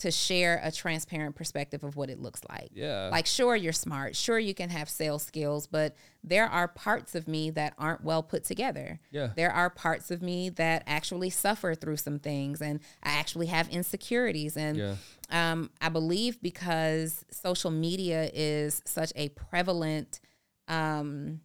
[0.00, 2.70] to share a transparent perspective of what it looks like.
[2.74, 4.16] yeah, Like, sure, you're smart.
[4.16, 5.94] Sure, you can have sales skills, but
[6.24, 9.00] there are parts of me that aren't well put together.
[9.10, 9.30] Yeah.
[9.36, 13.68] There are parts of me that actually suffer through some things, and I actually have
[13.68, 14.56] insecurities.
[14.56, 14.94] And yeah,
[15.30, 20.20] um, I believe because social media is such a prevalent
[20.68, 21.40] um,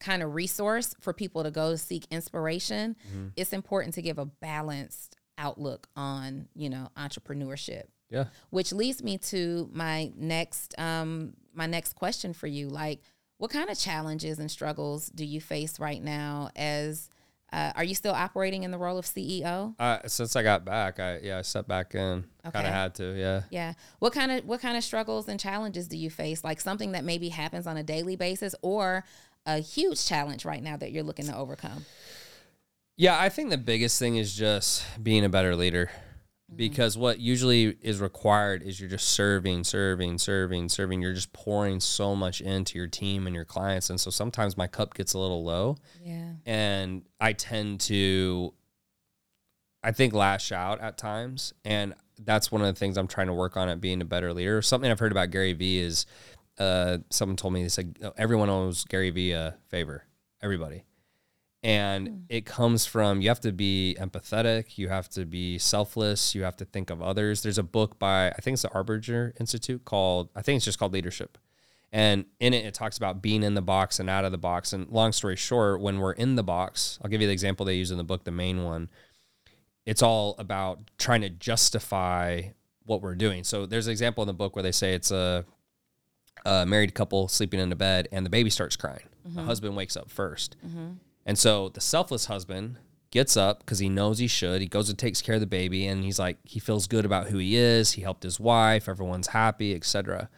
[0.00, 3.28] kind of resource for people to go seek inspiration, Mm-hmm.
[3.36, 7.84] it's important to give a balanced outlook on you know entrepreneurship.
[8.10, 8.26] yeah.
[8.50, 12.68] Which leads me to my next um, my next question for you.
[12.68, 13.00] Like,
[13.38, 16.50] what kind of challenges and struggles do you face right now?
[16.56, 17.08] As
[17.52, 19.74] uh, are you still operating in the role of CEO?
[19.78, 22.24] Uh, since I got back, I yeah, I stepped back in.
[22.44, 22.52] Okay.
[22.52, 23.18] Kind of had to.
[23.18, 23.42] Yeah.
[23.50, 23.74] Yeah.
[23.98, 26.42] What kind of what kind of struggles and challenges do you face?
[26.42, 29.04] Like something that maybe happens on a daily basis or
[29.46, 31.84] a huge challenge right now that you're looking to overcome?
[32.96, 35.90] Yeah, I think the biggest thing is just being a better leader.
[36.54, 41.02] Because what usually is required is you're just serving, serving, serving, serving.
[41.02, 43.90] You're just pouring so much into your team and your clients.
[43.90, 46.34] And so sometimes my cup gets a little low Yeah.
[46.46, 48.54] and I tend to,
[49.82, 51.52] I think, lash out at times.
[51.64, 51.94] And
[52.24, 54.62] that's one of the things I'm trying to work on at being a better leader.
[54.62, 56.06] Something I've heard about Gary Vee is
[56.60, 60.04] uh, someone told me, they said, everyone owes Gary Vee a favor.
[60.40, 60.84] Everybody
[61.66, 62.14] and hmm.
[62.28, 66.56] it comes from you have to be empathetic you have to be selfless you have
[66.56, 67.42] to think of others.
[67.42, 70.78] There's a book by i think it's the arbinger institute called i think it's just
[70.78, 71.36] called leadership.
[71.92, 74.72] And in it it talks about being in the box and out of the box.
[74.72, 77.74] And long story short when we're in the box i'll give you the example they
[77.74, 78.88] use in the book the main one
[79.84, 82.42] it's all about trying to justify
[82.84, 83.44] what we're doing.
[83.44, 85.44] So there's an example in the book where they say it's a,
[86.44, 89.08] a married couple sleeping in a bed and the baby starts crying.
[89.24, 89.46] The mm-hmm.
[89.46, 90.50] husband wakes up 1st
[91.26, 92.78] and so the selfless husband
[93.10, 94.60] gets up because he knows he should.
[94.60, 97.28] He goes and takes care of the baby, and he's like, he feels good about
[97.28, 97.92] who he is.
[97.92, 98.88] He helped his wife.
[98.88, 100.30] Everyone's happy, etc.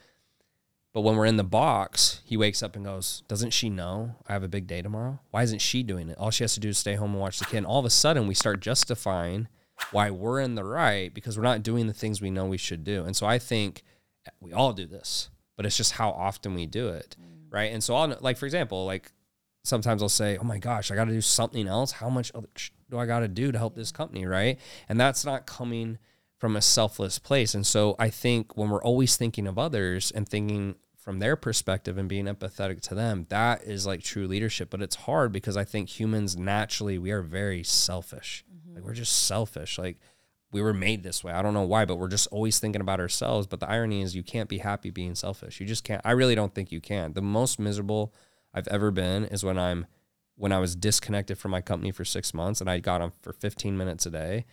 [0.94, 4.32] But when we're in the box, he wakes up and goes, "Doesn't she know I
[4.32, 5.20] have a big day tomorrow?
[5.30, 6.18] Why isn't she doing it?
[6.18, 7.84] All she has to do is stay home and watch the kid." And all of
[7.84, 9.48] a sudden, we start justifying
[9.92, 12.84] why we're in the right because we're not doing the things we know we should
[12.84, 13.04] do.
[13.04, 13.82] And so I think
[14.40, 17.52] we all do this, but it's just how often we do it, mm.
[17.52, 17.72] right?
[17.72, 19.12] And so I'll like, for example, like
[19.68, 21.92] sometimes I'll say, "Oh my gosh, I got to do something else.
[21.92, 22.32] How much
[22.90, 24.58] do I got to do to help this company?" Right?
[24.88, 25.98] And that's not coming
[26.38, 27.54] from a selfless place.
[27.54, 31.98] And so I think when we're always thinking of others and thinking from their perspective
[31.98, 34.70] and being empathetic to them, that is like true leadership.
[34.70, 38.44] But it's hard because I think humans naturally we are very selfish.
[38.52, 38.76] Mm-hmm.
[38.76, 39.78] Like we're just selfish.
[39.78, 39.98] Like
[40.52, 41.32] we were made this way.
[41.32, 43.46] I don't know why, but we're just always thinking about ourselves.
[43.46, 45.60] But the irony is you can't be happy being selfish.
[45.60, 46.02] You just can't.
[46.04, 47.12] I really don't think you can.
[47.12, 48.14] The most miserable
[48.58, 49.86] I've ever been is when I'm
[50.36, 53.32] when I was disconnected from my company for six months and I got on for
[53.32, 54.44] 15 minutes a day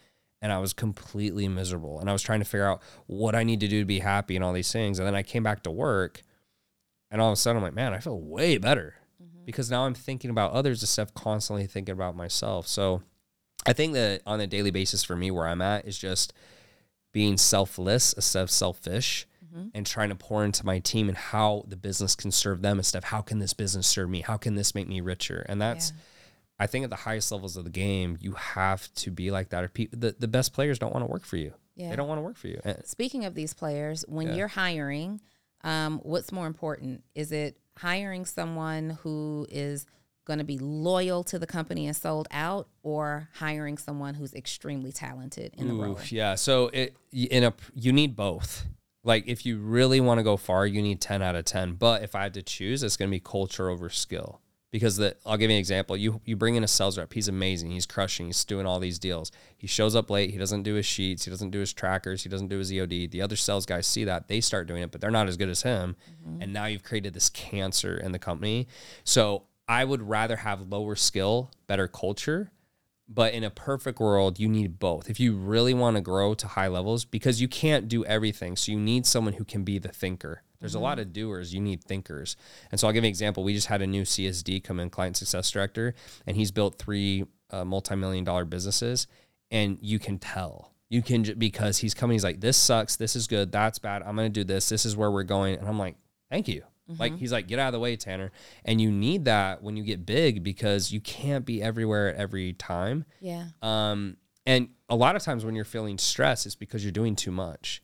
[0.42, 3.60] and I was completely miserable and I was trying to figure out what I need
[3.60, 4.98] to do to be happy and all these things.
[4.98, 6.22] And then I came back to work
[7.12, 9.46] and all of a sudden I'm like, man, I feel way better mm-hmm.
[9.46, 12.68] because now I'm thinking about others instead of constantly thinking about myself.
[12.68, 13.04] So
[13.66, 16.34] I think that on a daily basis for me, where I'm at is just
[17.12, 19.28] being selfless instead of selfish
[19.74, 22.98] and trying to pour into my team and how the business can serve them instead
[23.00, 24.22] of how can this business serve me?
[24.22, 25.46] How can this make me richer?
[25.48, 25.94] And that's,
[26.60, 29.64] I think at the highest levels of the game, you have to be like that.
[29.64, 31.54] Or people, the, the best players don't want to work for you.
[31.76, 31.90] Yeah.
[31.90, 32.60] They don't want to work for you.
[32.64, 34.36] And- Speaking of these players, when Yeah.
[34.36, 35.20] you're hiring,
[35.64, 37.04] um, what's more important?
[37.16, 39.86] Is it hiring someone who is
[40.26, 44.92] going to be loyal to the company and sold out, or hiring someone who's extremely
[44.92, 46.00] talented in the role?
[46.10, 46.34] Yeah.
[46.36, 48.66] So it in a you need both.
[49.06, 51.74] Like if you really want to go far, you need 10 out of 10.
[51.74, 54.42] But if I had to choose, it's going to be culture over skill.
[54.72, 55.96] Because the I'll give you an example.
[55.96, 57.72] You you bring in a sales rep, he's amazing.
[57.72, 58.26] He's crushing.
[58.26, 59.32] He's doing all these deals.
[59.56, 62.30] He shows up late, he doesn't do his sheets, he doesn't do his trackers, he
[62.30, 63.10] doesn't do his EOD.
[63.12, 65.48] The other sales guys see that, they start doing it, but they're not as good
[65.48, 65.96] as him.
[66.28, 66.42] Mm-hmm.
[66.42, 68.68] And now you've created this cancer in the company.
[69.06, 72.52] So I would rather have lower skill, better culture
[73.08, 75.10] but in a perfect world, you need both.
[75.10, 78.56] If you really want to grow to high levels, because you can't do everything.
[78.56, 80.42] So you need someone who can be the thinker.
[80.60, 82.36] There's a lot of doers, you need thinkers.
[82.72, 83.44] And so I'll give you an example.
[83.44, 85.94] We just had a new CSD come in, client success director,
[86.26, 89.06] and he's built three uh, multi million dollar businesses.
[89.52, 90.72] And you can tell.
[90.90, 92.96] You can, because he's coming, he's like, this sucks.
[92.96, 93.52] This is good.
[93.52, 94.02] That's bad.
[94.02, 94.70] I'm going to do this.
[94.70, 95.56] This is where we're going.
[95.56, 95.98] And I'm like,
[96.32, 96.64] thank you.
[96.88, 98.32] Like he's like, get out of the way, Tanner.
[98.64, 102.54] And you need that when you get big because you can't be everywhere at every
[102.54, 103.06] time.
[103.20, 103.48] Yeah.
[103.62, 107.32] Um, and a lot of times when you're feeling stress, it's because you're doing too
[107.32, 107.82] much.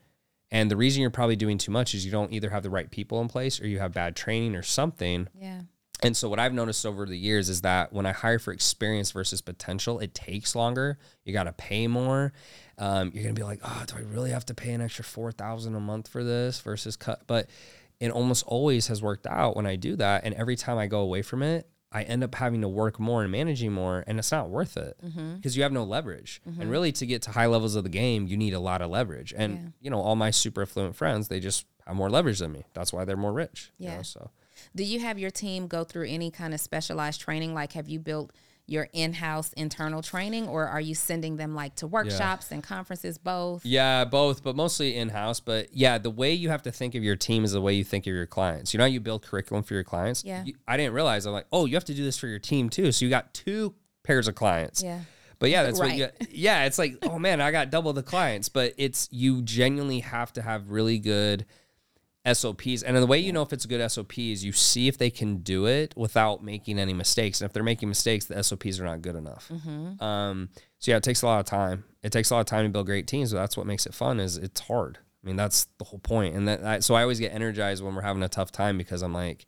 [0.52, 2.92] And the reason you're probably doing too much is you don't either have the right
[2.92, 5.28] people in place or you have bad training or something.
[5.34, 5.62] Yeah.
[6.04, 9.12] And so what I've noticed over the years is that when I hire for experience
[9.12, 10.98] versus potential, it takes longer.
[11.26, 12.34] You got to pay more.
[12.78, 15.32] Um, you're gonna be like, oh, do I really have to pay an extra four
[15.32, 17.22] thousand a month for this versus cut?
[17.28, 17.48] But
[18.02, 20.24] it almost always has worked out when I do that.
[20.26, 23.22] And every time I go away from it, I end up having to work more
[23.22, 25.36] and managing more, and it's not worth it mm-hmm.
[25.36, 26.42] because you have no leverage.
[26.46, 26.70] And mm-hmm.
[26.70, 29.34] really, to get to high levels of the game, you need a lot of leverage.
[29.38, 29.70] And Yeah.
[29.82, 32.64] you know, all my super affluent friends, they just have more leverage than me.
[32.74, 33.72] That's why they're more rich.
[33.78, 33.98] you Yeah.
[33.98, 34.32] know, so.
[34.76, 37.54] Do you have your team go through any kind of specialized training?
[37.54, 38.32] Like, have you built
[38.68, 43.18] your in-house internal training, or are you sending them like to workshops and conferences?
[43.18, 43.66] Both.
[43.66, 45.40] Yeah, both, but mostly in house.
[45.40, 47.84] But yeah, the way you have to think of your team is the way you
[47.84, 48.74] think of your clients.
[48.74, 50.24] You know, how you build curriculum for your clients.
[50.24, 50.44] Yeah.
[50.44, 51.26] You- I didn't realize.
[51.26, 52.92] I'm like, oh, you have to do this for your team too.
[52.92, 53.74] So you got two
[54.04, 54.82] pairs of clients.
[54.82, 55.02] Yeah.
[55.40, 56.08] But yeah, that's what you.
[56.30, 58.48] Yeah, it's like, oh man, I got double the clients.
[58.48, 61.46] But it's you genuinely have to have really good
[62.32, 62.84] SOPs.
[62.84, 65.10] And the way you know if it's a good SOP is you see if they
[65.10, 67.42] can do it without making any mistakes.
[67.42, 69.50] And if they're making mistakes, the SOPs are not good enough.
[69.50, 70.04] Mm-hmm.
[70.04, 71.84] Um, so yeah, it takes a lot of time.
[72.04, 73.94] It takes a lot of time to build great teams, but that's what makes it
[73.94, 74.20] fun.
[74.20, 75.00] Is it's hard.
[75.24, 76.36] I mean, that's the whole point.
[76.36, 79.14] And that, so I always get energized when we're having a tough time because I'm
[79.14, 79.46] like,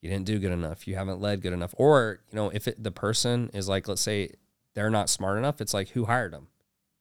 [0.00, 0.86] you didn't do good enough.
[0.86, 1.74] You haven't led good enough.
[1.76, 4.30] Or you know, if it, the person is like, let's say
[4.74, 6.48] they're not smart enough, it's like who hired them?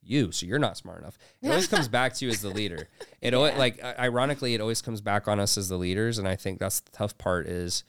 [0.03, 0.31] You.
[0.31, 1.17] So you're not smart enough.
[1.41, 2.87] It always comes back to you as the leader.
[3.21, 6.35] It always like ironically, it always comes back on us as the leaders, and I
[6.35, 7.83] think that's the tough part is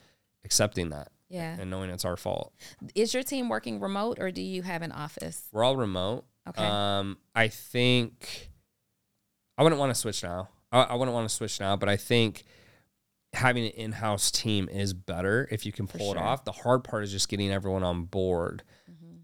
[0.44, 1.56] accepting that Yeah.
[1.58, 2.52] and knowing it's our fault.
[2.94, 5.48] Is your team working remote, or do you have an office?
[5.50, 6.24] We're all remote.
[6.46, 6.62] Okay.
[6.62, 8.50] Um, I think
[9.56, 10.50] I wouldn't want to switch now.
[10.70, 12.44] I, I wouldn't want to switch now, but I think
[13.32, 16.44] having an in-house team is better if you can pull it off.
[16.44, 18.64] The hard part is just getting everyone on board.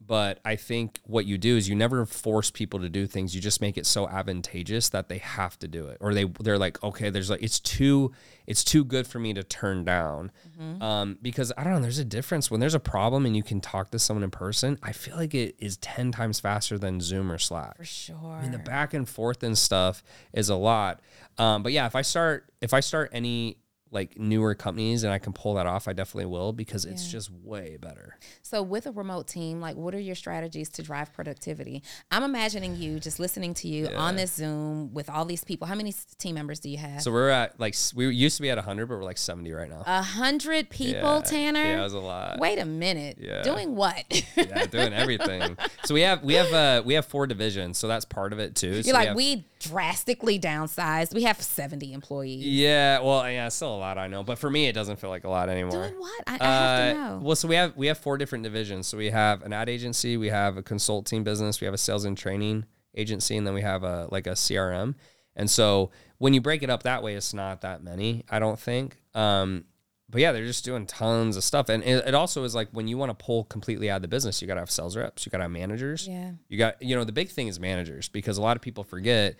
[0.09, 3.35] But I think what you do is you never force people to do things.
[3.35, 6.59] You just make it so advantageous that they have to do it, or they they're
[6.59, 8.10] like, okay, there's like it's too
[8.47, 10.82] it's too good for me to turn down, Mm-hmm.
[10.82, 11.80] um, because I don't know.
[11.80, 14.76] There's a difference when there's a problem and you can talk to someone in person.
[14.82, 17.76] I feel like it is ten times faster than Zoom or Slack.
[17.76, 18.16] For sure.
[18.39, 20.02] I mean, the back and forth and stuff
[20.32, 21.01] is a lot.
[21.36, 23.59] Um, but yeah, if I start if I start any
[23.90, 27.31] like newer companies and I can pull that off, I definitely will because it's just
[27.31, 28.16] way better.
[28.43, 31.82] So, with a remote team, like, what are your strategies to drive productivity?
[32.10, 35.66] I'm imagining you just listening to you on this Zoom with all these people.
[35.66, 37.02] How many team members do you have?
[37.02, 39.69] So we're at like we used to be at 100, but we're like 70 right
[39.70, 39.82] now.
[39.86, 41.20] a hundred people, Yeah.
[41.23, 41.60] Tanner.
[41.62, 42.39] Yeah, it was a lot.
[42.39, 43.19] Wait a minute.
[43.20, 43.43] Yeah.
[43.43, 44.05] Doing what?
[44.36, 45.56] yeah, doing everything.
[45.85, 48.55] So we have we have uh we have four divisions, so that's part of it
[48.55, 48.81] too.
[48.85, 51.15] You're like, have- we drastically downsized.
[51.15, 52.45] We have 70 employees.
[52.45, 55.24] Yeah, well, yeah, still a lot, I know, but for me, it doesn't feel like
[55.24, 55.70] a lot anymore.
[55.89, 56.23] Doing what?
[56.27, 57.20] I, I have to Uh, know.
[57.23, 58.86] Well, so we have we have four different divisions.
[58.86, 62.05] So we have an ad agency, we have a consulting business, we have a sales
[62.05, 62.65] and training
[62.97, 64.95] agency, and then we have a like a CRM.
[65.36, 68.59] And so when you break it up that way, it's not that many, I don't
[68.59, 68.97] think.
[69.15, 69.65] Um,
[70.11, 72.89] but yeah, they're just doing tons of stuff, and it, it also is like when
[72.89, 75.27] you want to pull completely out of the business, you got to have sales reps,
[75.27, 76.09] you got to have managers.
[76.09, 76.32] Yeah.
[76.49, 79.36] You got you know the big thing is managers because a lot of people forget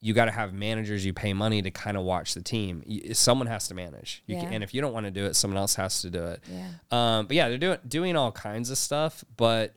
[0.00, 2.82] you got to have managers you pay money to kind of watch the team.
[3.14, 4.22] Someone has to manage.
[4.26, 4.44] You Yeah.
[4.44, 6.42] can, and if you don't want to do it, someone else has to do it.
[6.50, 6.68] Yeah.
[6.90, 9.24] Um, but yeah, they're doing doing all kinds of stuff.
[9.36, 9.74] But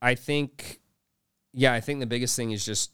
[0.00, 0.80] I think,
[1.52, 2.90] yeah, I think the biggest thing is just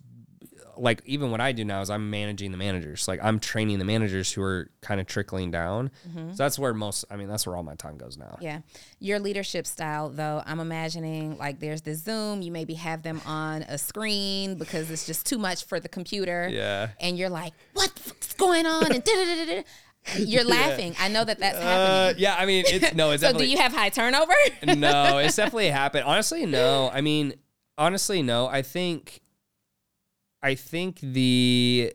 [0.78, 3.08] like even what I do now is I'm managing the managers.
[3.08, 5.90] Like I'm training the managers who are kind of trickling down.
[6.14, 7.04] So that's where most.
[7.10, 8.26] I mean, that's where all my time goes now.
[8.36, 8.42] Mm-hmm.
[8.44, 8.60] Yeah.
[9.00, 13.62] Your leadership style, though, I'm imagining like there's the Zoom, you maybe have them on
[13.62, 16.48] a screen because it's just too much for the computer.
[16.50, 16.88] Yeah.
[17.00, 18.92] And you're like, what the fuck's going on?
[18.92, 19.62] And da-da-da-da-da.
[20.18, 20.94] you're laughing.
[21.00, 22.22] I know that that's Uh, happening.
[22.22, 24.34] yeah, I mean, it's no, it's So, do you have high turnover?
[24.64, 26.04] no, it's definitely happened.
[26.04, 26.90] Honestly, no.
[26.92, 27.34] I mean,
[27.78, 28.46] honestly, no.
[28.46, 29.20] I think,
[30.42, 31.92] I think the,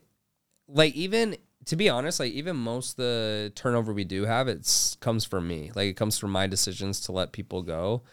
[0.68, 5.26] like even to be honest, like even most the turnover we do have, it's comes
[5.26, 5.72] from me.
[5.76, 8.04] Like it comes from my decisions to let people go.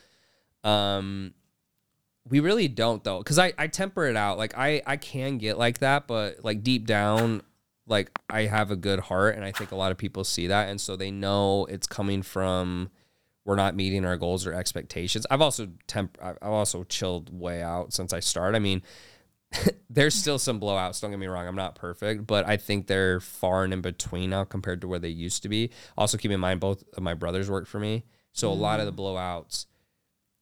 [0.64, 1.32] Um,
[2.28, 4.36] we really don't though, because I I temper it out.
[4.38, 7.42] Like I I can get like that, but like deep down.
[7.86, 10.68] Like I have a good heart, and I think a lot of people see that,
[10.68, 12.90] and so they know it's coming from
[13.46, 15.26] we're not meeting our goals or expectations.
[15.30, 18.56] I've also temp I've also chilled way out since I started.
[18.56, 18.82] I mean,
[19.90, 21.00] there's still some blowouts.
[21.00, 21.46] Don't get me wrong.
[21.46, 24.98] I'm not perfect, but I think they're far and in between now compared to where
[24.98, 25.70] they used to be.
[25.96, 28.52] Also, keep in mind both of my brothers work for me, so mm.
[28.52, 29.66] a lot of the blowouts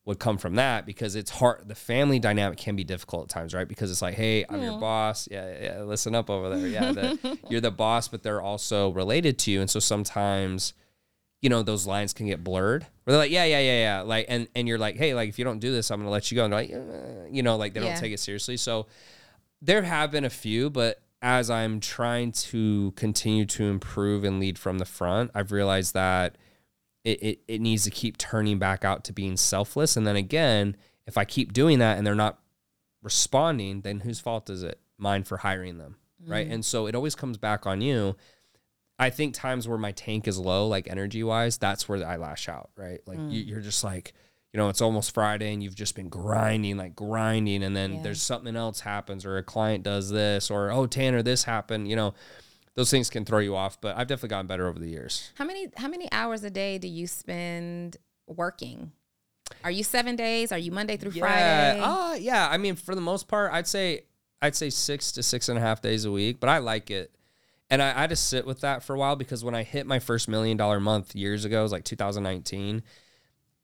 [0.05, 1.67] would come from that because it's hard.
[1.67, 3.67] The family dynamic can be difficult at times, right?
[3.67, 5.27] Because it's like, hey, I'm your boss.
[5.29, 5.81] Yeah, yeah.
[5.83, 6.67] Listen up over there.
[6.67, 10.73] Yeah, the, you're the boss, but they're also related to you, and so sometimes
[11.41, 12.85] you know those lines can get blurred.
[13.03, 14.01] Where they're like yeah yeah yeah yeah.
[14.01, 16.31] Like and and you're like hey like if you don't do this i'm gonna let
[16.31, 16.45] you go.
[16.45, 17.93] And they're like uh, you know like they yeah.
[17.93, 18.57] don't take it seriously.
[18.57, 18.87] So
[19.61, 24.59] there have been a few but as i'm trying to continue to improve and lead
[24.59, 26.37] from the front i've realized that
[27.03, 29.95] it, it, it needs to keep turning back out to being selfless.
[29.95, 32.39] And then again if i keep doing that and they're not
[33.01, 34.79] responding then whose fault is it?
[34.97, 36.29] Mine for hiring them mm.
[36.29, 38.15] right and so it always comes back on you
[38.99, 42.49] I think times where my tank is low, like energy wise, that's where I lash
[42.49, 42.99] out, right?
[43.05, 43.31] Like mm.
[43.31, 44.13] you, are just like,
[44.53, 48.01] you know, it's almost Friday and you've just been grinding, like grinding, and then yeah.
[48.03, 51.95] there's something else happens, or a client does this, or oh Tanner, this happened, you
[51.95, 52.13] know.
[52.73, 55.31] Those things can throw you off, but I've definitely gotten better over the years.
[55.33, 57.97] How many how many hours a day do you spend
[58.27, 58.91] working?
[59.63, 60.51] Are you seven days?
[60.51, 61.79] Are you Monday through yeah, Friday?
[61.81, 62.47] Uh, yeah.
[62.47, 64.03] I mean, for the most part, I'd say
[64.43, 67.16] I'd say six to six and a half days a week, but I like it
[67.69, 69.85] and I, I had to sit with that for a while because when I hit
[69.85, 72.83] my first million dollar month years ago, it was like 2019.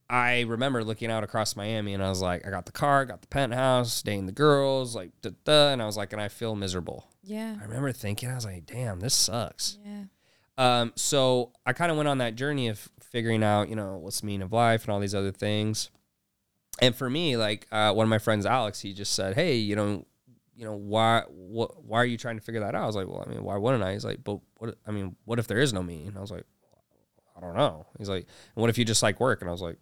[0.10, 3.22] I remember looking out across Miami and I was like, I got the car, got
[3.22, 6.56] the penthouse, dating the girls, like, da, da, and I was like, and I feel
[6.56, 7.08] miserable.
[7.24, 7.56] Yeah.
[7.60, 9.78] I remember thinking, I was like, damn, this sucks.
[9.84, 10.04] Yeah.
[10.58, 14.20] Um, so I kind of went on that journey of figuring out, you know, what's
[14.20, 15.90] the meaning of life and all these other things.
[16.82, 19.76] And for me, like uh, one of my friends, Alex, he just said, hey, you
[19.76, 20.06] know,
[20.56, 22.84] you know, why what why are you trying to figure that out?
[22.84, 23.94] I was like, well, I mean, why wouldn't I?
[23.94, 26.06] He's like, but what I mean, what if there is no me?
[26.06, 26.46] And I was like,
[27.36, 27.86] I don't know.
[27.98, 29.42] He's like, what if you just like work?
[29.42, 29.78] And I was like,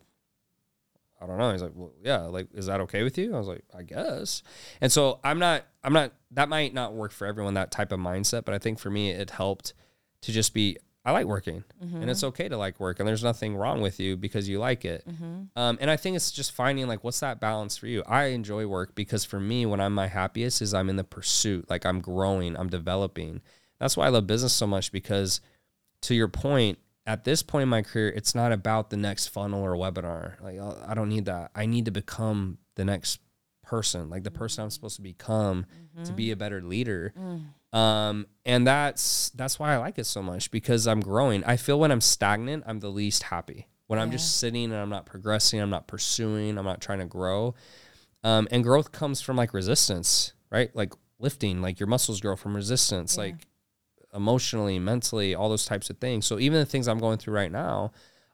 [1.21, 1.51] I don't know.
[1.51, 3.35] He's like, well, yeah, like, is that okay with you?
[3.35, 4.41] I was like, I guess.
[4.81, 7.99] And so I'm not, I'm not, that might not work for everyone, that type of
[7.99, 8.43] mindset.
[8.43, 9.73] But I think for me, it helped
[10.21, 12.01] to just be I like working, mm-hmm.
[12.01, 12.27] and it's mm-hmm.
[12.27, 15.03] okay to like work, and there's nothing wrong with you because you like it.
[15.07, 15.43] Mm-hmm.
[15.55, 18.03] Um, and I think it's just finding like what's that balance for you.
[18.05, 21.69] I enjoy work because for me, when I'm my happiest, is I'm in the pursuit,
[21.69, 23.41] like I'm growing, I'm developing.
[23.79, 25.41] That's why I love business so much because,
[26.01, 29.63] to your point, at this point in my career, it's not about the next funnel
[29.63, 30.39] or webinar.
[30.39, 31.49] Like I don't need that.
[31.55, 33.19] I need to become the next
[33.63, 35.65] person, like the person I'm supposed to become
[35.95, 36.03] mm-hmm.
[36.03, 37.13] to be a better leader.
[37.17, 37.45] Mm.
[37.73, 41.43] Um, and that's that's why I like it so much because I'm growing.
[41.45, 43.67] I feel when I'm stagnant, I'm the least happy.
[43.87, 44.03] When yeah.
[44.03, 47.55] I'm just sitting and I'm not progressing, I'm not pursuing, I'm not trying to grow.
[48.23, 50.73] Um, and growth comes from like resistance, right?
[50.75, 53.23] Like lifting, like your muscles grow from resistance, yeah.
[53.23, 53.47] like
[54.13, 56.25] emotionally, mentally, all those types of things.
[56.25, 57.91] So even the things I'm going through right now,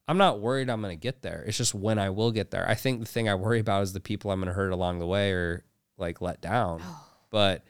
[0.07, 1.43] I'm not worried I'm going to get there.
[1.45, 2.67] It's just when I will get there.
[2.67, 4.99] I think the thing I worry about is the people I'm going to hurt along
[4.99, 5.65] the way or
[5.97, 6.81] like let down.
[6.83, 7.03] Oh.
[7.29, 7.65] But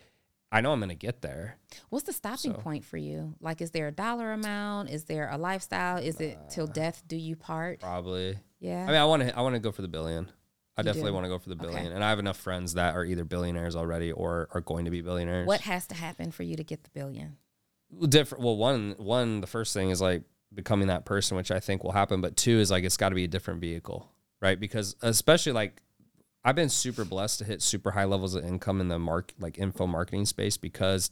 [0.51, 1.57] I know I'm going to get there.
[1.89, 2.59] What's the stopping so.
[2.59, 3.35] point for you?
[3.41, 4.89] Like, is there a dollar amount?
[4.89, 5.97] Is there a lifestyle?
[5.97, 7.81] Is it uh, till death do you part?
[7.81, 8.37] Probably.
[8.59, 8.83] Yeah.
[8.83, 9.37] I mean, I want to.
[9.37, 10.31] I want to go for the billion.
[10.77, 11.95] I you definitely want to go for the billion, okay.
[11.95, 15.01] and I have enough friends that are either billionaires already or are going to be
[15.01, 15.47] billionaires.
[15.47, 17.37] What has to happen for you to get the billion?
[18.07, 18.43] Different.
[18.43, 20.21] Well, one, one, the first thing is like
[20.53, 22.21] becoming that person, which I think will happen.
[22.21, 24.07] But two is like it's got to be a different vehicle,
[24.39, 24.59] right?
[24.59, 25.81] Because especially like
[26.43, 29.57] I've been super blessed to hit super high levels of income in the mark like
[29.57, 31.11] info marketing space because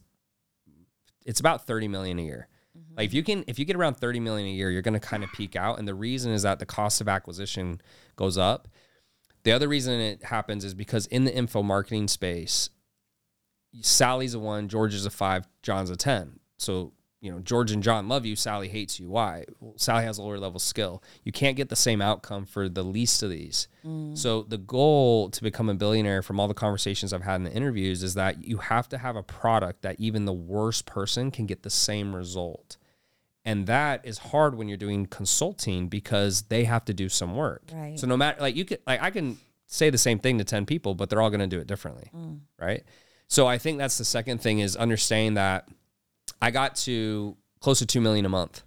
[1.25, 2.47] it's about 30 million a year.
[2.77, 2.97] Mm-hmm.
[2.97, 4.99] Like if you can if you get around 30 million a year, you're going to
[4.99, 7.81] kind of peak out and the reason is that the cost of acquisition
[8.15, 8.67] goes up.
[9.43, 12.69] The other reason it happens is because in the info marketing space,
[13.81, 16.39] Sally's a 1, George is a 5, John's a 10.
[16.57, 16.93] So
[17.25, 19.09] you know, George and John love you, Sally hates you.
[19.09, 19.45] Why?
[19.59, 21.01] Well, Sally has a lower level skill.
[21.23, 23.67] You can't get the same outcome for the least of these.
[23.83, 24.15] Mm.
[24.15, 27.51] So the goal to become a billionaire from all the conversations I've had in the
[27.51, 31.47] interviews is that you have to have a product that even the worst person can
[31.47, 32.77] get the same result.
[33.43, 37.63] And that is hard when you're doing consulting because they have to do some work.
[37.73, 37.99] Right.
[37.99, 40.67] So no matter like you can like I can say the same thing to 10
[40.67, 42.11] people, but they're all going to do it differently.
[42.15, 42.41] Mm.
[42.59, 42.83] Right?
[43.27, 45.67] So I think that's the second thing is understanding that
[46.41, 48.63] I got to close to 2 million a month.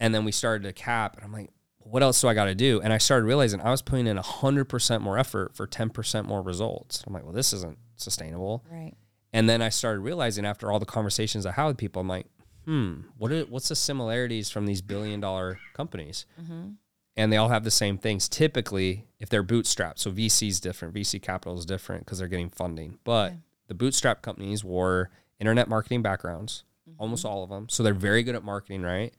[0.00, 2.54] And then we started to cap and I'm like, what else do I got to
[2.54, 2.80] do?
[2.80, 7.02] And I started realizing I was putting in 100% more effort for 10% more results.
[7.06, 8.64] I'm like, well, this isn't sustainable.
[8.70, 8.94] Right.
[9.32, 12.26] And then I started realizing after all the conversations I had with people, I'm like,
[12.64, 16.26] hmm, what are, what's the similarities from these billion dollar companies?
[16.40, 16.72] Mm-hmm.
[17.16, 18.28] And they all have the same things.
[18.28, 22.50] Typically, if they're bootstrapped, so VC is different, VC capital is different because they're getting
[22.50, 22.98] funding.
[23.04, 23.34] But
[23.68, 25.10] the bootstrap companies were
[25.42, 27.02] internet marketing backgrounds, mm-hmm.
[27.02, 27.68] almost all of them.
[27.68, 29.12] So they're very good at marketing, right?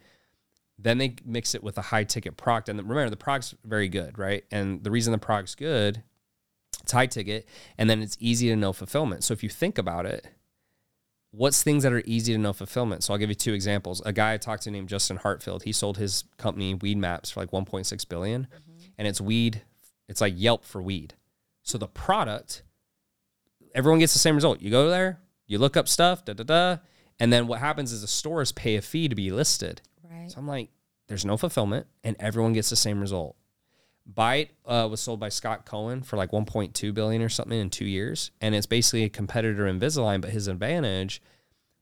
[0.79, 2.69] Then they mix it with a high ticket product.
[2.69, 4.45] And remember, the product's very good, right?
[4.51, 6.01] And the reason the product's good,
[6.81, 7.45] it's high ticket,
[7.77, 9.25] and then it's easy to know fulfillment.
[9.25, 10.29] So if you think about it,
[11.31, 13.03] what's things that are easy to know fulfillment?
[13.03, 14.01] So I'll give you two examples.
[14.05, 17.51] A guy I talked to named Justin Hartfield, he sold his company Weedmaps for like
[17.51, 18.47] 1.6 billion,
[18.97, 19.63] and it's weed,
[20.07, 21.15] it's like Yelp for weed.
[21.63, 22.63] So the product,
[23.73, 24.61] everyone gets the same result.
[24.61, 26.77] You go there, you look up stuff, da da da,
[27.19, 29.81] and then what happens is the stores pay a fee to be listed.
[30.09, 30.31] Right.
[30.31, 30.69] So I'm like,
[31.07, 33.35] there's no fulfillment, and everyone gets the same result.
[34.11, 37.85] Byte uh, was sold by Scott Cohen for like 1.2 billion or something in two
[37.85, 40.21] years, and it's basically a competitor Invisalign.
[40.21, 41.21] But his advantage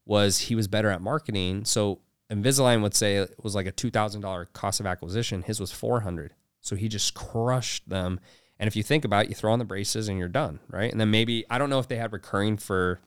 [0.06, 1.66] was he was better at marketing.
[1.66, 5.44] So Invisalign would say it was like a two thousand dollar cost of acquisition.
[5.44, 6.34] His was 400.
[6.60, 8.20] So he just crushed them.
[8.60, 10.92] And if you think about it, you throw on the braces and you're done, right?
[10.92, 13.00] And then maybe I don't know if they had recurring for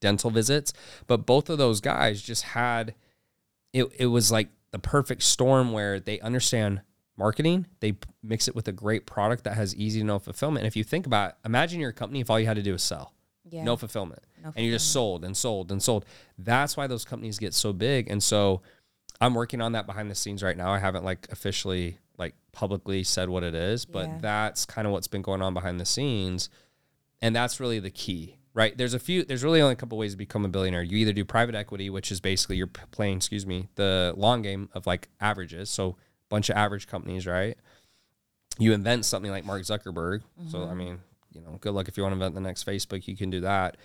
[0.00, 0.72] dental visits,
[1.06, 2.94] but both of those guys just had
[3.72, 3.86] it.
[3.98, 6.82] It was like the perfect storm where they understand
[7.16, 10.62] marketing, they mix it with a great product that has easy to know fulfillment.
[10.64, 12.74] And if you think about, it, imagine your company if all you had to do
[12.74, 13.14] is sell,
[13.50, 13.64] Yeah.
[13.64, 16.04] no fulfillment, No and you just sold and sold and sold.
[16.36, 18.10] That's why those companies get so big.
[18.10, 18.60] And so
[19.18, 20.70] I'm working on that behind the scenes right now.
[20.72, 24.18] I haven't like officially like publicly said what it is, but Yeah.
[24.20, 26.50] that's kind of what's been going on behind the scenes.
[27.22, 28.76] And that's really the key, right?
[28.76, 30.82] There's a few, there's really only a couple ways to become a billionaire.
[30.82, 34.70] You either do private equity, which is basically you're playing, excuse me, the long game
[34.72, 35.68] of like averages.
[35.68, 35.94] So a
[36.30, 37.58] bunch of average companies, right?
[38.58, 40.22] You invent something like Mark Zuckerberg.
[40.50, 40.78] So, I mm-hmm.
[40.78, 40.98] mean,
[41.32, 43.40] you know, good luck if you want to invent the next Facebook, you can do
[43.42, 43.76] that.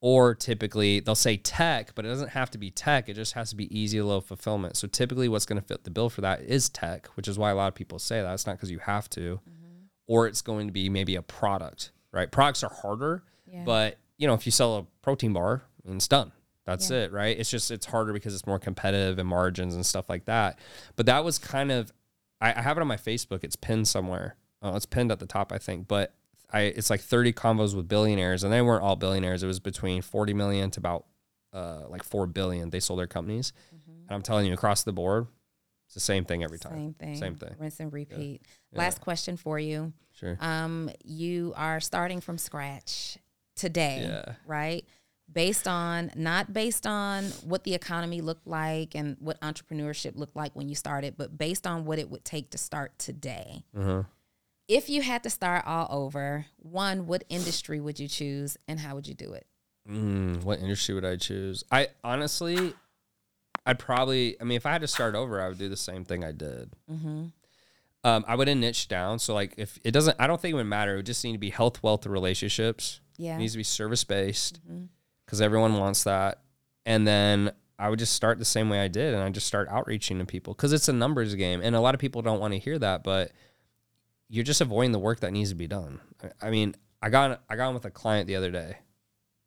[0.00, 3.08] Or typically they'll say tech, but it doesn't have to be tech.
[3.08, 4.76] It just has to be easy low fulfillment.
[4.76, 7.50] So typically what's going to fit the bill for that is tech, which is why
[7.50, 8.32] a lot of people say that.
[8.32, 9.40] It's not because you have to.
[9.42, 9.86] Mm-hmm.
[10.06, 12.30] Or it's going to be maybe a product, right?
[12.30, 13.64] Products are harder, Yeah.
[13.64, 16.30] but you know, if you sell a protein bar, it's done.
[16.66, 16.98] That's Yeah.
[17.04, 17.36] it, right?
[17.38, 20.58] It's just it's harder because it's more competitive and margins and stuff like that.
[20.94, 21.92] But that was kind of
[22.40, 23.42] I, I have it on my Facebook.
[23.44, 24.36] It's pinned somewhere.
[24.62, 25.88] Oh, it's pinned at the top, I think.
[25.88, 26.14] But
[26.52, 29.42] I it's like 30 combos with billionaires, and they weren't all billionaires.
[29.42, 31.06] It was between 40 million to about
[31.54, 32.68] uh, like four billion.
[32.70, 33.52] They sold their companies,
[33.86, 35.26] and I'm telling you, across the board,
[35.86, 36.74] it's the same thing every time.
[36.74, 37.16] Same thing.
[37.16, 37.54] Same thing.
[37.58, 38.42] Rinse and repeat.
[38.70, 38.78] Yeah.
[38.78, 39.92] Last question for you.
[40.12, 40.36] Sure.
[40.40, 43.18] Um, you are starting from scratch
[43.56, 44.34] today, Yeah.
[44.46, 44.84] right?
[45.32, 50.56] Based on not based on what the economy looked like and what entrepreneurship looked like
[50.56, 53.64] when you started, but based on what it would take to start today.
[53.76, 54.02] Uh-huh.
[54.66, 58.94] If you had to start all over, one, what industry would you choose and how
[58.94, 59.46] would you do it?
[59.88, 61.64] Mm, what industry would I choose?
[61.70, 62.74] I honestly,
[63.66, 64.40] I'd probably.
[64.40, 66.32] I mean, if I had to start over, I would do the same thing I
[66.32, 66.72] did.
[66.90, 67.26] Mm-hmm.
[68.02, 69.18] Um, I would have niche down.
[69.18, 70.94] So like, if it doesn't, I don't think it would matter.
[70.94, 73.00] It would just need to be health, wealth, relationships.
[73.18, 73.34] Yeah.
[73.34, 74.60] It needs to be service based
[75.26, 76.40] because everyone wants that.
[76.86, 79.68] And then I would just start the same way I did, and I just start
[79.70, 82.52] outreaching to people because it's a numbers game, and a lot of people don't want
[82.54, 83.32] to hear that, but
[84.28, 86.00] you're just avoiding the work that needs to be done.
[86.22, 88.78] I- I mean, I got I got on with a client the other day,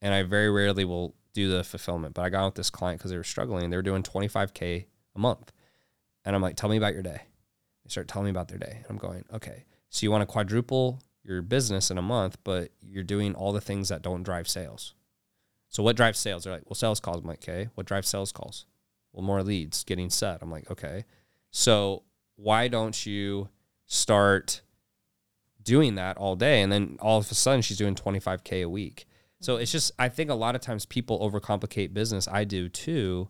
[0.02, 3.00] and I very rarely will do the fulfillment, but I got on with this client
[3.00, 3.70] because they were struggling.
[3.70, 4.86] They were doing 25k
[5.16, 5.52] a month,
[6.26, 7.22] and I'm like, "Tell me about your day."
[7.84, 10.26] They start telling me about their day, and I'm going, "Okay, so you want to
[10.26, 14.48] quadruple your business in a month, but you're doing all the things that don't drive
[14.48, 14.94] sales."
[15.74, 16.44] So what drives sales?
[16.44, 17.22] They're like, well, sales calls.
[17.22, 17.68] I'm like, okay.
[17.74, 18.68] What drives sales calls?
[19.12, 20.38] Well, more leads getting set.
[20.44, 21.04] I'm like, okay.
[21.50, 22.04] So
[22.36, 23.50] why don't you
[23.88, 24.62] start
[25.64, 26.62] doing that all day?
[26.62, 29.08] And then all of a sudden she's doing 25K a week.
[29.42, 32.28] So it's just, I think a lot of times people overcomplicate business.
[32.28, 33.30] I do too.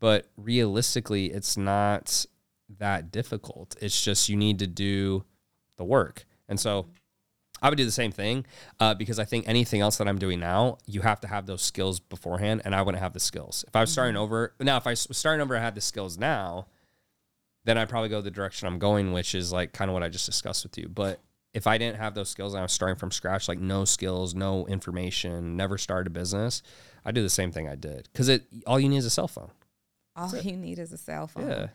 [0.00, 2.24] But realistically, it's not
[2.78, 3.76] that difficult.
[3.80, 5.24] It's just you need to do
[5.76, 6.26] the work.
[6.48, 6.86] And so
[7.60, 8.46] I would do the same thing
[8.78, 11.62] uh, because I think anything else that I'm doing now, you have to have those
[11.62, 13.64] skills beforehand, and I wouldn't have the skills.
[13.66, 16.18] If I was starting over now, if I was starting over, I had the skills
[16.18, 16.66] now,
[17.64, 20.08] then I'd probably go the direction I'm going, which is like kind of what I
[20.08, 20.88] just discussed with you.
[20.88, 21.20] But
[21.52, 24.34] if I didn't have those skills and I was starting from scratch, like no skills,
[24.34, 26.62] no information, never started a business,
[27.04, 29.28] I do the same thing I did because it all you need is a cell
[29.28, 29.50] phone.
[30.14, 31.48] All you need is a cell phone.
[31.48, 31.66] Yeah.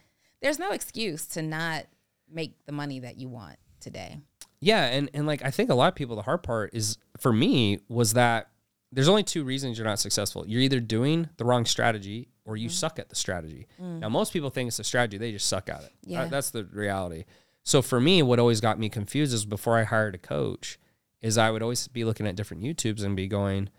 [0.43, 1.85] There's no excuse to not
[2.31, 4.17] make the money that you want today.
[4.59, 7.33] Yeah, and and like I think a lot of people, the hard part is for
[7.33, 8.49] me was that
[8.91, 10.45] there's only two reasons you're not successful.
[10.47, 13.67] You're either doing the wrong strategy or you suck at the strategy.
[13.79, 15.93] Now, most people think it's a strategy; they just suck at it.
[16.05, 16.23] Yeah.
[16.23, 17.25] Uh, that's the reality.
[17.63, 20.77] So for me, what always got me confused is before I hired a coach,
[21.21, 23.69] is I would always be looking at different YouTubes and be going,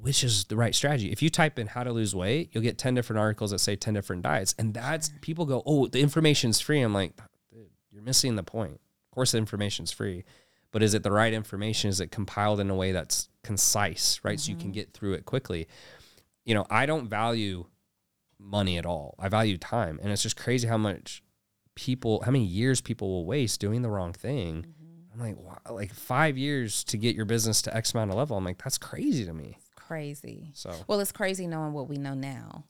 [0.00, 1.12] which is the right strategy?
[1.12, 3.76] If you type in how to lose weight, you'll get 10 different articles that say
[3.76, 4.54] 10 different diets.
[4.58, 6.80] And that's people go, oh, the information's free.
[6.80, 7.12] I'm like,
[7.90, 8.74] you're missing the point.
[8.74, 10.24] Of course, the information's free,
[10.72, 11.90] but is it the right information?
[11.90, 14.40] Is it compiled in a way that's concise, right?
[14.40, 14.72] So you can mm-hmm.
[14.72, 15.68] get through it quickly.
[16.44, 17.66] You know, I don't value
[18.40, 19.14] money at all.
[19.18, 20.00] I value time.
[20.02, 21.22] And it's just crazy how much
[21.76, 24.66] people, how many years people will waste doing the wrong thing.
[24.66, 25.12] Mm-hmm.
[25.12, 28.36] I'm like, wow, like five years to get your business to X amount of level.
[28.36, 29.58] I'm like, that's crazy to me.
[29.94, 30.50] Crazy.
[30.54, 32.64] So Well, it's crazy knowing what we know now.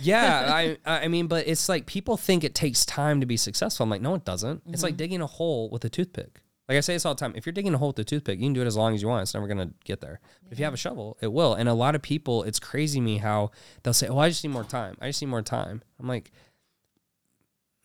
[0.00, 0.52] yeah,
[0.86, 3.82] I I mean, but it's like people think it takes time to be successful.
[3.82, 4.62] I'm like, no, it doesn't.
[4.68, 4.98] It's like mm-hmm.
[4.98, 6.42] digging a hole with a toothpick.
[6.68, 7.32] Like I say this all the time.
[7.34, 9.02] If you're digging a hole with a toothpick, you can do it as long as
[9.02, 9.22] you want.
[9.22, 10.20] It's never gonna get there.
[10.44, 11.54] But if you have a shovel, it will.
[11.54, 13.50] And a lot of people, it's crazy me how
[13.82, 14.96] they'll say, "Oh, I just need more time.
[15.00, 16.30] I just need more time." I'm like,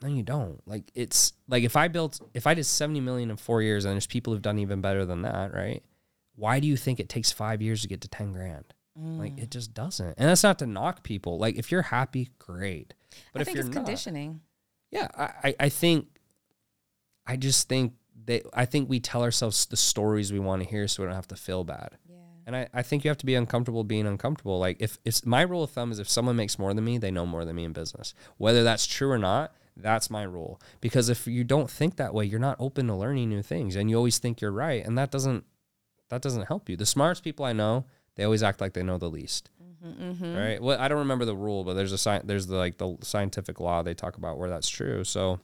[0.04, 0.62] no, you don't.
[0.68, 3.94] Like it's like if I built, if I did 70 million in four years, and
[3.94, 5.82] there's people who've done even better than that, right?
[6.36, 8.75] Why do you think it takes five years to get to 10 grand?
[8.98, 9.44] Like mm.
[9.44, 10.16] it just doesn't.
[10.18, 11.38] And that's not to knock people.
[11.38, 12.94] Like if you're happy, great.
[13.34, 14.42] But I if think you're it's not, conditioning.
[14.92, 16.08] yeah, I, I- I think,
[17.28, 17.94] I just think
[18.26, 21.16] that I think we tell ourselves the stories we want to hear so we don't
[21.16, 21.98] have to feel bad.
[22.10, 22.16] Yeah.
[22.46, 24.60] And I, I think you have to be uncomfortable being uncomfortable.
[24.60, 27.12] Like if it's my rule of thumb is if someone makes more than me, they
[27.12, 28.14] know more than me in business.
[28.38, 30.62] Whether that's true or not, that's my rule.
[30.80, 33.90] Because if you don't think that way, you're not open to learning new things and
[33.90, 34.86] you always think you're right.
[34.86, 35.44] And that doesn't
[36.10, 36.78] that doesn't help you.
[36.78, 37.86] The smartest people I know,
[38.16, 39.50] they always act like they know the least.
[39.86, 40.36] Mm-hmm.
[40.36, 40.62] Right.
[40.62, 43.60] Well, I don't remember the rule, but there's a sci- there's the like the scientific
[43.60, 45.04] law they talk about where that's true.
[45.04, 45.40] So,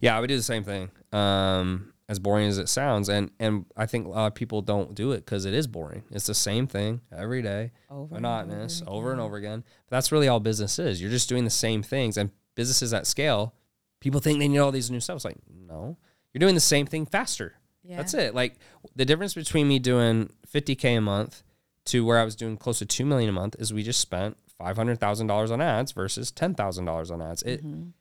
[0.00, 0.90] yeah, I would do the same thing.
[1.12, 4.96] Um, as boring as it sounds, and and I think a lot of people don't
[4.96, 6.02] do it because it is boring.
[6.10, 9.62] It's the same thing every day, Over and monotonous, over over and over again.
[9.88, 11.00] But that's really all business is.
[11.00, 13.54] You're just doing the same things, and businesses at scale,
[14.00, 15.16] people think they need all these new stuff.
[15.16, 15.96] It's like no,
[16.32, 17.54] you're doing the same thing faster.
[17.84, 17.98] Yeah.
[17.98, 18.34] That's it.
[18.34, 18.56] Like
[18.96, 21.44] the difference between me doing 50k a month
[21.86, 24.36] to where I was doing close to two million a month is we just spent
[24.58, 27.42] five hundred thousand dollars on ads versus ten thousand dollars on ads.
[27.42, 27.92] It Mhm.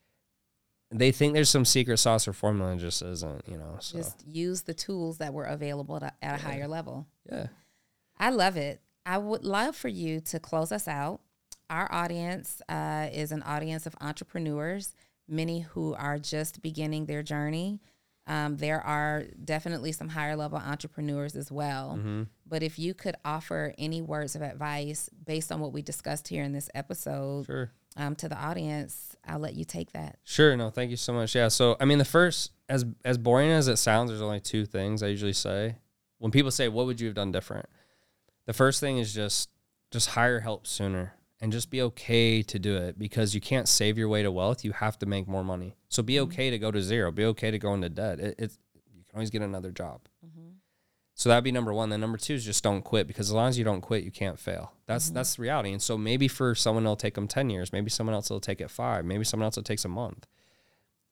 [0.92, 3.48] they think there's some secret sauce or formula, and just isn't.
[3.48, 3.78] You know.
[3.80, 7.06] So Just use the tools that were available at a, a higher level.
[7.32, 7.48] yeah.
[8.22, 8.82] I love it.
[9.06, 11.22] I would love for you to close us out.
[11.70, 14.94] Our audience uh, is an audience of entrepreneurs,
[15.28, 17.80] many who are just beginning their journey.
[18.28, 21.96] Um, there are definitely some higher level entrepreneurs as well.
[21.98, 22.24] Mm-hmm.
[22.50, 26.44] But if you could offer any words of advice based on what we discussed here
[26.44, 27.72] in this episode Sure.
[27.96, 30.18] um, to the audience, I'll let you take that.
[30.24, 30.58] Sure.
[30.58, 31.36] No, thank you so much.
[31.36, 31.48] Yeah.
[31.50, 35.04] So, I mean, the first, as as boring as it sounds, there's only two things
[35.04, 35.78] I usually say
[36.18, 37.68] when people say, "What would you have done different?"
[38.46, 39.50] The first thing is just
[39.92, 43.98] just hire help sooner and just be okay to do it because you can't save
[43.98, 44.66] your way to wealth.
[44.66, 45.76] You have to make more money.
[45.88, 47.12] So be okay to go to zero.
[47.12, 48.20] Be okay to go into debt.
[48.20, 48.58] It, it's
[48.94, 50.02] you can always get another job.
[51.20, 51.90] So that'd be number one.
[51.90, 54.12] Then number two is just don't quit because as long as you don't quit, you
[54.12, 54.72] can't fail.
[54.86, 55.16] That's mm-hmm.
[55.16, 55.74] that's the reality.
[55.74, 57.74] And so maybe for someone it'll take them ten years.
[57.74, 59.04] Maybe someone else will take it five.
[59.04, 60.28] Maybe someone else it takes a month.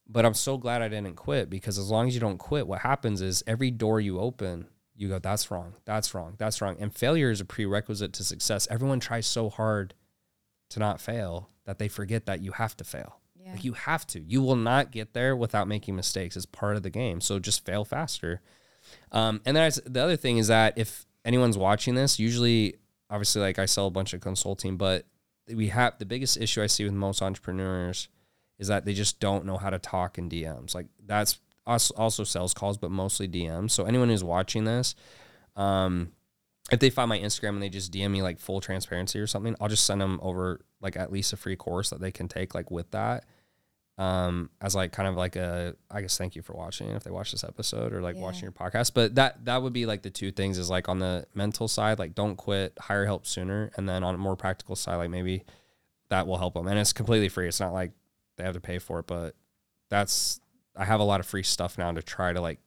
[0.08, 2.80] But I'm so glad I didn't quit because as long as you don't quit, what
[2.80, 6.78] happens is every door you open, you go, that's wrong, that's wrong, that's wrong.
[6.80, 8.66] And failure is a prerequisite to success.
[8.72, 9.94] Everyone tries so hard
[10.70, 13.20] to not fail that they forget that you have to fail.
[13.36, 13.52] Yeah.
[13.52, 14.22] Like you have to.
[14.22, 16.38] You will not get there without making mistakes.
[16.38, 17.20] It's part of the game.
[17.20, 18.42] So just fail faster.
[19.12, 22.76] Um, and then the other thing is that if anyone's watching this, usually,
[23.10, 25.06] obviously, like I sell a bunch of consulting, but
[25.54, 28.10] we have the biggest issue I see with most entrepreneurs
[28.60, 30.74] is that they just don't know how to talk in DMs.
[30.74, 33.72] Like that's us also sales calls, but mostly DMs.
[33.72, 34.96] So anyone who's watching this,
[35.56, 36.12] um,
[36.72, 39.56] if they find my Instagram and they just DM me like full transparency or something,
[39.62, 42.56] I'll just send them over like at least a free course that they can take
[42.56, 43.26] like with that.
[44.00, 47.10] Um, as like kind of like a I guess thank you for watching if they
[47.10, 48.22] watch this episode or like Yeah.
[48.22, 48.94] watching your podcast.
[48.94, 51.98] But that that would be like the two things is like on the mental side,
[51.98, 55.46] like don't quit, hire help sooner, and then on a more practical side, like maybe
[56.10, 56.68] that will help them.
[56.68, 57.48] And it's completely free.
[57.48, 57.92] It's not like
[58.38, 59.36] they have to pay for it, but
[59.90, 60.40] that's
[60.76, 62.60] I have a lot of free stuff now to try to like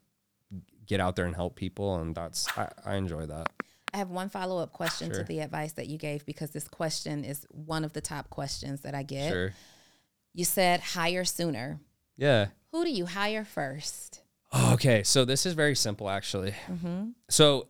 [0.85, 3.49] get out there and help people, and that's I, I enjoy that.
[3.95, 7.23] I have one follow up question to the advice that you gave because this question
[7.25, 9.31] is one of the top questions that I get.
[9.33, 9.53] Sure.
[10.33, 11.81] You said hire sooner.
[12.17, 12.49] Yeah.
[12.73, 14.23] Who do you hire first?
[14.73, 16.55] Okay, so this is very simple actually.
[16.67, 17.11] Mm-hmm.
[17.29, 17.69] So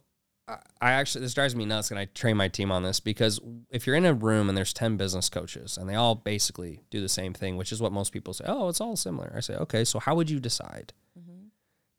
[0.48, 3.40] I I actually this drives me nuts, and I train my team on this because
[3.70, 7.00] if you're in a room and there's ten business coaches and they all basically do
[7.00, 9.32] the same thing, which is what most people say, oh, it's all similar.
[9.36, 10.92] I say, okay, so how would you decide?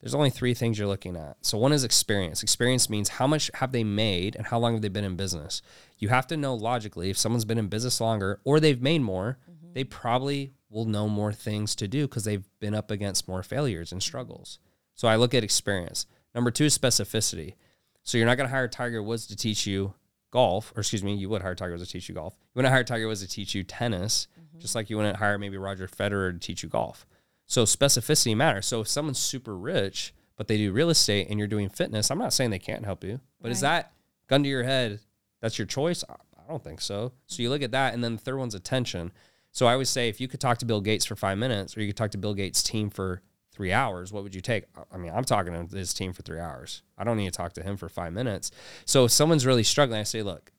[0.01, 1.38] There's only three things you're looking at.
[1.41, 2.41] So one is experience.
[2.41, 5.61] Experience means how much have they made and how long have they been in business.
[5.99, 9.38] You have to know logically if someone's been in business longer or they've made more,
[9.73, 13.91] they probably will know more things to do because they've been up against more failures
[13.91, 14.60] and struggles.
[14.95, 16.06] So I look at experience.
[16.34, 17.56] Number two is specificity.
[18.03, 19.93] So you're not going to hire Tiger Woods to teach you
[20.31, 22.34] golf, or excuse me, you would hire Tiger Woods to teach you golf.
[22.39, 24.60] You wouldn't hire Tiger Woods to teach you tennis, mm-hmm.
[24.60, 27.06] just like you wouldn't hire maybe Roger Federer to teach you golf.
[27.45, 28.65] So specificity matters.
[28.65, 32.18] So if someone's super rich, but they do real estate and you're doing fitness, I'm
[32.18, 33.91] not saying they can't help you, but is that
[34.27, 34.99] gun to your head?
[35.41, 36.03] That's your choice.
[36.10, 36.15] I
[36.48, 37.11] don't think so.
[37.27, 39.11] So you look at that, and then the third one's attention.
[39.52, 41.82] So I always say, if you could talk to Bill Gates for five minutes, or
[41.82, 43.22] you could talk to Bill Gates' team for
[43.52, 44.64] three hours, what would you take?
[44.91, 46.84] I mean, I'm talking to his team for three hours.
[46.98, 48.52] I don't need to talk to him for five minutes.
[48.86, 50.52] So if someone's really struggling, I say, look,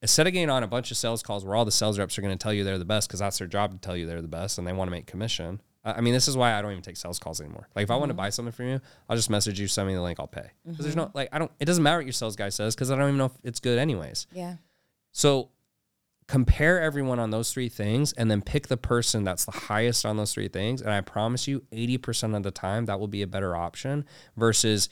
[0.00, 2.22] instead of getting on a bunch of sales calls where all the sales reps are
[2.22, 4.22] going to tell you they're the best because that's their job to tell you they're
[4.22, 5.60] the best and they want to make commission.
[5.84, 7.68] I mean, this is why I don't even take sales calls anymore.
[7.74, 8.18] Like, if I want to mm-hmm.
[8.18, 10.50] buy something from you, I'll just message you, send me the link, I'll pay.
[10.64, 11.04] Because there's mm-hmm.
[11.04, 11.50] no like, I don't.
[11.60, 13.60] It doesn't matter what your sales guy says because I don't even know if it's
[13.60, 14.26] good anyways.
[14.32, 14.56] Yeah.
[15.12, 15.50] So
[16.28, 20.18] compare everyone on those three things and then pick the person that's the highest on
[20.18, 20.82] those three things.
[20.82, 24.04] And I promise you, 80% of the time, that will be a better option
[24.36, 24.90] versus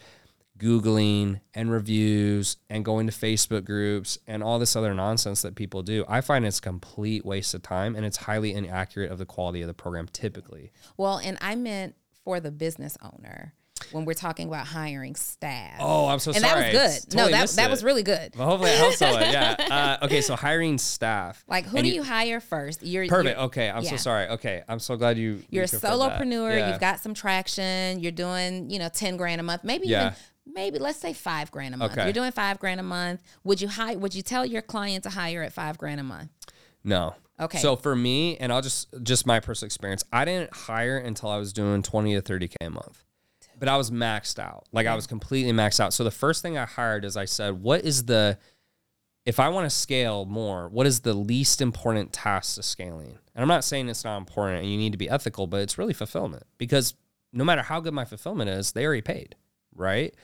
[0.59, 5.83] Googling and reviews and going to Facebook groups and all this other nonsense that people
[5.83, 6.07] do.
[6.09, 9.61] I find it's a complete waste of time and it's highly inaccurate of the quality
[9.61, 10.73] of the program typically.
[10.97, 13.53] Well, and I meant for the business owner
[13.93, 15.77] when we're talking about hiring staff.
[15.81, 16.73] Oh, I'm so and sorry.
[16.73, 17.15] that was good.
[17.17, 18.35] no, that that was really good.
[18.37, 19.23] Well, hopefully it helps someone.
[19.23, 19.55] Yeah.
[19.77, 21.45] Uh, okay, so hiring staff.
[21.49, 22.83] Like, who And do you, hire first?
[22.83, 23.37] You're Perfect.
[23.37, 23.91] You're, Okay, I'm yeah.
[23.91, 24.29] so sorry.
[24.29, 25.43] Okay, I'm so glad you.
[25.51, 25.93] you're a you that.
[25.93, 26.57] solopreneur.
[26.57, 26.71] Yeah.
[26.71, 28.01] You've got some traction.
[28.01, 29.65] You're doing, you know, ten grand a month.
[29.65, 30.01] Maybe Yeah.
[30.09, 30.15] even
[30.47, 31.93] maybe let's say five grand a month.
[31.93, 32.05] Okay.
[32.05, 33.23] You're doing five grand a month.
[33.45, 33.99] Would you hire?
[33.99, 36.31] Would you tell your client to hire at five grand a month?
[36.85, 37.15] No.
[37.39, 37.59] Okay.
[37.59, 41.37] So for me, and I'll just just my personal experience, I didn't hire until I
[41.37, 43.03] was doing 20 to 30k a month.
[43.59, 44.67] But I was maxed out.
[44.73, 45.95] Like I was completely maxed out.
[45.95, 48.39] So the first thing I hired is I said, what is the
[49.25, 53.19] if I want to scale more, what is the least important task to scaling?
[53.35, 55.79] And I'm not saying it's not important and you need to be ethical, but it's
[55.79, 56.95] really fulfillment because
[57.33, 59.35] no matter how good my fulfillment is, they already paid,
[59.75, 60.15] right?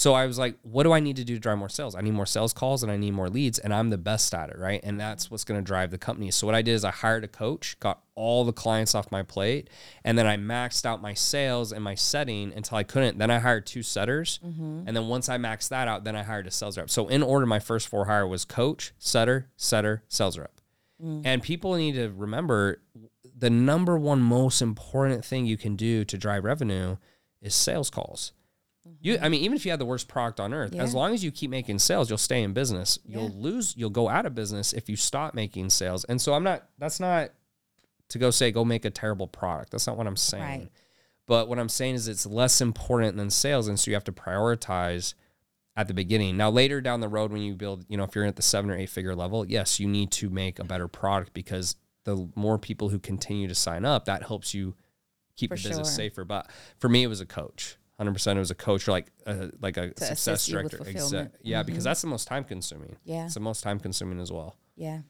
[0.00, 1.94] So I was like, what do I need to do to drive more sales?
[1.94, 4.48] I need more sales calls and I need more leads, and I'm the best at
[4.48, 4.80] it, right?
[4.82, 6.30] And that's what's going to drive the company.
[6.30, 9.22] So what I did is I hired a coach, got all the clients off my
[9.22, 9.68] plate,
[10.02, 13.18] and then I maxed out my sales and my setting until I couldn't.
[13.18, 14.84] Then I hired two setters, mm-hmm.
[14.86, 16.88] and then once I maxed that out, then I hired a sales rep.
[16.88, 20.62] So in order, my first four hire was coach, setter, setter, sales rep.
[21.04, 21.20] Mm.
[21.26, 22.80] And people need to remember
[23.36, 26.96] the number one most important thing you can do to drive revenue
[27.42, 28.32] is sales calls.
[29.02, 29.30] You, I mm-hmm.
[29.30, 31.50] mean, even if you have the worst product on earth, as long as you keep
[31.50, 32.98] making sales, you'll stay in business.
[33.04, 33.34] You'll Yeah.
[33.34, 36.04] lose, you'll go out of business if you stop making sales.
[36.04, 37.30] And so I'm not, that's not
[38.10, 39.70] to go say, go make a terrible product.
[39.70, 40.42] That's not what I'm saying.
[40.42, 40.68] Right.
[41.26, 43.68] But what I'm saying is it's less important than sales.
[43.68, 45.14] And so you have to prioritize
[45.76, 46.36] at the beginning.
[46.36, 48.70] Now, later down the road, when you build, you know, if you're at the seven
[48.70, 52.58] or eight figure level, yes, you need to make a better product because the more
[52.58, 54.74] people who continue to sign up, that helps you
[55.36, 55.94] keep For the business sure.
[55.94, 56.24] safer.
[56.24, 57.76] But for me, it was a coach.
[58.00, 60.72] 100% it was a coach or like a, like a To success assist you with
[60.72, 60.92] director.
[60.98, 61.26] Mm-hmm.
[61.42, 62.96] Yeah, because that's the most time consuming.
[63.04, 63.26] Yeah.
[63.26, 64.56] It's the most time consuming as well.
[64.76, 65.00] Yeah.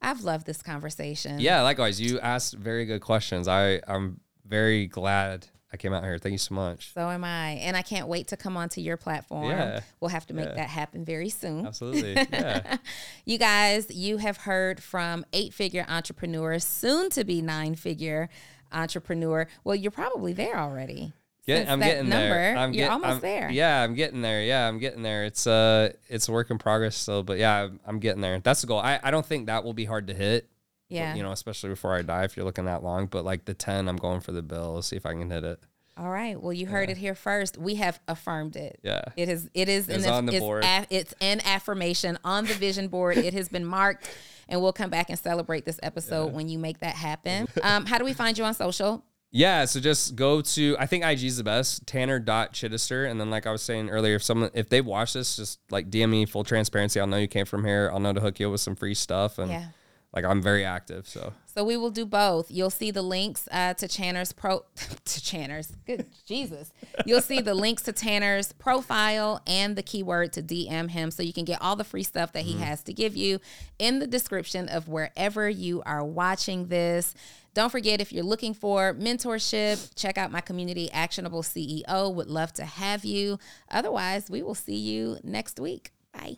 [0.00, 1.40] I've loved this conversation.
[1.40, 2.00] Yeah, likewise.
[2.00, 3.48] You asked very good questions.
[3.48, 6.16] I, I'm very glad I came out here.
[6.18, 6.94] Thank you so much.
[6.94, 7.52] So am I.
[7.54, 9.50] And I can't wait to come onto your platform.
[9.50, 9.80] Yeah.
[9.98, 10.54] We'll have to make Yeah.
[10.54, 11.66] that happen very soon.
[11.66, 12.14] Absolutely.
[12.32, 12.76] Yeah.
[13.24, 18.28] You guys, you have heard from eight figure entrepreneur, soon to be nine figure
[18.70, 19.48] entrepreneur.
[19.64, 21.12] Well, you're probably there already.
[21.46, 22.56] Get, I'm getting number, there.
[22.56, 23.50] I'm you're get- almost I'm- there.
[23.50, 24.42] Yeah, I'm getting there.
[24.42, 25.24] Yeah, I'm getting there.
[25.24, 28.40] It's uh it's a work in progress still, but yeah, I'm- I'm getting there.
[28.40, 28.80] That's the goal.
[28.80, 30.48] I, I don't think that will be hard to hit.
[30.88, 31.14] Yeah.
[31.14, 33.06] You know, especially before I die if you're looking that long.
[33.06, 34.74] But like the ten, I'm going for the bill.
[34.74, 35.60] Let's see if I can hit it.
[35.98, 36.38] All right.
[36.40, 37.56] Well, you heard it here first.
[37.56, 38.78] We have affirmed it.
[38.82, 39.02] Yeah.
[39.16, 39.48] It is.
[39.54, 39.88] It is.
[39.88, 40.62] It's an, on the it's, board.
[40.64, 43.16] a- it's an affirmation on the vision board.
[43.16, 44.06] it has been marked,
[44.48, 47.48] and we'll come back and celebrate this episode when you make that happen.
[47.62, 49.02] Um, how do we find you on social?
[49.36, 53.10] Yeah, so just go to I think IG is the best, Tanner.Chidester.
[53.10, 55.90] And then like I was saying earlier, if someone if they watch this, just like
[55.90, 56.98] DM me full transparency.
[57.00, 57.90] I'll know you came from here.
[57.92, 59.38] I'll know to hook you up with some free stuff.
[59.38, 59.66] And Yeah.
[60.14, 61.06] like I'm very active.
[61.06, 62.50] So So we will do both.
[62.50, 64.64] You'll see the links uh, to Channer's pro
[65.04, 65.70] to Channer's.
[65.86, 66.72] Good Jesus.
[67.04, 71.34] You'll see the links to Tanner's profile and the keyword to DM him so you
[71.34, 73.40] can get all the free stuff that he has to give you
[73.78, 77.14] in the description of wherever you are watching this.
[77.56, 82.12] Don't forget, if you're looking for mentorship, check out my community, Actionable CEO.
[82.12, 83.38] Would love to have you.
[83.70, 85.90] Otherwise, we will see you next week.
[86.12, 86.36] Bye.